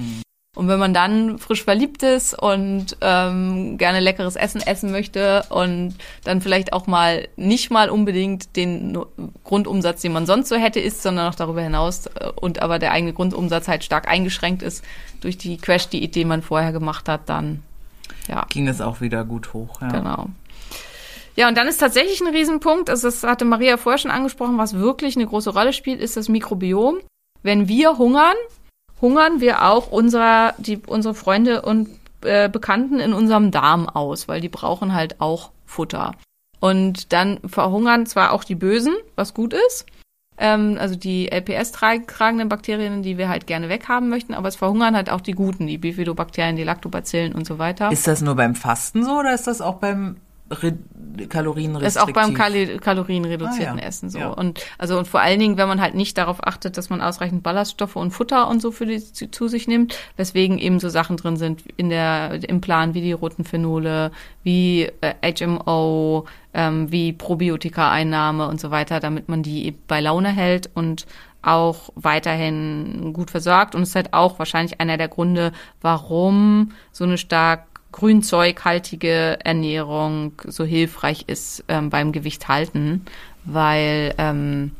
Und 0.54 0.68
wenn 0.68 0.78
man 0.78 0.92
dann 0.92 1.38
frisch 1.38 1.64
verliebt 1.64 2.02
ist 2.02 2.38
und 2.38 2.98
ähm, 3.00 3.78
gerne 3.78 4.00
leckeres 4.00 4.36
Essen 4.36 4.60
essen 4.60 4.92
möchte 4.92 5.44
und 5.48 5.94
dann 6.24 6.42
vielleicht 6.42 6.74
auch 6.74 6.86
mal 6.86 7.26
nicht 7.36 7.70
mal 7.70 7.88
unbedingt 7.88 8.54
den 8.54 8.98
Grundumsatz, 9.44 10.02
den 10.02 10.12
man 10.12 10.26
sonst 10.26 10.50
so 10.50 10.56
hätte, 10.56 10.78
isst, 10.78 11.02
sondern 11.02 11.26
noch 11.26 11.34
darüber 11.34 11.62
hinaus 11.62 12.06
äh, 12.06 12.30
und 12.38 12.60
aber 12.60 12.78
der 12.78 12.92
eigene 12.92 13.14
Grundumsatz 13.14 13.66
halt 13.66 13.82
stark 13.82 14.08
eingeschränkt 14.08 14.62
ist 14.62 14.84
durch 15.22 15.38
die 15.38 15.56
Crash-Diät, 15.56 16.14
die 16.14 16.26
man 16.26 16.42
vorher 16.42 16.72
gemacht 16.72 17.08
hat, 17.08 17.30
dann 17.30 17.62
ja. 18.28 18.44
Ging 18.50 18.68
es 18.68 18.82
auch 18.82 19.00
wieder 19.00 19.24
gut 19.24 19.54
hoch. 19.54 19.80
Ja. 19.80 19.88
Genau. 19.88 20.26
Ja, 21.34 21.48
und 21.48 21.56
dann 21.56 21.66
ist 21.66 21.78
tatsächlich 21.78 22.20
ein 22.20 22.28
Riesenpunkt, 22.28 22.90
also 22.90 23.08
das 23.08 23.22
hatte 23.22 23.46
Maria 23.46 23.78
vorher 23.78 23.98
schon 23.98 24.10
angesprochen, 24.10 24.58
was 24.58 24.74
wirklich 24.74 25.16
eine 25.16 25.26
große 25.26 25.50
Rolle 25.50 25.72
spielt, 25.72 25.98
ist 26.00 26.18
das 26.18 26.28
Mikrobiom. 26.28 26.98
Wenn 27.42 27.68
wir 27.68 27.96
hungern, 27.96 28.36
hungern 29.02 29.40
wir 29.40 29.66
auch 29.66 29.90
unserer, 29.90 30.54
die, 30.56 30.78
unsere 30.86 31.14
Freunde 31.14 31.60
und 31.62 31.90
äh, 32.22 32.48
Bekannten 32.48 33.00
in 33.00 33.12
unserem 33.12 33.50
Darm 33.50 33.88
aus, 33.88 34.28
weil 34.28 34.40
die 34.40 34.48
brauchen 34.48 34.94
halt 34.94 35.20
auch 35.20 35.50
Futter. 35.66 36.12
Und 36.60 37.12
dann 37.12 37.40
verhungern 37.44 38.06
zwar 38.06 38.32
auch 38.32 38.44
die 38.44 38.54
Bösen, 38.54 38.94
was 39.16 39.34
gut 39.34 39.52
ist, 39.52 39.84
ähm, 40.38 40.76
also 40.78 40.94
die 40.94 41.30
LPS-tragenden 41.30 42.48
Bakterien, 42.48 43.02
die 43.02 43.18
wir 43.18 43.28
halt 43.28 43.46
gerne 43.46 43.68
weghaben 43.68 44.08
möchten, 44.08 44.34
aber 44.34 44.48
es 44.48 44.56
verhungern 44.56 44.94
halt 44.94 45.10
auch 45.10 45.20
die 45.20 45.32
guten, 45.32 45.66
die 45.66 45.78
Bifidobakterien, 45.78 46.56
die 46.56 46.64
Lactobacillen 46.64 47.34
und 47.34 47.46
so 47.46 47.58
weiter. 47.58 47.90
Ist 47.90 48.06
das 48.06 48.22
nur 48.22 48.36
beim 48.36 48.54
Fasten 48.54 49.04
so 49.04 49.18
oder 49.18 49.34
ist 49.34 49.46
das 49.46 49.60
auch 49.60 49.76
beim 49.76 50.16
Kalorienrestriktiv? 51.28 51.86
ist 51.86 51.98
auch 51.98 52.10
beim 52.12 52.34
Kali 52.34 52.78
kalorienreduzierten 52.78 53.78
Ah, 53.78 53.82
ja. 53.82 53.86
Essen 53.88 54.10
so. 54.10 54.18
Ja. 54.18 54.28
Und 54.28 54.60
also 54.78 54.98
und 54.98 55.06
vor 55.06 55.20
allen 55.20 55.38
Dingen, 55.38 55.56
wenn 55.56 55.68
man 55.68 55.80
halt 55.80 55.94
nicht 55.94 56.16
darauf 56.16 56.46
achtet, 56.46 56.76
dass 56.76 56.90
man 56.90 57.00
ausreichend 57.00 57.42
Ballaststoffe 57.42 57.96
und 57.96 58.10
Futter 58.12 58.48
und 58.48 58.62
so 58.62 58.70
für 58.70 58.86
die 58.86 58.98
zu, 59.00 59.30
zu 59.30 59.48
sich 59.48 59.68
nimmt, 59.68 59.96
weswegen 60.16 60.58
eben 60.58 60.80
so 60.80 60.88
Sachen 60.88 61.16
drin 61.16 61.36
sind 61.36 61.64
in 61.76 61.90
der 61.90 62.40
im 62.48 62.60
Plan 62.60 62.94
wie 62.94 63.00
die 63.00 63.12
roten 63.12 63.44
Phenole, 63.44 64.10
wie 64.42 64.90
äh, 65.00 65.32
HMO, 65.34 66.26
ähm, 66.54 66.90
wie 66.90 67.12
Probiotika-Einnahme 67.12 68.48
und 68.48 68.60
so 68.60 68.70
weiter, 68.70 69.00
damit 69.00 69.28
man 69.28 69.42
die 69.42 69.74
bei 69.86 70.00
Laune 70.00 70.30
hält 70.30 70.70
und 70.74 71.06
auch 71.42 71.90
weiterhin 71.96 73.12
gut 73.12 73.30
versorgt 73.30 73.74
und 73.74 73.82
es 73.82 73.90
ist 73.90 73.96
halt 73.96 74.14
auch 74.14 74.38
wahrscheinlich 74.38 74.80
einer 74.80 74.96
der 74.96 75.08
Gründe, 75.08 75.52
warum 75.80 76.70
so 76.92 77.02
eine 77.04 77.18
stark 77.18 77.66
grünzeughaltige 77.92 79.38
Ernährung 79.44 80.32
so 80.46 80.64
hilfreich 80.64 81.24
ist 81.26 81.64
ähm, 81.68 81.90
beim 81.90 82.12
Gewicht 82.12 82.48
halten, 82.48 83.04
weil 83.44 84.14
ähm, 84.18 84.72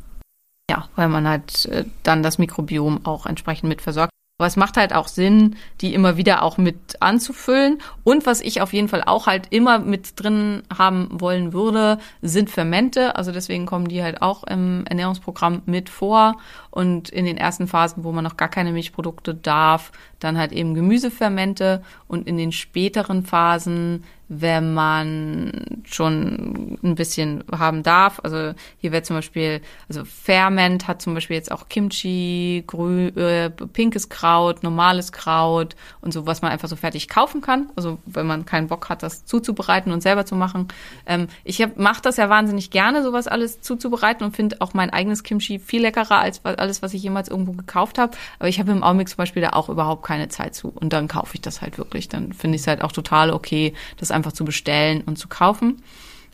ja, 0.69 0.87
weil 0.95 1.09
man 1.09 1.27
halt 1.27 1.65
äh, 1.65 1.85
dann 2.03 2.23
das 2.23 2.37
Mikrobiom 2.37 3.05
auch 3.05 3.25
entsprechend 3.25 3.69
mit 3.69 3.81
versorgt. 3.81 4.11
Aber 4.39 4.47
es 4.47 4.55
macht 4.55 4.77
halt 4.77 4.93
auch 4.93 5.07
Sinn, 5.07 5.55
die 5.79 5.93
immer 5.93 6.17
wieder 6.17 6.41
auch 6.41 6.57
mit 6.57 7.01
anzufüllen. 7.01 7.77
Und 8.03 8.25
was 8.25 8.41
ich 8.41 8.61
auf 8.61 8.73
jeden 8.73 8.87
Fall 8.87 9.03
auch 9.05 9.27
halt 9.27 9.47
immer 9.51 9.77
mit 9.77 10.19
drin 10.19 10.63
haben 10.75 11.07
wollen 11.11 11.53
würde, 11.53 11.99
sind 12.23 12.49
Fermente. 12.49 13.15
Also 13.15 13.31
deswegen 13.31 13.67
kommen 13.67 13.87
die 13.87 14.01
halt 14.01 14.23
auch 14.23 14.43
im 14.43 14.85
Ernährungsprogramm 14.87 15.61
mit 15.67 15.89
vor. 15.89 16.37
Und 16.71 17.09
in 17.09 17.25
den 17.25 17.37
ersten 17.37 17.67
Phasen, 17.67 18.03
wo 18.03 18.11
man 18.11 18.23
noch 18.23 18.35
gar 18.35 18.49
keine 18.49 18.71
Milchprodukte 18.71 19.35
darf, 19.35 19.91
dann 20.23 20.37
halt 20.37 20.51
eben 20.51 20.73
Gemüsefermente 20.73 21.81
und 22.07 22.27
in 22.27 22.37
den 22.37 22.51
späteren 22.51 23.23
Phasen, 23.23 24.03
wenn 24.29 24.73
man 24.73 25.81
schon 25.83 26.77
ein 26.81 26.95
bisschen 26.95 27.43
haben 27.51 27.83
darf, 27.83 28.19
also 28.23 28.53
hier 28.77 28.91
wäre 28.91 29.03
zum 29.03 29.17
Beispiel, 29.17 29.61
also 29.89 30.05
Ferment 30.05 30.87
hat 30.87 31.01
zum 31.01 31.13
Beispiel 31.13 31.35
jetzt 31.35 31.51
auch 31.51 31.67
Kimchi, 31.67 32.63
grü 32.65 33.07
äh, 33.09 33.49
pinkes 33.49 34.09
Kraut, 34.09 34.63
normales 34.63 35.11
Kraut 35.11 35.75
und 36.01 36.13
so, 36.13 36.25
was 36.25 36.41
man 36.41 36.51
einfach 36.51 36.69
so 36.69 36.75
fertig 36.75 37.09
kaufen 37.09 37.41
kann, 37.41 37.69
also 37.75 37.99
wenn 38.05 38.25
man 38.25 38.45
keinen 38.45 38.67
Bock 38.67 38.89
hat, 38.89 39.03
das 39.03 39.25
zuzubereiten 39.25 39.91
und 39.91 40.01
selber 40.01 40.25
zu 40.25 40.35
machen. 40.35 40.69
Ähm, 41.05 41.27
ich 41.43 41.65
mache 41.75 42.01
das 42.01 42.17
ja 42.17 42.29
wahnsinnig 42.29 42.71
gerne, 42.71 43.03
sowas 43.03 43.27
alles 43.27 43.61
zuzubereiten 43.61 44.25
und 44.25 44.35
finde 44.35 44.57
auch 44.61 44.73
mein 44.73 44.89
eigenes 44.89 45.23
Kimchi 45.23 45.59
viel 45.59 45.81
leckerer 45.81 46.19
als 46.19 46.43
alles, 46.45 46.81
was 46.81 46.93
ich 46.93 47.03
jemals 47.03 47.27
irgendwo 47.27 47.51
gekauft 47.51 47.97
habe, 47.97 48.15
aber 48.39 48.47
ich 48.47 48.59
habe 48.59 48.71
im 48.71 48.83
Augenblick 48.83 49.09
zum 49.09 49.17
Beispiel 49.17 49.41
da 49.41 49.49
auch 49.49 49.69
überhaupt 49.69 50.03
keine 50.13 50.27
Zeit 50.27 50.53
zu 50.53 50.69
und 50.69 50.93
dann 50.93 51.07
kaufe 51.07 51.33
ich 51.33 51.41
das 51.41 51.61
halt 51.61 51.79
wirklich, 51.79 52.07
dann 52.07 52.33
finde 52.33 52.55
ich 52.55 52.61
es 52.61 52.67
halt 52.67 52.83
auch 52.83 52.91
total 52.91 53.31
okay, 53.31 53.73
das 53.97 54.11
einfach 54.11 54.31
zu 54.31 54.45
bestellen 54.45 55.01
und 55.01 55.17
zu 55.17 55.27
kaufen. 55.27 55.81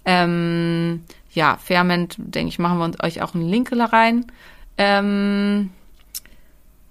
Ähm, 0.04 1.06
ja, 1.32 1.58
Ferment, 1.64 2.16
denke 2.18 2.50
ich, 2.50 2.60
machen 2.60 2.78
wir 2.78 2.84
uns 2.84 3.02
euch 3.02 3.22
auch 3.22 3.34
einen 3.34 3.48
Link 3.48 3.72
rein. 3.72 4.26
Ähm, 4.78 5.70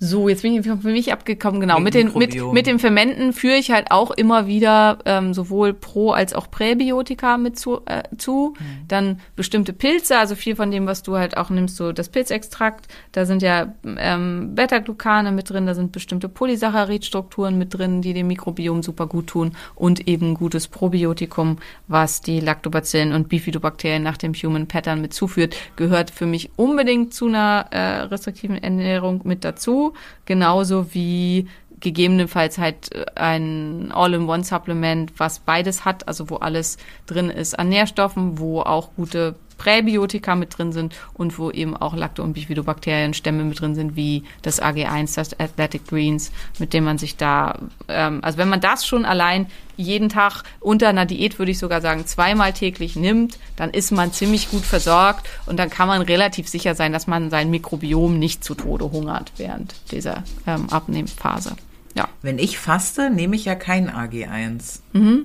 so, 0.00 0.28
jetzt 0.28 0.42
bin 0.42 0.54
ich 0.54 0.64
für 0.64 0.76
mich 0.88 1.12
abgekommen, 1.12 1.60
genau. 1.60 1.80
Mit 1.80 1.94
den, 1.94 2.12
mit, 2.14 2.40
mit 2.52 2.66
den 2.66 2.78
Fermenten 2.78 3.32
führe 3.32 3.56
ich 3.56 3.72
halt 3.72 3.90
auch 3.90 4.12
immer 4.12 4.46
wieder 4.46 4.98
ähm, 5.04 5.34
sowohl 5.34 5.74
Pro- 5.74 6.12
als 6.12 6.34
auch 6.34 6.50
Präbiotika 6.50 7.36
mit 7.36 7.58
zu. 7.58 7.80
Äh, 7.86 8.02
zu. 8.16 8.54
Dann 8.86 9.20
bestimmte 9.34 9.72
Pilze, 9.72 10.18
also 10.18 10.34
viel 10.34 10.54
von 10.56 10.70
dem, 10.70 10.86
was 10.86 11.02
du 11.02 11.16
halt 11.16 11.36
auch 11.36 11.50
nimmst, 11.50 11.76
so 11.76 11.92
das 11.92 12.08
Pilzextrakt. 12.08 12.86
Da 13.12 13.26
sind 13.26 13.42
ja 13.42 13.74
ähm, 13.84 14.54
Beta-Glucane 14.54 15.32
mit 15.32 15.50
drin, 15.50 15.66
da 15.66 15.74
sind 15.74 15.92
bestimmte 15.92 16.28
Polysaccharidstrukturen 16.28 17.58
mit 17.58 17.74
drin, 17.74 18.00
die 18.02 18.14
dem 18.14 18.28
Mikrobiom 18.28 18.82
super 18.82 19.06
gut 19.06 19.26
tun 19.28 19.52
und 19.74 20.06
eben 20.06 20.34
gutes 20.34 20.68
Probiotikum, 20.68 21.58
was 21.88 22.20
die 22.20 22.40
Lactobacillen 22.40 23.12
und 23.12 23.28
Bifidobakterien 23.28 24.02
nach 24.02 24.16
dem 24.16 24.32
Human 24.32 24.68
Pattern 24.68 25.00
mit 25.00 25.12
zuführt, 25.12 25.56
gehört 25.76 26.10
für 26.10 26.26
mich 26.26 26.50
unbedingt 26.56 27.14
zu 27.14 27.26
einer 27.26 27.66
äh, 27.70 28.02
restriktiven 28.02 28.62
Ernährung 28.62 29.22
mit 29.24 29.44
dazu 29.44 29.87
genauso 30.24 30.94
wie 30.94 31.48
gegebenenfalls 31.80 32.58
halt 32.58 32.92
äh, 32.94 33.06
ein 33.14 33.92
All-in-One-Supplement, 33.92 35.18
was 35.18 35.40
beides 35.40 35.84
hat, 35.84 36.08
also 36.08 36.30
wo 36.30 36.36
alles 36.36 36.76
drin 37.06 37.30
ist 37.30 37.58
an 37.58 37.68
Nährstoffen, 37.68 38.38
wo 38.38 38.60
auch 38.60 38.90
gute 38.96 39.36
Präbiotika 39.58 40.34
mit 40.34 40.56
drin 40.56 40.72
sind 40.72 40.94
und 41.14 41.38
wo 41.38 41.50
eben 41.50 41.76
auch 41.76 41.94
Lacto- 41.94 42.22
und 42.22 42.32
Bifidobakterienstämme 42.32 43.44
mit 43.44 43.60
drin 43.60 43.74
sind, 43.74 43.96
wie 43.96 44.24
das 44.42 44.62
AG1, 44.62 45.16
das 45.16 45.38
Athletic 45.38 45.86
Greens, 45.86 46.32
mit 46.58 46.72
dem 46.72 46.84
man 46.84 46.96
sich 46.96 47.16
da, 47.16 47.58
ähm, 47.88 48.20
also 48.22 48.38
wenn 48.38 48.48
man 48.48 48.60
das 48.60 48.86
schon 48.86 49.04
allein 49.04 49.46
jeden 49.76 50.08
Tag 50.08 50.42
unter 50.60 50.88
einer 50.88 51.06
Diät, 51.06 51.38
würde 51.38 51.52
ich 51.52 51.58
sogar 51.58 51.80
sagen, 51.80 52.06
zweimal 52.06 52.52
täglich 52.52 52.96
nimmt, 52.96 53.38
dann 53.56 53.70
ist 53.70 53.92
man 53.92 54.12
ziemlich 54.12 54.50
gut 54.50 54.64
versorgt 54.64 55.28
und 55.46 55.58
dann 55.58 55.70
kann 55.70 55.88
man 55.88 56.02
relativ 56.02 56.48
sicher 56.48 56.74
sein, 56.74 56.92
dass 56.92 57.06
man 57.06 57.30
sein 57.30 57.50
Mikrobiom 57.50 58.18
nicht 58.18 58.42
zu 58.42 58.54
Tode 58.54 58.90
hungert 58.90 59.32
während 59.36 59.74
dieser 59.92 60.24
ähm, 60.46 60.68
Abnehmphase. 60.70 61.56
Ja. 61.94 62.08
Wenn 62.22 62.38
ich 62.38 62.58
faste, 62.58 63.10
nehme 63.10 63.34
ich 63.34 63.44
ja 63.44 63.54
kein 63.54 63.90
AG1. 63.90 64.80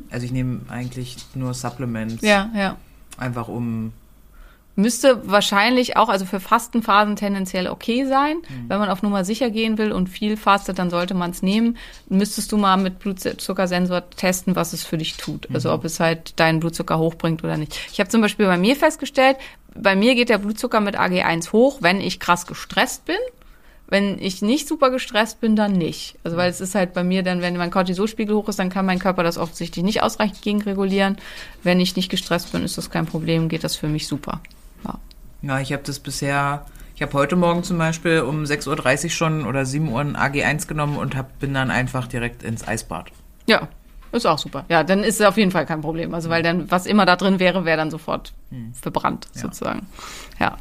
Also 0.10 0.26
ich 0.26 0.32
nehme 0.32 0.62
eigentlich 0.70 1.18
nur 1.36 1.54
Supplements. 1.54 2.24
Ja, 2.24 2.50
ja. 2.56 2.78
Einfach 3.18 3.48
um. 3.48 3.94
Müsste 4.76 5.30
wahrscheinlich 5.30 5.98
auch, 5.98 6.10
also 6.10 6.26
für 6.26 6.40
Fastenphasen 6.40 7.16
tendenziell 7.16 7.68
okay 7.68 8.06
sein. 8.06 8.38
Mhm. 8.38 8.70
Wenn 8.70 8.80
man 8.80 8.90
auf 8.90 9.04
Nummer 9.04 9.24
sicher 9.24 9.52
gehen 9.52 9.78
will 9.78 9.92
und 9.92 10.10
viel 10.10 10.36
fastet, 10.36 10.80
dann 10.80 10.90
sollte 10.90 11.14
man 11.14 11.30
es 11.32 11.44
nehmen. 11.44 11.78
Müsstest 12.10 12.52
du 12.52 12.58
mal 12.58 12.78
mit 12.78 12.98
Blutzuckersensor 13.00 14.10
testen, 14.12 14.56
was 14.56 14.74
es 14.74 14.84
für 14.84 14.98
dich 14.98 15.16
tut. 15.18 15.48
Also 15.54 15.70
Mhm. 15.70 15.76
ob 15.76 15.86
es 15.86 16.00
halt 16.00 16.40
deinen 16.40 16.60
Blutzucker 16.60 16.98
hochbringt 16.98 17.44
oder 17.44 17.58
nicht. 17.58 17.78
Ich 17.92 18.00
habe 18.00 18.10
zum 18.10 18.22
Beispiel 18.22 18.48
bei 18.48 18.58
mir 18.58 18.76
festgestellt, 18.76 19.38
bei 19.76 19.96
mir 19.96 20.16
geht 20.16 20.30
der 20.30 20.38
Blutzucker 20.40 20.82
mit 20.82 20.96
AG1 20.96 21.52
hoch, 21.52 21.78
wenn 21.82 22.02
ich 22.02 22.20
krass 22.20 22.48
gestresst 22.48 23.06
bin. 23.06 23.18
Wenn 23.88 24.18
ich 24.20 24.42
nicht 24.42 24.68
super 24.68 24.90
gestresst 24.90 25.40
bin, 25.40 25.56
dann 25.56 25.74
nicht. 25.74 26.16
Also 26.24 26.36
weil 26.36 26.50
es 26.50 26.62
ist 26.62 26.74
halt 26.74 26.94
bei 26.94 27.04
mir 27.04 27.22
dann, 27.22 27.42
wenn 27.42 27.58
mein 27.58 27.70
Cortisolspiegel 27.70 28.36
hoch 28.36 28.50
ist, 28.50 28.58
dann 28.58 28.70
kann 28.70 28.88
mein 28.88 28.98
Körper 28.98 29.22
das 29.24 29.38
offensichtlich 29.38 29.86
nicht 29.86 30.02
ausreichend 30.02 30.42
gegenregulieren. 30.42 31.18
Wenn 31.62 31.80
ich 31.80 31.96
nicht 31.96 32.10
gestresst 32.10 32.52
bin, 32.54 32.64
ist 32.64 32.78
das 32.78 32.90
kein 32.90 33.06
Problem, 33.06 33.50
geht 33.50 33.64
das 33.64 33.76
für 33.76 33.88
mich 33.88 34.08
super. 34.08 34.42
Ja. 34.84 35.00
Ja, 35.42 35.60
ich 35.60 35.74
habe 35.74 35.84
das 35.84 36.00
bisher. 36.00 36.66
Ich 36.96 37.02
habe 37.02 37.14
heute 37.14 37.36
Morgen 37.36 37.64
zum 37.64 37.78
Beispiel 37.78 38.22
um 38.22 38.44
6.30 38.44 39.04
Uhr 39.06 39.10
schon 39.10 39.46
oder 39.46 39.66
7 39.66 39.90
Uhr 39.90 40.00
ein 40.00 40.16
AG1 40.16 40.68
genommen 40.68 40.98
und 40.98 41.16
hab, 41.16 41.40
bin 41.40 41.54
dann 41.54 41.72
einfach 41.72 42.08
direkt 42.08 42.44
ins 42.44 42.68
Eisbad. 42.68 43.12
Ja, 43.48 43.68
ist 44.12 44.26
auch 44.26 44.38
super. 44.38 44.64
Ja, 44.70 44.84
dann 44.84 45.04
ist 45.04 45.20
es 45.20 45.26
auf 45.26 45.38
jeden 45.38 45.52
Fall 45.52 45.66
kein 45.66 45.82
Problem. 45.82 46.14
Also, 46.14 46.30
weil 46.30 46.44
dann, 46.44 46.70
was 46.70 46.86
immer 46.86 47.06
da 47.06 47.16
drin 47.16 47.40
wäre, 47.40 47.66
wäre 47.66 47.78
dann 47.78 47.90
sofort 47.90 48.34
verbrannt, 48.74 49.28
sozusagen. 49.34 49.88
Ja. 50.40 50.58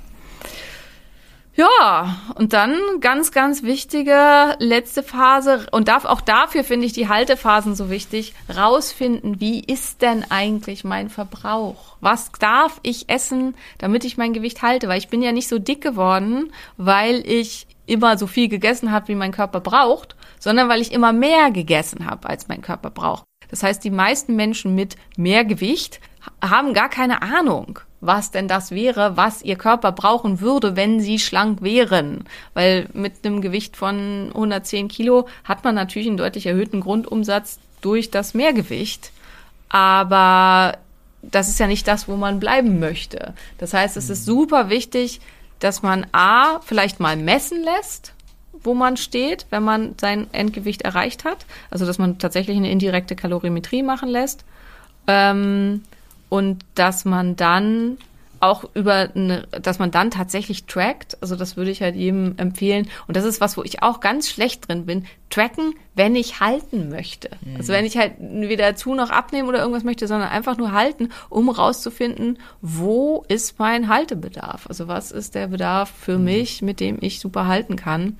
Ja, 1.55 2.16
und 2.36 2.55
dann 2.55 2.74
ganz, 3.00 3.30
ganz 3.30 3.62
wichtige 3.62 4.57
letzte 4.59 5.03
Phase 5.03 5.66
und 5.70 5.88
darf 5.88 6.07
auch 6.07 6.22
dafür 6.22 6.64
finde 6.64 6.86
ich 6.86 6.94
die 6.94 7.09
Haltephasen 7.09 7.74
so 7.74 7.90
wichtig, 7.90 8.32
rausfinden, 8.55 9.38
wie 9.38 9.61
ist 9.61 10.00
denn 10.00 10.24
eigentlich 10.30 10.82
mein 10.82 11.11
Verbrauch? 11.11 11.96
Was 12.00 12.32
darf 12.32 12.80
ich 12.82 13.11
essen, 13.11 13.55
damit 13.76 14.05
ich 14.05 14.16
mein 14.16 14.32
Gewicht 14.32 14.62
halte? 14.62 14.88
Weil 14.88 14.96
ich 14.98 15.09
bin 15.09 15.20
ja 15.20 15.32
nicht 15.32 15.48
so 15.48 15.59
dick 15.59 15.82
geworden, 15.82 16.50
weil 16.78 17.16
ich 17.28 17.66
immer 17.84 18.16
so 18.16 18.26
viel 18.26 18.48
gegessen 18.48 18.90
habe, 18.90 19.09
wie 19.09 19.14
mein 19.14 19.32
Körper 19.32 19.61
braucht, 19.61 20.16
sondern 20.38 20.70
weil 20.70 20.80
ich 20.80 20.92
immer 20.92 21.12
mehr 21.12 21.50
gegessen 21.50 22.07
habe, 22.07 22.30
als 22.30 22.48
mein 22.48 22.62
Körper 22.62 22.88
braucht. 22.88 23.24
Das 23.50 23.62
heißt, 23.62 23.84
die 23.84 23.90
meisten 23.90 24.36
Menschen 24.36 24.74
mit 24.74 24.96
mehr 25.18 25.44
Gewicht 25.44 26.00
ha- 26.40 26.48
haben 26.50 26.72
gar 26.72 26.88
keine 26.88 27.20
Ahnung, 27.20 27.80
was 28.03 28.32
denn 28.32 28.48
das 28.48 28.72
wäre, 28.72 29.16
was 29.16 29.42
ihr 29.42 29.57
Körper 29.57 29.92
brauchen 29.92 30.40
würde, 30.40 30.74
wenn 30.74 31.00
sie 31.00 31.20
schlank 31.20 31.62
wären. 31.62 32.24
Weil 32.53 32.88
mit 32.92 33.24
einem 33.24 33.40
Gewicht 33.40 33.76
von 33.76 34.26
110 34.34 34.88
Kilo 34.88 35.28
hat 35.44 35.62
man 35.62 35.76
natürlich 35.76 36.09
einen 36.09 36.16
deutlich 36.16 36.46
erhöhten 36.46 36.80
Grundumsatz 36.80 37.61
durch 37.80 38.11
das 38.11 38.34
Mehrgewicht. 38.34 39.12
Aber 39.68 40.78
das 41.22 41.48
ist 41.48 41.61
ja 41.61 41.68
nicht 41.68 41.86
das, 41.86 42.09
wo 42.09 42.16
man 42.16 42.40
bleiben 42.40 42.80
möchte. 42.80 43.34
Das 43.59 43.72
heißt, 43.72 43.96
es 43.96 44.11
ist 44.11 44.24
super 44.24 44.68
wichtig, 44.68 45.20
dass 45.61 45.82
man 45.82 46.05
A, 46.11 46.59
vielleicht 46.61 46.98
mal 46.98 47.16
messen 47.16 47.62
lässt, 47.62 48.14
wo 48.64 48.74
man 48.74 48.96
steht, 48.96 49.46
wenn 49.50 49.62
man 49.62 49.94
sein 50.00 50.26
Endgewicht 50.32 50.82
erreicht 50.82 51.24
hat. 51.24 51.46
Also, 51.70 51.86
dass 51.86 51.98
man 51.98 52.18
tatsächlich 52.18 52.57
eine 52.57 52.70
indirekte 52.70 53.14
Kalorimetrie 53.14 53.84
machen 53.84 54.09
lässt. 54.09 54.44
Ähm, 55.07 55.82
und 56.33 56.64
dass 56.76 57.05
man 57.05 57.37
dann 57.37 57.99
auch 58.41 58.64
über 58.72 59.11
eine, 59.14 59.47
dass 59.51 59.78
man 59.78 59.91
dann 59.91 60.11
tatsächlich 60.11 60.64
trackt. 60.64 61.18
Also 61.20 61.37
das 61.37 61.59
würde 61.59 61.70
ich 61.70 61.83
halt 61.83 61.95
jedem 61.95 62.39
empfehlen. 62.39 62.89
Und 63.07 63.18
das 63.18 63.26
ist 63.26 63.43
was, 63.43 63.59
wo 63.59 63.62
ich 63.62 63.83
auch 63.83 64.01
ganz 64.01 64.30
schlecht 64.30 64.66
drin 64.66 64.87
bin. 64.87 65.05
Tracken, 65.28 65.74
wenn 65.95 66.16
ich 66.16 66.41
halten 66.41 66.89
möchte. 66.89 67.28
Also 67.59 67.74
wenn 67.74 67.85
ich 67.85 67.99
halt 67.99 68.14
weder 68.18 68.74
zu 68.76 68.95
noch 68.95 69.11
abnehmen 69.11 69.47
oder 69.47 69.59
irgendwas 69.59 69.85
möchte, 69.85 70.07
sondern 70.07 70.30
einfach 70.30 70.57
nur 70.57 70.72
halten, 70.72 71.11
um 71.28 71.51
rauszufinden, 71.51 72.39
wo 72.62 73.26
ist 73.28 73.59
mein 73.59 73.91
Haltebedarf? 73.91 74.66
Also 74.68 74.89
was 74.89 75.12
ist 75.12 75.35
der 75.35 75.49
Bedarf 75.49 75.91
für 75.91 76.16
mich, 76.16 76.62
mit 76.62 76.80
dem 76.80 76.97
ich 77.03 77.20
super 77.20 77.47
halten 77.47 77.76
kann? 77.76 78.16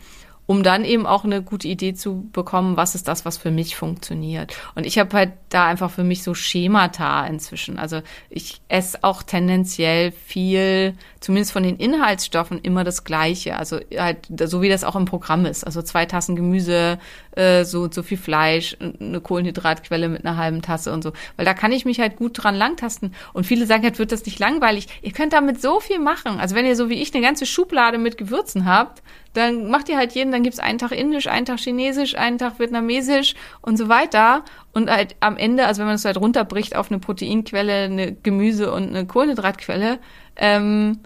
um 0.47 0.63
dann 0.63 0.85
eben 0.85 1.07
auch 1.07 1.25
eine 1.25 1.43
gute 1.43 1.69
Idee 1.69 1.95
zu 1.95 2.29
bekommen, 2.33 2.77
was 2.77 2.95
ist 2.95 3.09
das, 3.09 3.25
was 3.25 3.39
für 3.39 3.51
mich 3.51 3.77
funktioniert. 3.77 4.55
Und 4.75 4.87
ich 4.87 4.99
habe 4.99 5.17
halt 5.17 5.33
da 5.53 5.67
einfach 5.67 5.91
für 5.91 6.05
mich 6.05 6.23
so 6.23 6.35
Schemata 6.35 7.27
inzwischen. 7.27 7.79
Also 7.79 8.03
ich 8.31 8.61
esse 8.69 8.99
auch 9.03 9.23
tendenziell 9.23 10.13
viel, 10.13 10.95
zumindest 11.21 11.53
von 11.53 11.63
den 11.63 11.77
Inhaltsstoffen, 11.77 12.61
immer 12.61 12.85
das 12.85 13.05
Gleiche. 13.05 13.57
Also 13.57 13.81
halt 13.97 14.29
so 14.45 14.63
wie 14.63 14.69
das 14.69 14.85
auch 14.85 14.97
im 14.97 15.05
Programm 15.05 15.47
ist. 15.47 15.65
Also 15.65 15.83
zwei 15.83 16.07
Tassen 16.07 16.37
Gemüse, 16.37 16.99
äh, 17.37 17.65
so 17.65 17.83
und 17.83 17.95
so 17.95 18.03
viel 18.03 18.19
Fleisch, 18.19 18.77
eine 18.81 19.21
Kohlenhydratquelle 19.21 20.09
mit 20.09 20.25
einer 20.25 20.37
halben 20.37 20.63
Tasse 20.63 20.93
und 20.93 21.03
so. 21.03 21.13
Weil 21.37 21.47
da 21.47 21.55
kann 21.55 21.73
ich 21.73 21.85
mich 21.85 22.01
halt 22.01 22.17
gut 22.17 22.43
dran 22.43 22.55
langtasten. 22.55 23.15
Und 23.33 23.45
viele 23.45 23.67
sagen 23.67 23.83
halt, 23.83 23.99
wird 23.99 24.13
das 24.13 24.25
nicht 24.25 24.39
langweilig. 24.39 24.89
Ihr 25.03 25.13
könnt 25.13 25.33
damit 25.33 25.61
so 25.61 25.81
viel 25.81 25.99
machen. 25.99 26.41
Also 26.41 26.55
wenn 26.55 26.67
ihr 26.67 26.77
so 26.77 26.89
wie 26.89 27.03
ich 27.03 27.15
eine 27.15 27.25
ganze 27.25 27.47
Schublade 27.47 27.99
mit 27.99 28.17
Gewürzen 28.17 28.67
habt, 28.67 29.03
dann 29.35 29.71
macht 29.71 29.89
ihr 29.89 29.97
halt 29.97 30.13
jeden, 30.13 30.31
dann 30.31 30.43
gibt's 30.43 30.59
einen 30.59 30.79
Tag 30.79 30.93
Indisch, 30.93 31.27
einen 31.27 31.47
Tag 31.47 31.59
Chinesisch, 31.59 32.17
einen 32.17 32.39
Tag 32.39 32.59
Vietnamesisch 32.59 33.35
und 33.63 33.79
so 33.79 33.89
weiter. 33.89 34.45
Und 34.73 34.91
halt 34.91 35.17
am 35.21 35.37
Ende, 35.37 35.67
also 35.67 35.81
wenn 35.81 35.87
man 35.87 35.97
es 35.97 36.05
halt 36.05 36.17
runterbricht 36.17 36.77
auf 36.77 36.91
eine 36.91 36.99
Proteinquelle, 36.99 37.85
eine 37.85 38.13
Gemüse 38.13 38.73
und 38.73 38.89
eine 38.89 39.07
Kohlenhydratquelle, 39.07 39.99
ähm, 40.37 41.01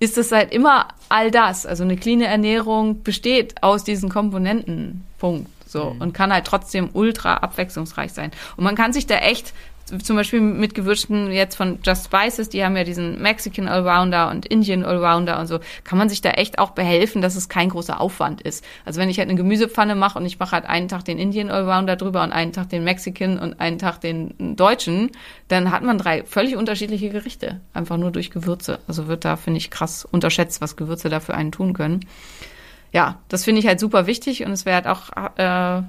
ist 0.00 0.18
es 0.18 0.32
halt 0.32 0.52
immer 0.52 0.88
all 1.08 1.30
das. 1.30 1.64
Also 1.64 1.84
eine 1.84 1.96
cleane 1.96 2.26
Ernährung 2.26 3.02
besteht 3.02 3.62
aus 3.62 3.84
diesen 3.84 4.08
Komponenten. 4.08 5.04
Punkt. 5.18 5.48
So. 5.66 5.94
Und 5.98 6.12
kann 6.12 6.32
halt 6.32 6.44
trotzdem 6.44 6.90
ultra 6.92 7.34
abwechslungsreich 7.38 8.12
sein. 8.12 8.30
Und 8.56 8.64
man 8.64 8.74
kann 8.76 8.92
sich 8.92 9.06
da 9.06 9.16
echt 9.16 9.54
zum 10.02 10.16
Beispiel 10.16 10.40
mit 10.40 10.74
Gewürzen 10.74 11.30
jetzt 11.30 11.56
von 11.56 11.78
Just 11.84 12.06
Spices, 12.06 12.48
die 12.48 12.64
haben 12.64 12.76
ja 12.76 12.84
diesen 12.84 13.20
Mexican 13.20 13.68
Allrounder 13.68 14.30
und 14.30 14.46
Indian 14.46 14.84
Allrounder 14.84 15.38
und 15.38 15.46
so, 15.46 15.60
kann 15.84 15.98
man 15.98 16.08
sich 16.08 16.20
da 16.20 16.30
echt 16.30 16.58
auch 16.58 16.70
behelfen, 16.70 17.20
dass 17.22 17.36
es 17.36 17.48
kein 17.48 17.68
großer 17.68 18.00
Aufwand 18.00 18.40
ist. 18.40 18.64
Also 18.84 19.00
wenn 19.00 19.10
ich 19.10 19.18
halt 19.18 19.28
eine 19.28 19.36
Gemüsepfanne 19.36 19.94
mache 19.94 20.18
und 20.18 20.26
ich 20.26 20.38
mache 20.38 20.52
halt 20.52 20.64
einen 20.64 20.88
Tag 20.88 21.04
den 21.04 21.18
Indian 21.18 21.50
Allrounder 21.50 21.96
drüber 21.96 22.22
und 22.22 22.32
einen 22.32 22.52
Tag 22.52 22.70
den 22.70 22.84
Mexican 22.84 23.38
und 23.38 23.60
einen 23.60 23.78
Tag 23.78 24.00
den 24.00 24.56
deutschen, 24.56 25.10
dann 25.48 25.70
hat 25.70 25.82
man 25.82 25.98
drei 25.98 26.24
völlig 26.24 26.56
unterschiedliche 26.56 27.10
Gerichte. 27.10 27.60
Einfach 27.74 27.96
nur 27.96 28.10
durch 28.10 28.30
Gewürze. 28.30 28.78
Also 28.88 29.08
wird 29.08 29.24
da, 29.24 29.36
finde 29.36 29.58
ich, 29.58 29.70
krass 29.70 30.04
unterschätzt, 30.04 30.60
was 30.60 30.76
Gewürze 30.76 31.08
da 31.08 31.20
für 31.20 31.34
einen 31.34 31.52
tun 31.52 31.74
können. 31.74 32.00
Ja, 32.92 33.18
das 33.28 33.44
finde 33.44 33.60
ich 33.60 33.66
halt 33.66 33.80
super 33.80 34.06
wichtig 34.06 34.44
und 34.46 34.52
es 34.52 34.64
wäre 34.64 34.76
halt 34.76 34.86
auch, 34.86 35.10
äh, 35.36 35.82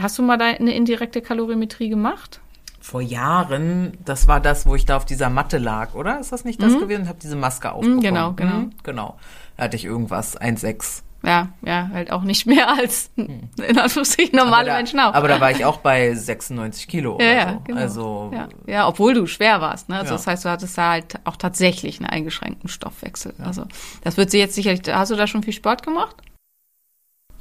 hast 0.00 0.18
du 0.18 0.22
mal 0.22 0.38
da 0.38 0.46
eine 0.46 0.74
indirekte 0.74 1.20
Kalorimetrie 1.20 1.88
gemacht? 1.88 2.40
Vor 2.80 3.02
Jahren, 3.02 3.98
das 4.04 4.26
war 4.26 4.40
das, 4.40 4.66
wo 4.66 4.74
ich 4.74 4.86
da 4.86 4.96
auf 4.96 5.04
dieser 5.04 5.28
Matte 5.28 5.58
lag, 5.58 5.94
oder? 5.94 6.18
Ist 6.18 6.32
das 6.32 6.44
nicht 6.44 6.62
das 6.62 6.78
gewesen? 6.78 7.02
Ich 7.02 7.08
habe 7.08 7.18
diese 7.20 7.36
Maske 7.36 7.72
aufbekommen. 7.72 8.00
genau, 8.00 8.32
genau. 8.32 8.54
Mhm, 8.54 8.70
genau. 8.82 9.16
Da 9.56 9.64
hatte 9.64 9.76
ich 9.76 9.84
irgendwas, 9.84 10.40
1,6. 10.40 11.02
Ja, 11.22 11.48
ja, 11.60 11.90
halt 11.92 12.10
auch 12.10 12.22
nicht 12.22 12.46
mehr 12.46 12.70
als 12.70 13.10
in 13.16 13.78
Anführungsstrichen 13.78 14.34
normale 14.34 14.56
aber 14.56 14.64
da, 14.70 14.76
Menschen 14.76 15.00
auch. 15.00 15.12
Aber 15.12 15.28
da 15.28 15.38
war 15.38 15.50
ich 15.50 15.66
auch 15.66 15.76
bei 15.78 16.14
96 16.14 16.88
Kilo 16.88 17.18
ja, 17.20 17.26
oder 17.26 17.34
ja, 17.34 17.52
so. 17.52 17.60
genau. 17.64 17.80
Also, 17.80 18.30
ja. 18.32 18.48
ja, 18.66 18.88
obwohl 18.88 19.12
du 19.12 19.26
schwer 19.26 19.60
warst. 19.60 19.90
Ne? 19.90 19.96
Also 19.96 20.12
Ja. 20.12 20.16
das 20.16 20.26
heißt, 20.26 20.44
du 20.46 20.48
hattest 20.48 20.78
da 20.78 20.92
halt 20.92 21.20
auch 21.24 21.36
tatsächlich 21.36 21.98
einen 22.00 22.08
eingeschränkten 22.08 22.70
Stoffwechsel. 22.70 23.34
Also 23.38 23.66
das 24.02 24.16
wird 24.16 24.30
sie 24.30 24.38
jetzt 24.38 24.54
sicherlich. 24.54 24.80
Hast 24.90 25.10
du 25.10 25.16
da 25.16 25.26
schon 25.26 25.42
viel 25.42 25.52
Sport 25.52 25.82
gemacht? 25.82 26.16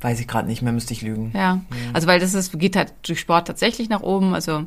weiß 0.02 0.20
ich 0.20 0.28
gerade 0.28 0.48
nicht 0.48 0.62
mehr, 0.62 0.72
müsste 0.72 0.94
ich 0.94 1.02
lügen. 1.02 1.32
Ja. 1.36 1.60
Also 1.94 2.08
weil 2.08 2.20
das 2.20 2.34
ist, 2.34 2.58
geht 2.58 2.76
halt 2.76 2.94
durch 3.04 3.20
Sport 3.20 3.48
tatsächlich 3.48 3.90
nach 3.90 4.02
oben. 4.02 4.34
Also 4.34 4.66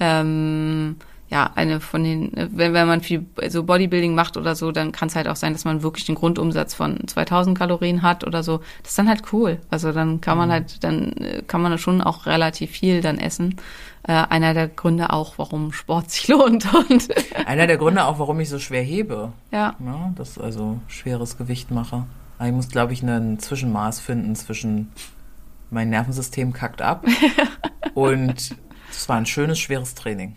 ähm, 0.00 0.96
ja, 1.30 1.50
eine 1.56 1.80
von 1.80 2.04
den, 2.04 2.32
wenn, 2.34 2.72
wenn 2.72 2.86
man 2.86 3.02
viel 3.02 3.26
so 3.48 3.62
Bodybuilding 3.62 4.14
macht 4.14 4.38
oder 4.38 4.54
so, 4.54 4.72
dann 4.72 4.92
kann 4.92 5.08
es 5.08 5.16
halt 5.16 5.28
auch 5.28 5.36
sein, 5.36 5.52
dass 5.52 5.66
man 5.66 5.82
wirklich 5.82 6.06
den 6.06 6.14
Grundumsatz 6.14 6.72
von 6.72 7.06
2000 7.06 7.56
Kalorien 7.56 8.02
hat 8.02 8.26
oder 8.26 8.42
so. 8.42 8.58
Das 8.82 8.90
ist 8.90 8.98
dann 8.98 9.08
halt 9.08 9.22
cool. 9.32 9.58
Also 9.70 9.92
dann 9.92 10.22
kann 10.22 10.38
man 10.38 10.50
halt, 10.50 10.82
dann 10.84 11.12
äh, 11.12 11.42
kann 11.46 11.60
man 11.60 11.76
schon 11.76 12.00
auch 12.00 12.24
relativ 12.24 12.70
viel 12.70 13.02
dann 13.02 13.18
essen. 13.18 13.56
Äh, 14.04 14.12
einer 14.12 14.54
der 14.54 14.68
Gründe 14.68 15.12
auch, 15.12 15.34
warum 15.36 15.72
Sport 15.72 16.10
sich 16.10 16.28
lohnt. 16.28 16.66
Und 16.72 17.08
Einer 17.46 17.66
der 17.66 17.76
Gründe 17.76 18.06
auch, 18.06 18.18
warum 18.18 18.40
ich 18.40 18.48
so 18.48 18.58
schwer 18.58 18.82
hebe. 18.82 19.32
ja, 19.52 19.76
Ja, 19.84 20.12
das 20.16 20.38
also 20.38 20.80
schweres 20.88 21.36
Gewicht 21.36 21.70
mache. 21.70 22.06
Aber 22.38 22.48
ich 22.48 22.54
muss, 22.54 22.68
glaube 22.68 22.94
ich, 22.94 23.02
ein 23.02 23.38
Zwischenmaß 23.38 24.00
finden 24.00 24.34
zwischen 24.34 24.92
mein 25.70 25.90
Nervensystem 25.90 26.54
kackt 26.54 26.80
ab 26.80 27.04
und 27.94 28.56
es 28.90 29.08
war 29.08 29.16
ein 29.16 29.26
schönes, 29.26 29.58
schweres 29.58 29.94
Training. 29.94 30.36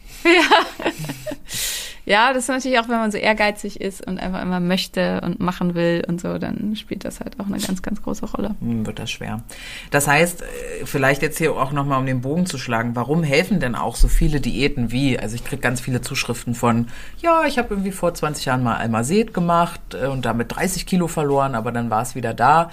Ja, 2.05 2.33
das 2.33 2.43
ist 2.43 2.49
natürlich 2.49 2.79
auch, 2.79 2.89
wenn 2.89 2.97
man 2.97 3.11
so 3.11 3.17
ehrgeizig 3.17 3.79
ist 3.79 4.05
und 4.05 4.19
einfach 4.19 4.41
immer 4.41 4.59
möchte 4.59 5.21
und 5.21 5.39
machen 5.39 5.75
will 5.75 6.03
und 6.07 6.19
so, 6.19 6.39
dann 6.39 6.75
spielt 6.75 7.05
das 7.05 7.19
halt 7.19 7.39
auch 7.39 7.45
eine 7.45 7.59
ganz, 7.59 7.81
ganz 7.83 8.01
große 8.01 8.25
Rolle. 8.25 8.55
Hm, 8.59 8.87
wird 8.87 8.97
das 8.97 9.11
schwer. 9.11 9.43
Das 9.91 10.07
heißt, 10.07 10.41
äh, 10.41 10.45
vielleicht 10.85 11.21
jetzt 11.21 11.37
hier 11.37 11.53
auch 11.53 11.71
nochmal, 11.71 11.99
um 11.99 12.05
den 12.07 12.21
Bogen 12.21 12.47
zu 12.47 12.57
schlagen, 12.57 12.95
warum 12.95 13.23
helfen 13.23 13.59
denn 13.59 13.75
auch 13.75 13.95
so 13.95 14.07
viele 14.07 14.41
Diäten 14.41 14.91
wie, 14.91 15.19
also 15.19 15.35
ich 15.35 15.45
kriege 15.45 15.61
ganz 15.61 15.79
viele 15.79 16.01
Zuschriften 16.01 16.55
von, 16.55 16.87
ja, 17.19 17.43
ich 17.45 17.59
habe 17.59 17.69
irgendwie 17.69 17.91
vor 17.91 18.13
20 18.13 18.45
Jahren 18.45 18.63
mal 18.63 18.77
Almazet 18.77 19.33
gemacht 19.33 19.79
äh, 19.93 20.07
und 20.07 20.25
damit 20.25 20.55
30 20.55 20.87
Kilo 20.87 21.07
verloren, 21.07 21.53
aber 21.53 21.71
dann 21.71 21.91
war 21.91 22.01
es 22.01 22.15
wieder 22.15 22.33
da 22.33 22.71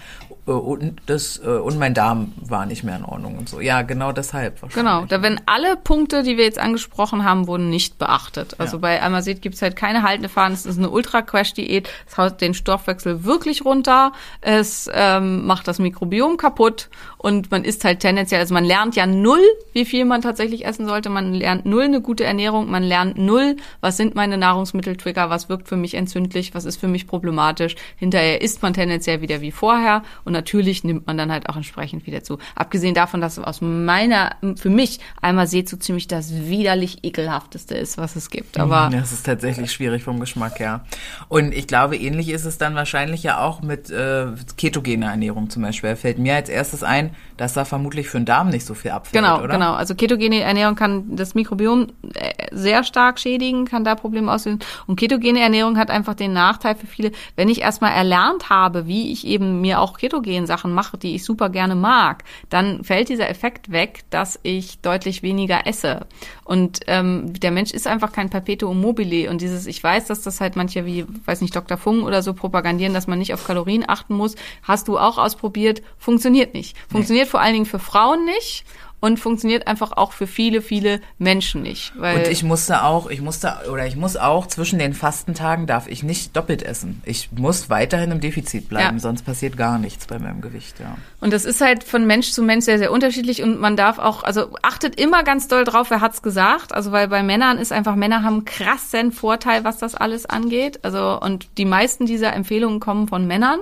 und, 0.52 1.00
das, 1.06 1.40
äh, 1.44 1.48
und 1.48 1.78
mein 1.78 1.94
Darm 1.94 2.32
war 2.40 2.66
nicht 2.66 2.84
mehr 2.84 2.96
in 2.96 3.04
Ordnung 3.04 3.38
und 3.38 3.48
so. 3.48 3.60
Ja, 3.60 3.82
genau 3.82 4.12
deshalb 4.12 4.62
wahrscheinlich. 4.62 4.92
Genau, 4.92 5.04
da 5.06 5.22
werden 5.22 5.40
alle 5.46 5.76
Punkte, 5.76 6.22
die 6.22 6.36
wir 6.36 6.44
jetzt 6.44 6.58
angesprochen 6.58 7.24
haben, 7.24 7.46
wurden 7.46 7.70
nicht 7.70 7.98
beachtet. 7.98 8.56
Also 8.58 8.76
Ja. 8.76 8.80
bei 8.80 9.02
Almazet 9.02 9.42
gibt's 9.42 9.62
halt 9.62 9.76
keine 9.76 10.02
haltende 10.02 10.28
Faden. 10.28 10.54
Es 10.54 10.66
ist 10.66 10.78
eine 10.78 10.90
Ultra-Crash-Diät. 10.90 11.88
Es 12.06 12.16
haut 12.18 12.40
den 12.40 12.54
Stoffwechsel 12.54 13.24
wirklich 13.24 13.64
runter. 13.64 14.12
Es 14.40 14.90
ähm, 14.92 15.46
macht 15.46 15.68
das 15.68 15.78
Mikrobiom 15.78 16.36
kaputt 16.36 16.88
und 17.18 17.50
man 17.50 17.64
isst 17.64 17.84
halt 17.84 18.00
tendenziell, 18.00 18.40
also 18.40 18.54
man 18.54 18.64
lernt 18.64 18.94
ja 18.96 19.06
null, 19.06 19.42
wie 19.72 19.84
viel 19.84 20.04
man 20.04 20.22
tatsächlich 20.22 20.64
essen 20.64 20.86
sollte. 20.86 21.10
Man 21.10 21.34
lernt 21.34 21.66
null 21.66 21.82
eine 21.84 22.00
gute 22.00 22.24
Ernährung. 22.24 22.70
Man 22.70 22.82
lernt 22.82 23.18
null, 23.18 23.56
was 23.80 23.96
sind 23.96 24.14
meine 24.14 24.38
Nahrungsmitteltrigger, 24.38 25.30
was 25.30 25.48
wirkt 25.48 25.68
für 25.68 25.76
mich 25.76 25.94
entzündlich, 25.94 26.54
was 26.54 26.64
ist 26.64 26.78
für 26.78 26.88
mich 26.88 27.06
problematisch. 27.06 27.76
Hinterher 27.96 28.40
isst 28.40 28.62
man 28.62 28.72
tendenziell 28.74 29.20
wieder 29.20 29.40
wie 29.40 29.50
vorher 29.52 30.02
und 30.24 30.32
natürlich 30.38 30.84
nimmt 30.84 31.06
man 31.08 31.18
dann 31.18 31.32
halt 31.32 31.48
auch 31.48 31.56
entsprechend 31.56 32.06
wieder 32.06 32.22
zu. 32.22 32.38
Abgesehen 32.54 32.94
davon, 32.94 33.20
dass 33.20 33.38
aus 33.40 33.60
meiner, 33.60 34.36
für 34.56 34.70
mich 34.70 35.00
einmal 35.20 35.48
seht 35.48 35.68
so 35.68 35.76
ziemlich 35.76 36.06
das 36.06 36.32
widerlich 36.32 37.02
ekelhafteste 37.02 37.74
ist, 37.74 37.98
was 37.98 38.14
es 38.14 38.30
gibt. 38.30 38.56
Aber 38.58 38.88
Das 38.92 39.10
ist 39.12 39.26
tatsächlich 39.26 39.72
schwierig 39.72 40.04
vom 40.04 40.20
Geschmack 40.20 40.60
her. 40.60 40.84
Und 41.28 41.52
ich 41.52 41.66
glaube, 41.66 41.96
ähnlich 41.96 42.28
ist 42.28 42.44
es 42.44 42.56
dann 42.56 42.76
wahrscheinlich 42.76 43.24
ja 43.24 43.40
auch 43.40 43.62
mit 43.62 43.90
äh, 43.90 44.26
ketogener 44.56 45.10
Ernährung 45.10 45.50
zum 45.50 45.62
Beispiel. 45.62 45.96
Fällt 45.96 46.18
mir 46.18 46.36
als 46.36 46.48
erstes 46.48 46.82
ein, 46.84 47.10
dass 47.36 47.54
da 47.54 47.64
vermutlich 47.64 48.08
für 48.08 48.18
den 48.18 48.26
Darm 48.26 48.50
nicht 48.50 48.64
so 48.64 48.74
viel 48.74 48.92
abfällt, 48.92 49.22
Genau, 49.24 49.40
oder? 49.42 49.54
genau. 49.54 49.72
Also 49.74 49.94
ketogene 49.96 50.40
Ernährung 50.40 50.76
kann 50.76 51.16
das 51.16 51.34
Mikrobiom 51.34 51.88
äh, 52.14 52.46
sehr 52.52 52.84
stark 52.84 53.18
schädigen, 53.18 53.64
kann 53.64 53.82
da 53.84 53.94
Probleme 53.96 54.30
auslösen. 54.30 54.60
Und 54.86 54.96
ketogene 54.96 55.40
Ernährung 55.40 55.76
hat 55.78 55.90
einfach 55.90 56.14
den 56.14 56.32
Nachteil 56.32 56.74
für 56.76 56.86
viele, 56.86 57.10
wenn 57.36 57.48
ich 57.48 57.60
erstmal 57.60 57.92
erlernt 57.92 58.50
habe, 58.50 58.86
wie 58.86 59.12
ich 59.12 59.26
eben 59.26 59.60
mir 59.60 59.80
auch 59.80 59.98
ketogen 60.28 60.46
Sachen 60.46 60.72
mache, 60.72 60.98
die 60.98 61.14
ich 61.14 61.24
super 61.24 61.48
gerne 61.48 61.74
mag, 61.74 62.24
dann 62.50 62.84
fällt 62.84 63.08
dieser 63.08 63.28
Effekt 63.28 63.70
weg, 63.70 64.04
dass 64.10 64.38
ich 64.42 64.80
deutlich 64.80 65.22
weniger 65.22 65.66
esse. 65.66 66.06
Und 66.44 66.80
ähm, 66.86 67.32
der 67.34 67.50
Mensch 67.50 67.72
ist 67.72 67.86
einfach 67.86 68.12
kein 68.12 68.30
Perpetuum 68.30 68.80
mobile. 68.80 69.30
Und 69.30 69.40
dieses, 69.40 69.66
ich 69.66 69.82
weiß, 69.82 70.06
dass 70.06 70.22
das 70.22 70.40
halt 70.40 70.56
manche 70.56 70.84
wie, 70.84 71.06
weiß 71.24 71.40
nicht, 71.40 71.54
Dr. 71.54 71.76
Fung 71.76 72.02
oder 72.02 72.22
so 72.22 72.34
propagandieren, 72.34 72.94
dass 72.94 73.06
man 73.06 73.18
nicht 73.18 73.34
auf 73.34 73.46
Kalorien 73.46 73.84
achten 73.86 74.14
muss. 74.14 74.34
Hast 74.62 74.88
du 74.88 74.98
auch 74.98 75.18
ausprobiert? 75.18 75.82
Funktioniert 75.98 76.54
nicht. 76.54 76.76
Funktioniert 76.90 77.28
vor 77.28 77.40
allen 77.40 77.54
Dingen 77.54 77.66
für 77.66 77.78
Frauen 77.78 78.24
nicht 78.24 78.64
und 79.00 79.18
funktioniert 79.20 79.66
einfach 79.66 79.92
auch 79.92 80.12
für 80.12 80.26
viele, 80.26 80.60
viele 80.62 81.00
Menschen 81.18 81.62
nicht. 81.62 81.92
Und 81.96 82.26
ich 82.28 82.42
musste 82.42 82.82
auch, 82.84 83.08
ich 83.10 83.20
musste, 83.20 83.54
oder 83.72 83.86
ich 83.86 83.96
muss 83.96 84.16
auch 84.16 84.46
zwischen 84.46 84.78
den 84.78 84.94
Fastentagen 84.94 85.66
darf 85.66 85.86
ich 85.88 86.02
nicht 86.02 86.36
doppelt 86.36 86.62
essen. 86.62 87.02
Ich 87.04 87.30
muss 87.32 87.70
weiterhin 87.70 88.10
im 88.10 88.20
Defizit 88.20 88.68
bleiben, 88.68 88.96
Ja. 88.96 89.00
sonst 89.00 89.22
passiert 89.24 89.56
gar 89.56 89.78
nichts 89.78 90.06
bei 90.06 90.18
meinem 90.18 90.40
Gewicht, 90.40 90.80
ja. 90.80 90.96
Und 91.20 91.32
das 91.32 91.44
ist 91.44 91.60
halt 91.60 91.84
von 91.84 92.06
Mensch 92.06 92.30
zu 92.32 92.42
Mensch 92.42 92.64
sehr, 92.64 92.78
sehr 92.78 92.92
unterschiedlich 92.92 93.42
und 93.42 93.60
man 93.60 93.76
darf 93.76 93.98
auch, 93.98 94.22
also 94.24 94.50
achtet 94.62 94.98
immer 95.00 95.22
ganz 95.22 95.48
doll 95.48 95.64
drauf, 95.64 95.90
wer 95.90 96.00
hat's 96.00 96.22
gesagt. 96.22 96.72
Also 96.74 96.92
weil 96.92 97.08
bei 97.08 97.22
Männern 97.22 97.58
ist 97.58 97.72
einfach, 97.72 97.94
Männer 97.96 98.22
haben 98.22 98.44
krassen 98.44 99.12
Vorteil, 99.12 99.64
was 99.64 99.78
das 99.78 99.94
alles 99.94 100.26
angeht. 100.26 100.80
Also 100.84 101.20
und 101.20 101.48
die 101.58 101.64
meisten 101.64 102.06
dieser 102.06 102.32
Empfehlungen 102.32 102.80
kommen 102.80 103.08
von 103.08 103.26
Männern. 103.26 103.58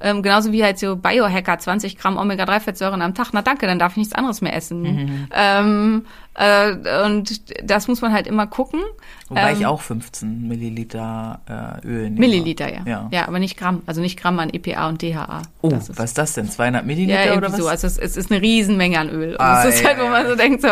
Ähm, 0.00 0.22
genauso 0.22 0.52
wie 0.52 0.62
halt 0.62 0.78
so 0.78 0.96
Biohacker, 0.96 1.58
20 1.58 1.96
Gramm 1.98 2.16
Omega-3-Fettsäuren 2.16 3.02
am 3.02 3.14
Tag. 3.14 3.30
Na 3.32 3.42
danke, 3.42 3.66
dann 3.66 3.78
darf 3.78 3.92
ich 3.92 3.98
nichts 3.98 4.14
anderes 4.14 4.40
mehr 4.40 4.54
essen. 4.54 4.69
Ähm, 4.70 6.02
äh, 6.40 7.04
und 7.04 7.42
das 7.68 7.86
muss 7.88 8.00
man 8.00 8.12
halt 8.12 8.26
immer 8.26 8.46
gucken. 8.46 8.80
Wobei 9.28 9.50
Ähm, 9.52 9.58
ich 9.60 9.66
auch 9.66 9.80
15 9.80 10.48
Milliliter 10.48 11.40
äh, 11.82 11.86
Öl 11.86 12.02
nehme. 12.10 12.18
Milliliter, 12.20 12.72
ja. 12.72 12.80
Ja. 12.86 13.08
ja. 13.12 13.28
aber 13.28 13.38
nicht 13.38 13.56
Gramm. 13.56 13.82
Also 13.86 14.00
nicht 14.00 14.18
Gramm 14.18 14.38
an 14.40 14.50
EPA 14.52 14.88
und 14.88 15.02
DHA. 15.02 15.42
Oh, 15.62 15.68
ist- 15.68 15.90
was 15.98 16.06
ist 16.10 16.18
das 16.18 16.32
denn? 16.34 16.48
200 16.50 16.84
Milliliter 16.86 17.26
ja, 17.26 17.36
oder 17.36 17.52
was? 17.52 17.58
so. 17.58 17.68
Also 17.68 17.86
es, 17.86 17.98
es 17.98 18.16
ist 18.16 18.30
eine 18.32 18.40
Riesenmenge 18.42 18.98
an 18.98 19.10
Öl. 19.10 19.32
Und 19.32 19.40
Ah, 19.40 19.64
es 19.68 19.74
ist 19.76 19.82
ja, 19.82 19.88
halt, 19.90 20.00
wo 20.00 20.08
man 20.08 20.26
so 20.26 20.34
denkt, 20.34 20.62
so, 20.62 20.68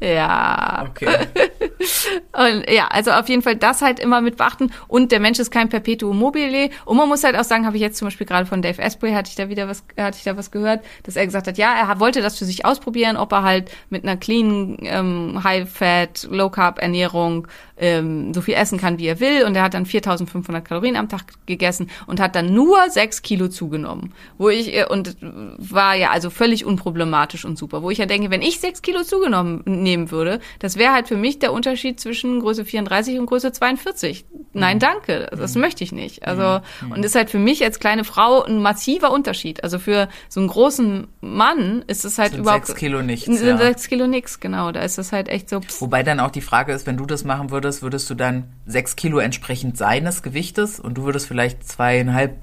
ja. 0.00 0.86
Okay. 0.88 1.08
Und 2.32 2.70
ja, 2.70 2.86
also 2.88 3.10
auf 3.12 3.28
jeden 3.28 3.42
Fall 3.42 3.56
das 3.56 3.82
halt 3.82 3.98
immer 3.98 4.20
mit 4.20 4.36
beachten. 4.36 4.70
Und 4.88 5.12
der 5.12 5.20
Mensch 5.20 5.38
ist 5.38 5.50
kein 5.50 5.68
Perpetuum 5.68 6.18
mobile. 6.18 6.70
Und 6.84 6.96
man 6.96 7.08
muss 7.08 7.24
halt 7.24 7.36
auch 7.36 7.44
sagen, 7.44 7.66
habe 7.66 7.76
ich 7.76 7.82
jetzt 7.82 7.98
zum 7.98 8.06
Beispiel 8.06 8.26
gerade 8.26 8.46
von 8.46 8.62
Dave 8.62 8.80
Asprey, 8.82 9.12
hatte 9.12 9.28
ich 9.30 9.36
da 9.36 9.48
wieder 9.48 9.68
was, 9.68 9.82
hatte 9.98 10.16
ich 10.18 10.24
da 10.24 10.36
was 10.36 10.50
gehört, 10.50 10.84
dass 11.02 11.16
er 11.16 11.26
gesagt 11.26 11.46
hat, 11.46 11.58
ja, 11.58 11.74
er 11.74 12.00
wollte 12.00 12.22
das 12.22 12.38
für 12.38 12.44
sich 12.44 12.64
ausprobieren, 12.64 13.16
ob 13.16 13.32
er 13.32 13.42
halt 13.42 13.70
mit 13.90 14.04
einer 14.04 14.16
clean, 14.16 14.78
ähm, 15.00 15.42
High-Fat, 15.44 16.28
Low-Carb-Ernährung 16.30 17.48
ähm, 17.76 18.34
so 18.34 18.40
viel 18.42 18.54
essen 18.54 18.78
kann, 18.78 18.98
wie 18.98 19.06
er 19.06 19.20
will. 19.20 19.44
Und 19.44 19.54
er 19.56 19.62
hat 19.62 19.74
dann 19.74 19.86
4500 19.86 20.64
Kalorien 20.64 20.96
am 20.96 21.08
Tag 21.08 21.24
gegessen 21.46 21.90
und 22.06 22.20
hat 22.20 22.34
dann 22.34 22.52
nur 22.52 22.78
sechs 22.90 23.22
Kilo 23.22 23.48
zugenommen. 23.48 24.12
Wo 24.38 24.48
ich, 24.50 24.74
äh, 24.76 24.84
und 24.86 25.16
war 25.20 25.94
ja 25.96 26.10
also 26.10 26.28
völlig 26.30 26.64
unproblematisch 26.64 27.44
und 27.44 27.56
super. 27.58 27.82
Wo 27.82 27.90
ich 27.90 27.98
ja 27.98 28.06
denke, 28.06 28.30
wenn 28.30 28.42
ich 28.42 28.60
sechs 28.60 28.82
Kilo 28.82 29.02
zugenommen 29.02 29.62
nehmen 29.64 30.10
würde, 30.10 30.40
das 30.58 30.76
wäre 30.76 30.92
halt 30.92 31.08
für 31.08 31.16
mich 31.16 31.38
der 31.38 31.52
Unterschied 31.52 31.98
zwischen 32.00 32.40
Größe 32.40 32.64
34 32.64 33.18
und 33.18 33.26
Größe 33.26 33.52
42. 33.52 34.26
Nein, 34.52 34.76
Mhm. 34.76 34.80
danke. 34.80 35.28
Das 35.30 35.54
möchte 35.54 35.82
ich 35.84 35.92
nicht. 35.92 36.26
Also, 36.26 36.60
und 36.94 37.04
ist 37.04 37.14
halt 37.14 37.30
für 37.30 37.38
mich 37.38 37.64
als 37.64 37.78
kleine 37.80 38.04
Frau 38.04 38.42
ein 38.42 38.60
massiver 38.60 39.10
Unterschied. 39.12 39.62
Also 39.64 39.78
für 39.78 40.08
so 40.28 40.40
einen 40.40 40.48
großen 40.48 41.06
Mann 41.20 41.82
ist 41.86 42.04
es 42.04 42.18
halt 42.18 42.32
Sind 42.32 42.40
überhaupt. 42.40 42.66
sechs 42.66 42.78
Kilo 42.78 43.02
nichts, 43.02 43.26
Sind 43.26 43.46
ja. 43.46 43.56
sechs 43.56 43.88
Kilo 43.88 44.06
nix, 44.06 44.40
genau. 44.40 44.72
Da 44.80 44.86
ist 44.86 44.96
das 44.96 45.12
halt 45.12 45.28
echt 45.28 45.50
so. 45.50 45.60
Pff, 45.60 45.82
Wobei 45.82 46.02
dann 46.02 46.20
auch 46.20 46.30
die 46.30 46.40
Frage 46.40 46.72
ist, 46.72 46.86
wenn 46.86 46.96
du 46.96 47.04
das 47.04 47.22
machen 47.22 47.50
würdest, 47.50 47.82
würdest 47.82 48.08
du 48.08 48.14
dann 48.14 48.44
sechs 48.64 48.96
Kilo 48.96 49.18
entsprechend 49.18 49.76
seines 49.76 50.22
Gewichtes 50.22 50.80
und 50.80 50.94
du 50.94 51.02
würdest 51.02 51.28
vielleicht 51.28 51.68
zweieinhalb 51.68 52.38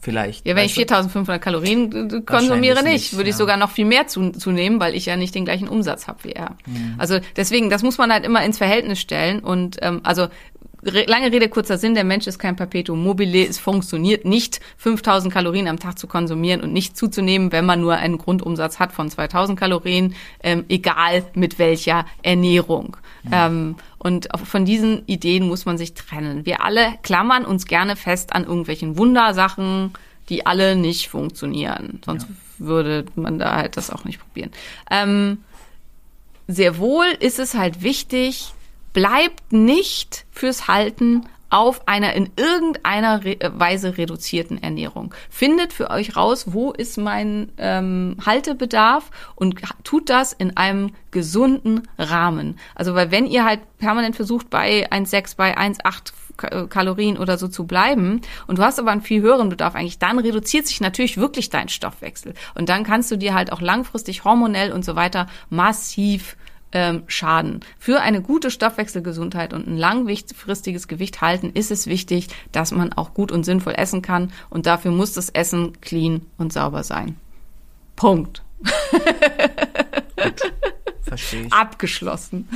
vielleicht. 0.00 0.46
Ja, 0.46 0.56
wenn 0.56 0.64
ich 0.64 0.72
du? 0.72 0.80
4500 0.80 1.38
Kalorien 1.38 2.10
äh, 2.10 2.20
konsumiere, 2.22 2.82
nicht, 2.82 2.92
nicht, 2.92 3.16
würde 3.18 3.28
ich 3.28 3.34
ja. 3.34 3.38
sogar 3.38 3.58
noch 3.58 3.72
viel 3.72 3.84
mehr 3.84 4.06
zu, 4.06 4.30
zunehmen, 4.30 4.80
weil 4.80 4.94
ich 4.94 5.04
ja 5.04 5.16
nicht 5.16 5.34
den 5.34 5.44
gleichen 5.44 5.68
Umsatz 5.68 6.08
habe 6.08 6.24
wie 6.24 6.32
er. 6.32 6.56
Mhm. 6.64 6.94
Also 6.96 7.20
deswegen, 7.36 7.68
das 7.68 7.82
muss 7.82 7.98
man 7.98 8.10
halt 8.10 8.24
immer 8.24 8.42
ins 8.42 8.56
Verhältnis 8.56 8.98
stellen 8.98 9.40
und 9.40 9.76
ähm, 9.82 10.00
also 10.02 10.28
lange 10.90 11.32
Rede, 11.32 11.48
kurzer 11.48 11.78
Sinn, 11.78 11.94
der 11.94 12.04
Mensch 12.04 12.26
ist 12.26 12.38
kein 12.38 12.56
Perpetuum 12.56 13.02
mobile, 13.02 13.46
es 13.46 13.58
funktioniert 13.58 14.24
nicht, 14.24 14.60
5000 14.78 15.32
Kalorien 15.32 15.68
am 15.68 15.78
Tag 15.78 15.98
zu 15.98 16.06
konsumieren 16.06 16.60
und 16.60 16.72
nicht 16.72 16.96
zuzunehmen, 16.96 17.52
wenn 17.52 17.66
man 17.66 17.80
nur 17.80 17.94
einen 17.94 18.18
Grundumsatz 18.18 18.78
hat 18.78 18.92
von 18.92 19.10
2000 19.10 19.58
Kalorien, 19.58 20.14
ähm, 20.42 20.64
egal 20.68 21.24
mit 21.34 21.58
welcher 21.58 22.06
Ernährung. 22.22 22.96
Ähm, 23.32 23.76
und 23.98 24.28
von 24.44 24.64
diesen 24.64 25.02
Ideen 25.06 25.48
muss 25.48 25.64
man 25.64 25.78
sich 25.78 25.94
trennen. 25.94 26.46
Wir 26.46 26.62
alle 26.62 26.94
klammern 27.02 27.44
uns 27.44 27.66
gerne 27.66 27.96
fest 27.96 28.32
an 28.32 28.44
irgendwelchen 28.44 28.96
Wundersachen, 28.96 29.92
die 30.28 30.46
alle 30.46 30.76
nicht 30.76 31.08
funktionieren. 31.08 32.00
Sonst 32.04 32.28
würde 32.58 33.04
man 33.14 33.38
da 33.38 33.56
halt 33.56 33.76
das 33.76 33.90
auch 33.90 34.04
nicht 34.04 34.20
probieren. 34.20 34.50
Ähm, 34.90 35.38
sehr 36.48 36.78
wohl 36.78 37.06
ist 37.18 37.38
es 37.38 37.54
halt 37.54 37.82
wichtig, 37.82 38.52
bleibt 38.96 39.52
nicht 39.52 40.24
fürs 40.30 40.68
Halten 40.68 41.26
auf 41.50 41.86
einer 41.86 42.14
in 42.14 42.30
irgendeiner 42.36 43.22
Re 43.26 43.38
äh, 43.38 43.50
Weise 43.52 43.98
reduzierten 43.98 44.62
Ernährung. 44.62 45.14
Findet 45.28 45.74
für 45.74 45.90
euch 45.90 46.16
raus, 46.16 46.46
wo 46.54 46.72
ist 46.72 46.96
mein 46.96 47.52
ähm, 47.58 48.16
Haltebedarf 48.24 49.10
und 49.34 49.60
tut 49.84 50.08
das 50.08 50.32
in 50.32 50.56
einem 50.56 50.92
gesunden 51.10 51.82
Rahmen. 51.98 52.58
Also 52.74 52.94
weil 52.94 53.10
wenn 53.10 53.26
ihr 53.26 53.44
halt 53.44 53.60
permanent 53.76 54.16
versucht 54.16 54.48
bei 54.48 54.90
1,6, 54.90 55.36
bei 55.36 55.58
1,8 55.58 56.12
Ka- 56.38 56.48
äh, 56.48 56.66
Kalorien 56.66 57.18
oder 57.18 57.36
so 57.36 57.48
zu 57.48 57.66
bleiben 57.66 58.22
und 58.46 58.56
du 58.56 58.62
hast 58.62 58.78
aber 58.78 58.92
einen 58.92 59.02
viel 59.02 59.20
höheren 59.20 59.50
Bedarf 59.50 59.74
eigentlich, 59.74 59.98
dann 59.98 60.18
reduziert 60.18 60.66
sich 60.66 60.80
natürlich 60.80 61.18
wirklich 61.18 61.50
dein 61.50 61.68
Stoffwechsel. 61.68 62.32
Und 62.54 62.70
dann 62.70 62.82
kannst 62.82 63.10
du 63.10 63.16
dir 63.16 63.34
halt 63.34 63.52
auch 63.52 63.60
langfristig 63.60 64.24
hormonell 64.24 64.72
und 64.72 64.86
so 64.86 64.96
weiter 64.96 65.26
massiv 65.50 66.38
ähm, 66.72 67.04
schaden. 67.06 67.60
Für 67.78 68.00
eine 68.00 68.22
gute 68.22 68.50
Stoffwechselgesundheit 68.50 69.52
und 69.52 69.66
ein 69.66 69.76
langfristiges 69.76 70.88
Gewicht 70.88 71.20
halten 71.20 71.50
ist 71.50 71.70
es 71.70 71.86
wichtig, 71.86 72.28
dass 72.52 72.72
man 72.72 72.92
auch 72.92 73.14
gut 73.14 73.32
und 73.32 73.44
sinnvoll 73.44 73.74
essen 73.76 74.02
kann 74.02 74.32
und 74.50 74.66
dafür 74.66 74.90
muss 74.90 75.12
das 75.12 75.30
Essen 75.30 75.80
clean 75.80 76.22
und 76.38 76.52
sauber 76.52 76.82
sein. 76.82 77.16
Punkt. 77.94 78.42
Verstehe 81.02 81.46
ich. 81.46 81.52
Abgeschlossen. 81.52 82.48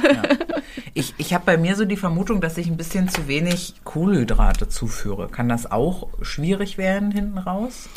Ich, 0.92 1.14
ich 1.18 1.34
habe 1.34 1.44
bei 1.46 1.56
mir 1.56 1.76
so 1.76 1.84
die 1.84 1.96
Vermutung, 1.96 2.40
dass 2.40 2.58
ich 2.58 2.66
ein 2.66 2.76
bisschen 2.76 3.08
zu 3.08 3.28
wenig 3.28 3.74
Kohlenhydrate 3.84 4.68
zuführe. 4.68 5.28
Kann 5.28 5.48
das 5.48 5.70
auch 5.70 6.08
schwierig 6.20 6.78
werden 6.78 7.12
hinten 7.12 7.38
raus? 7.38 7.88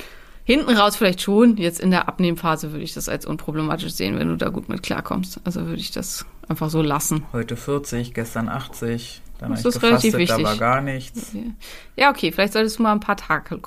Hinten 0.45 0.75
raus 0.75 0.95
vielleicht 0.95 1.21
schon. 1.21 1.57
Jetzt 1.57 1.79
in 1.79 1.91
der 1.91 2.07
Abnehmphase 2.07 2.71
würde 2.71 2.83
ich 2.83 2.93
das 2.93 3.07
als 3.07 3.25
unproblematisch 3.25 3.93
sehen, 3.93 4.19
wenn 4.19 4.27
du 4.27 4.35
da 4.35 4.49
gut 4.49 4.67
mit 4.69 4.83
klarkommst. 4.83 5.39
Also 5.43 5.65
würde 5.65 5.79
ich 5.79 5.91
das 5.91 6.25
einfach 6.49 6.69
so 6.69 6.81
lassen. 6.81 7.23
Heute 7.31 7.55
40, 7.55 8.13
gestern 8.13 8.49
80, 8.49 9.21
dann 9.39 9.51
Das 9.51 9.63
ist 9.63 9.81
relativ 9.81 10.13
gefastet, 10.13 10.29
da 10.29 10.37
wichtig. 10.37 10.45
war 10.45 10.57
gar 10.57 10.81
nichts. 10.81 11.31
Ja, 11.95 12.09
okay, 12.09 12.31
vielleicht 12.31 12.53
solltest 12.53 12.79
du 12.79 12.83
mal 12.83 12.91
ein 12.91 12.99
paar 12.99 13.17
Tage 13.17 13.59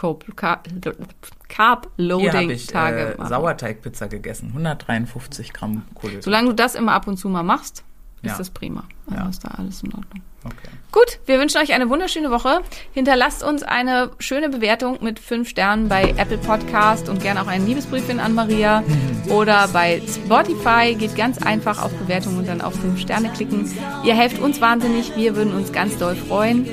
Carb-Loading-Tage 1.49 2.99
äh, 2.99 3.17
machen. 3.17 3.29
Sauerteigpizza 3.29 4.07
gegessen, 4.07 4.49
153 4.49 5.53
Gramm 5.53 5.83
Kohlenhydrate. 5.95 6.25
Solange 6.25 6.49
du 6.49 6.55
das 6.55 6.75
immer 6.75 6.93
ab 6.93 7.07
und 7.07 7.17
zu 7.17 7.29
mal 7.29 7.43
machst, 7.43 7.85
ist 8.23 8.31
Ja. 8.33 8.39
das 8.39 8.51
prima. 8.51 8.85
Also 9.09 9.23
Ja. 9.23 9.29
ist 9.29 9.45
da 9.45 9.49
alles 9.57 9.83
in 9.83 9.89
Ordnung. 9.95 10.23
Okay. 10.45 10.69
Gut, 10.93 11.19
wir 11.27 11.41
wünschen 11.41 11.61
euch 11.61 11.73
eine 11.73 11.89
wunderschöne 11.91 12.31
Woche. 12.31 12.61
Hinterlasst 12.93 13.43
uns 13.43 13.63
eine 13.65 14.11
schöne 14.21 14.49
Bewertung 14.49 14.99
mit 15.03 15.19
fünf 15.19 15.49
Sternen 15.49 15.89
bei 15.89 16.15
Apple 16.17 16.39
Podcast 16.39 17.09
und 17.09 17.21
gerne 17.21 17.43
auch 17.43 17.49
einen 17.49 17.67
Liebesbriefchen 17.67 18.21
an 18.21 18.35
Maria. 18.35 18.85
Oder 19.29 19.67
bei 19.69 20.01
Spotify 20.07 20.95
geht 20.95 21.17
ganz 21.17 21.39
einfach 21.39 21.83
auf 21.83 21.93
Bewertung 21.95 22.39
und 22.39 22.47
dann 22.49 22.61
auf 22.61 22.75
fünf 22.75 23.01
Sterne 23.01 23.29
klicken. 23.31 23.69
Ihr 24.05 24.15
helft 24.15 24.39
uns 24.39 24.61
wahnsinnig, 24.61 25.17
wir 25.17 25.35
würden 25.35 25.53
uns 25.53 25.73
ganz 25.73 25.99
doll 25.99 26.15
freuen. 26.15 26.67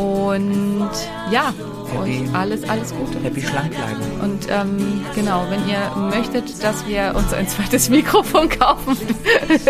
Und 0.00 0.88
ja, 1.30 1.52
Happy. 1.92 1.98
euch 1.98 2.34
alles, 2.34 2.66
alles 2.68 2.94
Gute. 2.94 3.18
Happy 3.22 3.42
schlank 3.42 3.70
bleiben. 3.70 4.00
Und 4.22 4.46
ähm, 4.50 5.04
genau, 5.14 5.44
wenn 5.50 5.68
ihr 5.68 5.78
möchtet, 6.16 6.62
dass 6.64 6.86
wir 6.86 7.12
uns 7.14 7.34
ein 7.34 7.46
zweites 7.48 7.88
Mikrofon 7.96 8.48
kaufen, 8.48 8.96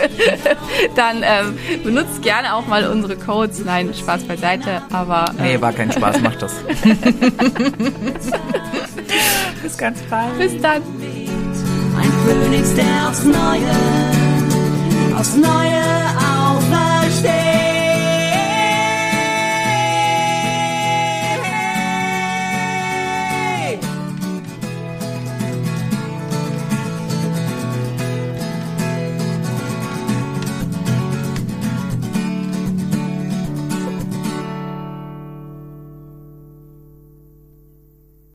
dann 0.94 1.24
ähm, 1.24 1.58
benutzt 1.82 2.22
gerne 2.22 2.54
auch 2.54 2.66
mal 2.68 2.86
unsere 2.88 3.16
Codes. 3.16 3.64
Nein, 3.64 3.92
Spaß 3.92 4.22
beiseite, 4.24 4.82
aber 4.92 5.32
äh, 5.40 5.56
Nee, 5.56 5.60
war 5.60 5.72
kein 5.72 5.90
Spaß, 5.90 6.20
macht 6.20 6.42
das. 6.42 6.54
Bis 9.62 9.76
ganz 9.76 9.98
bald. 10.08 10.38
bis 10.38 10.60
dann. 10.62 10.82
Ein 11.98 12.12
Phönix, 12.24 12.72
der 12.74 13.08
aufs 13.08 13.24
Neue, 13.24 13.70
aufs 15.18 15.36
Neue 15.36 15.80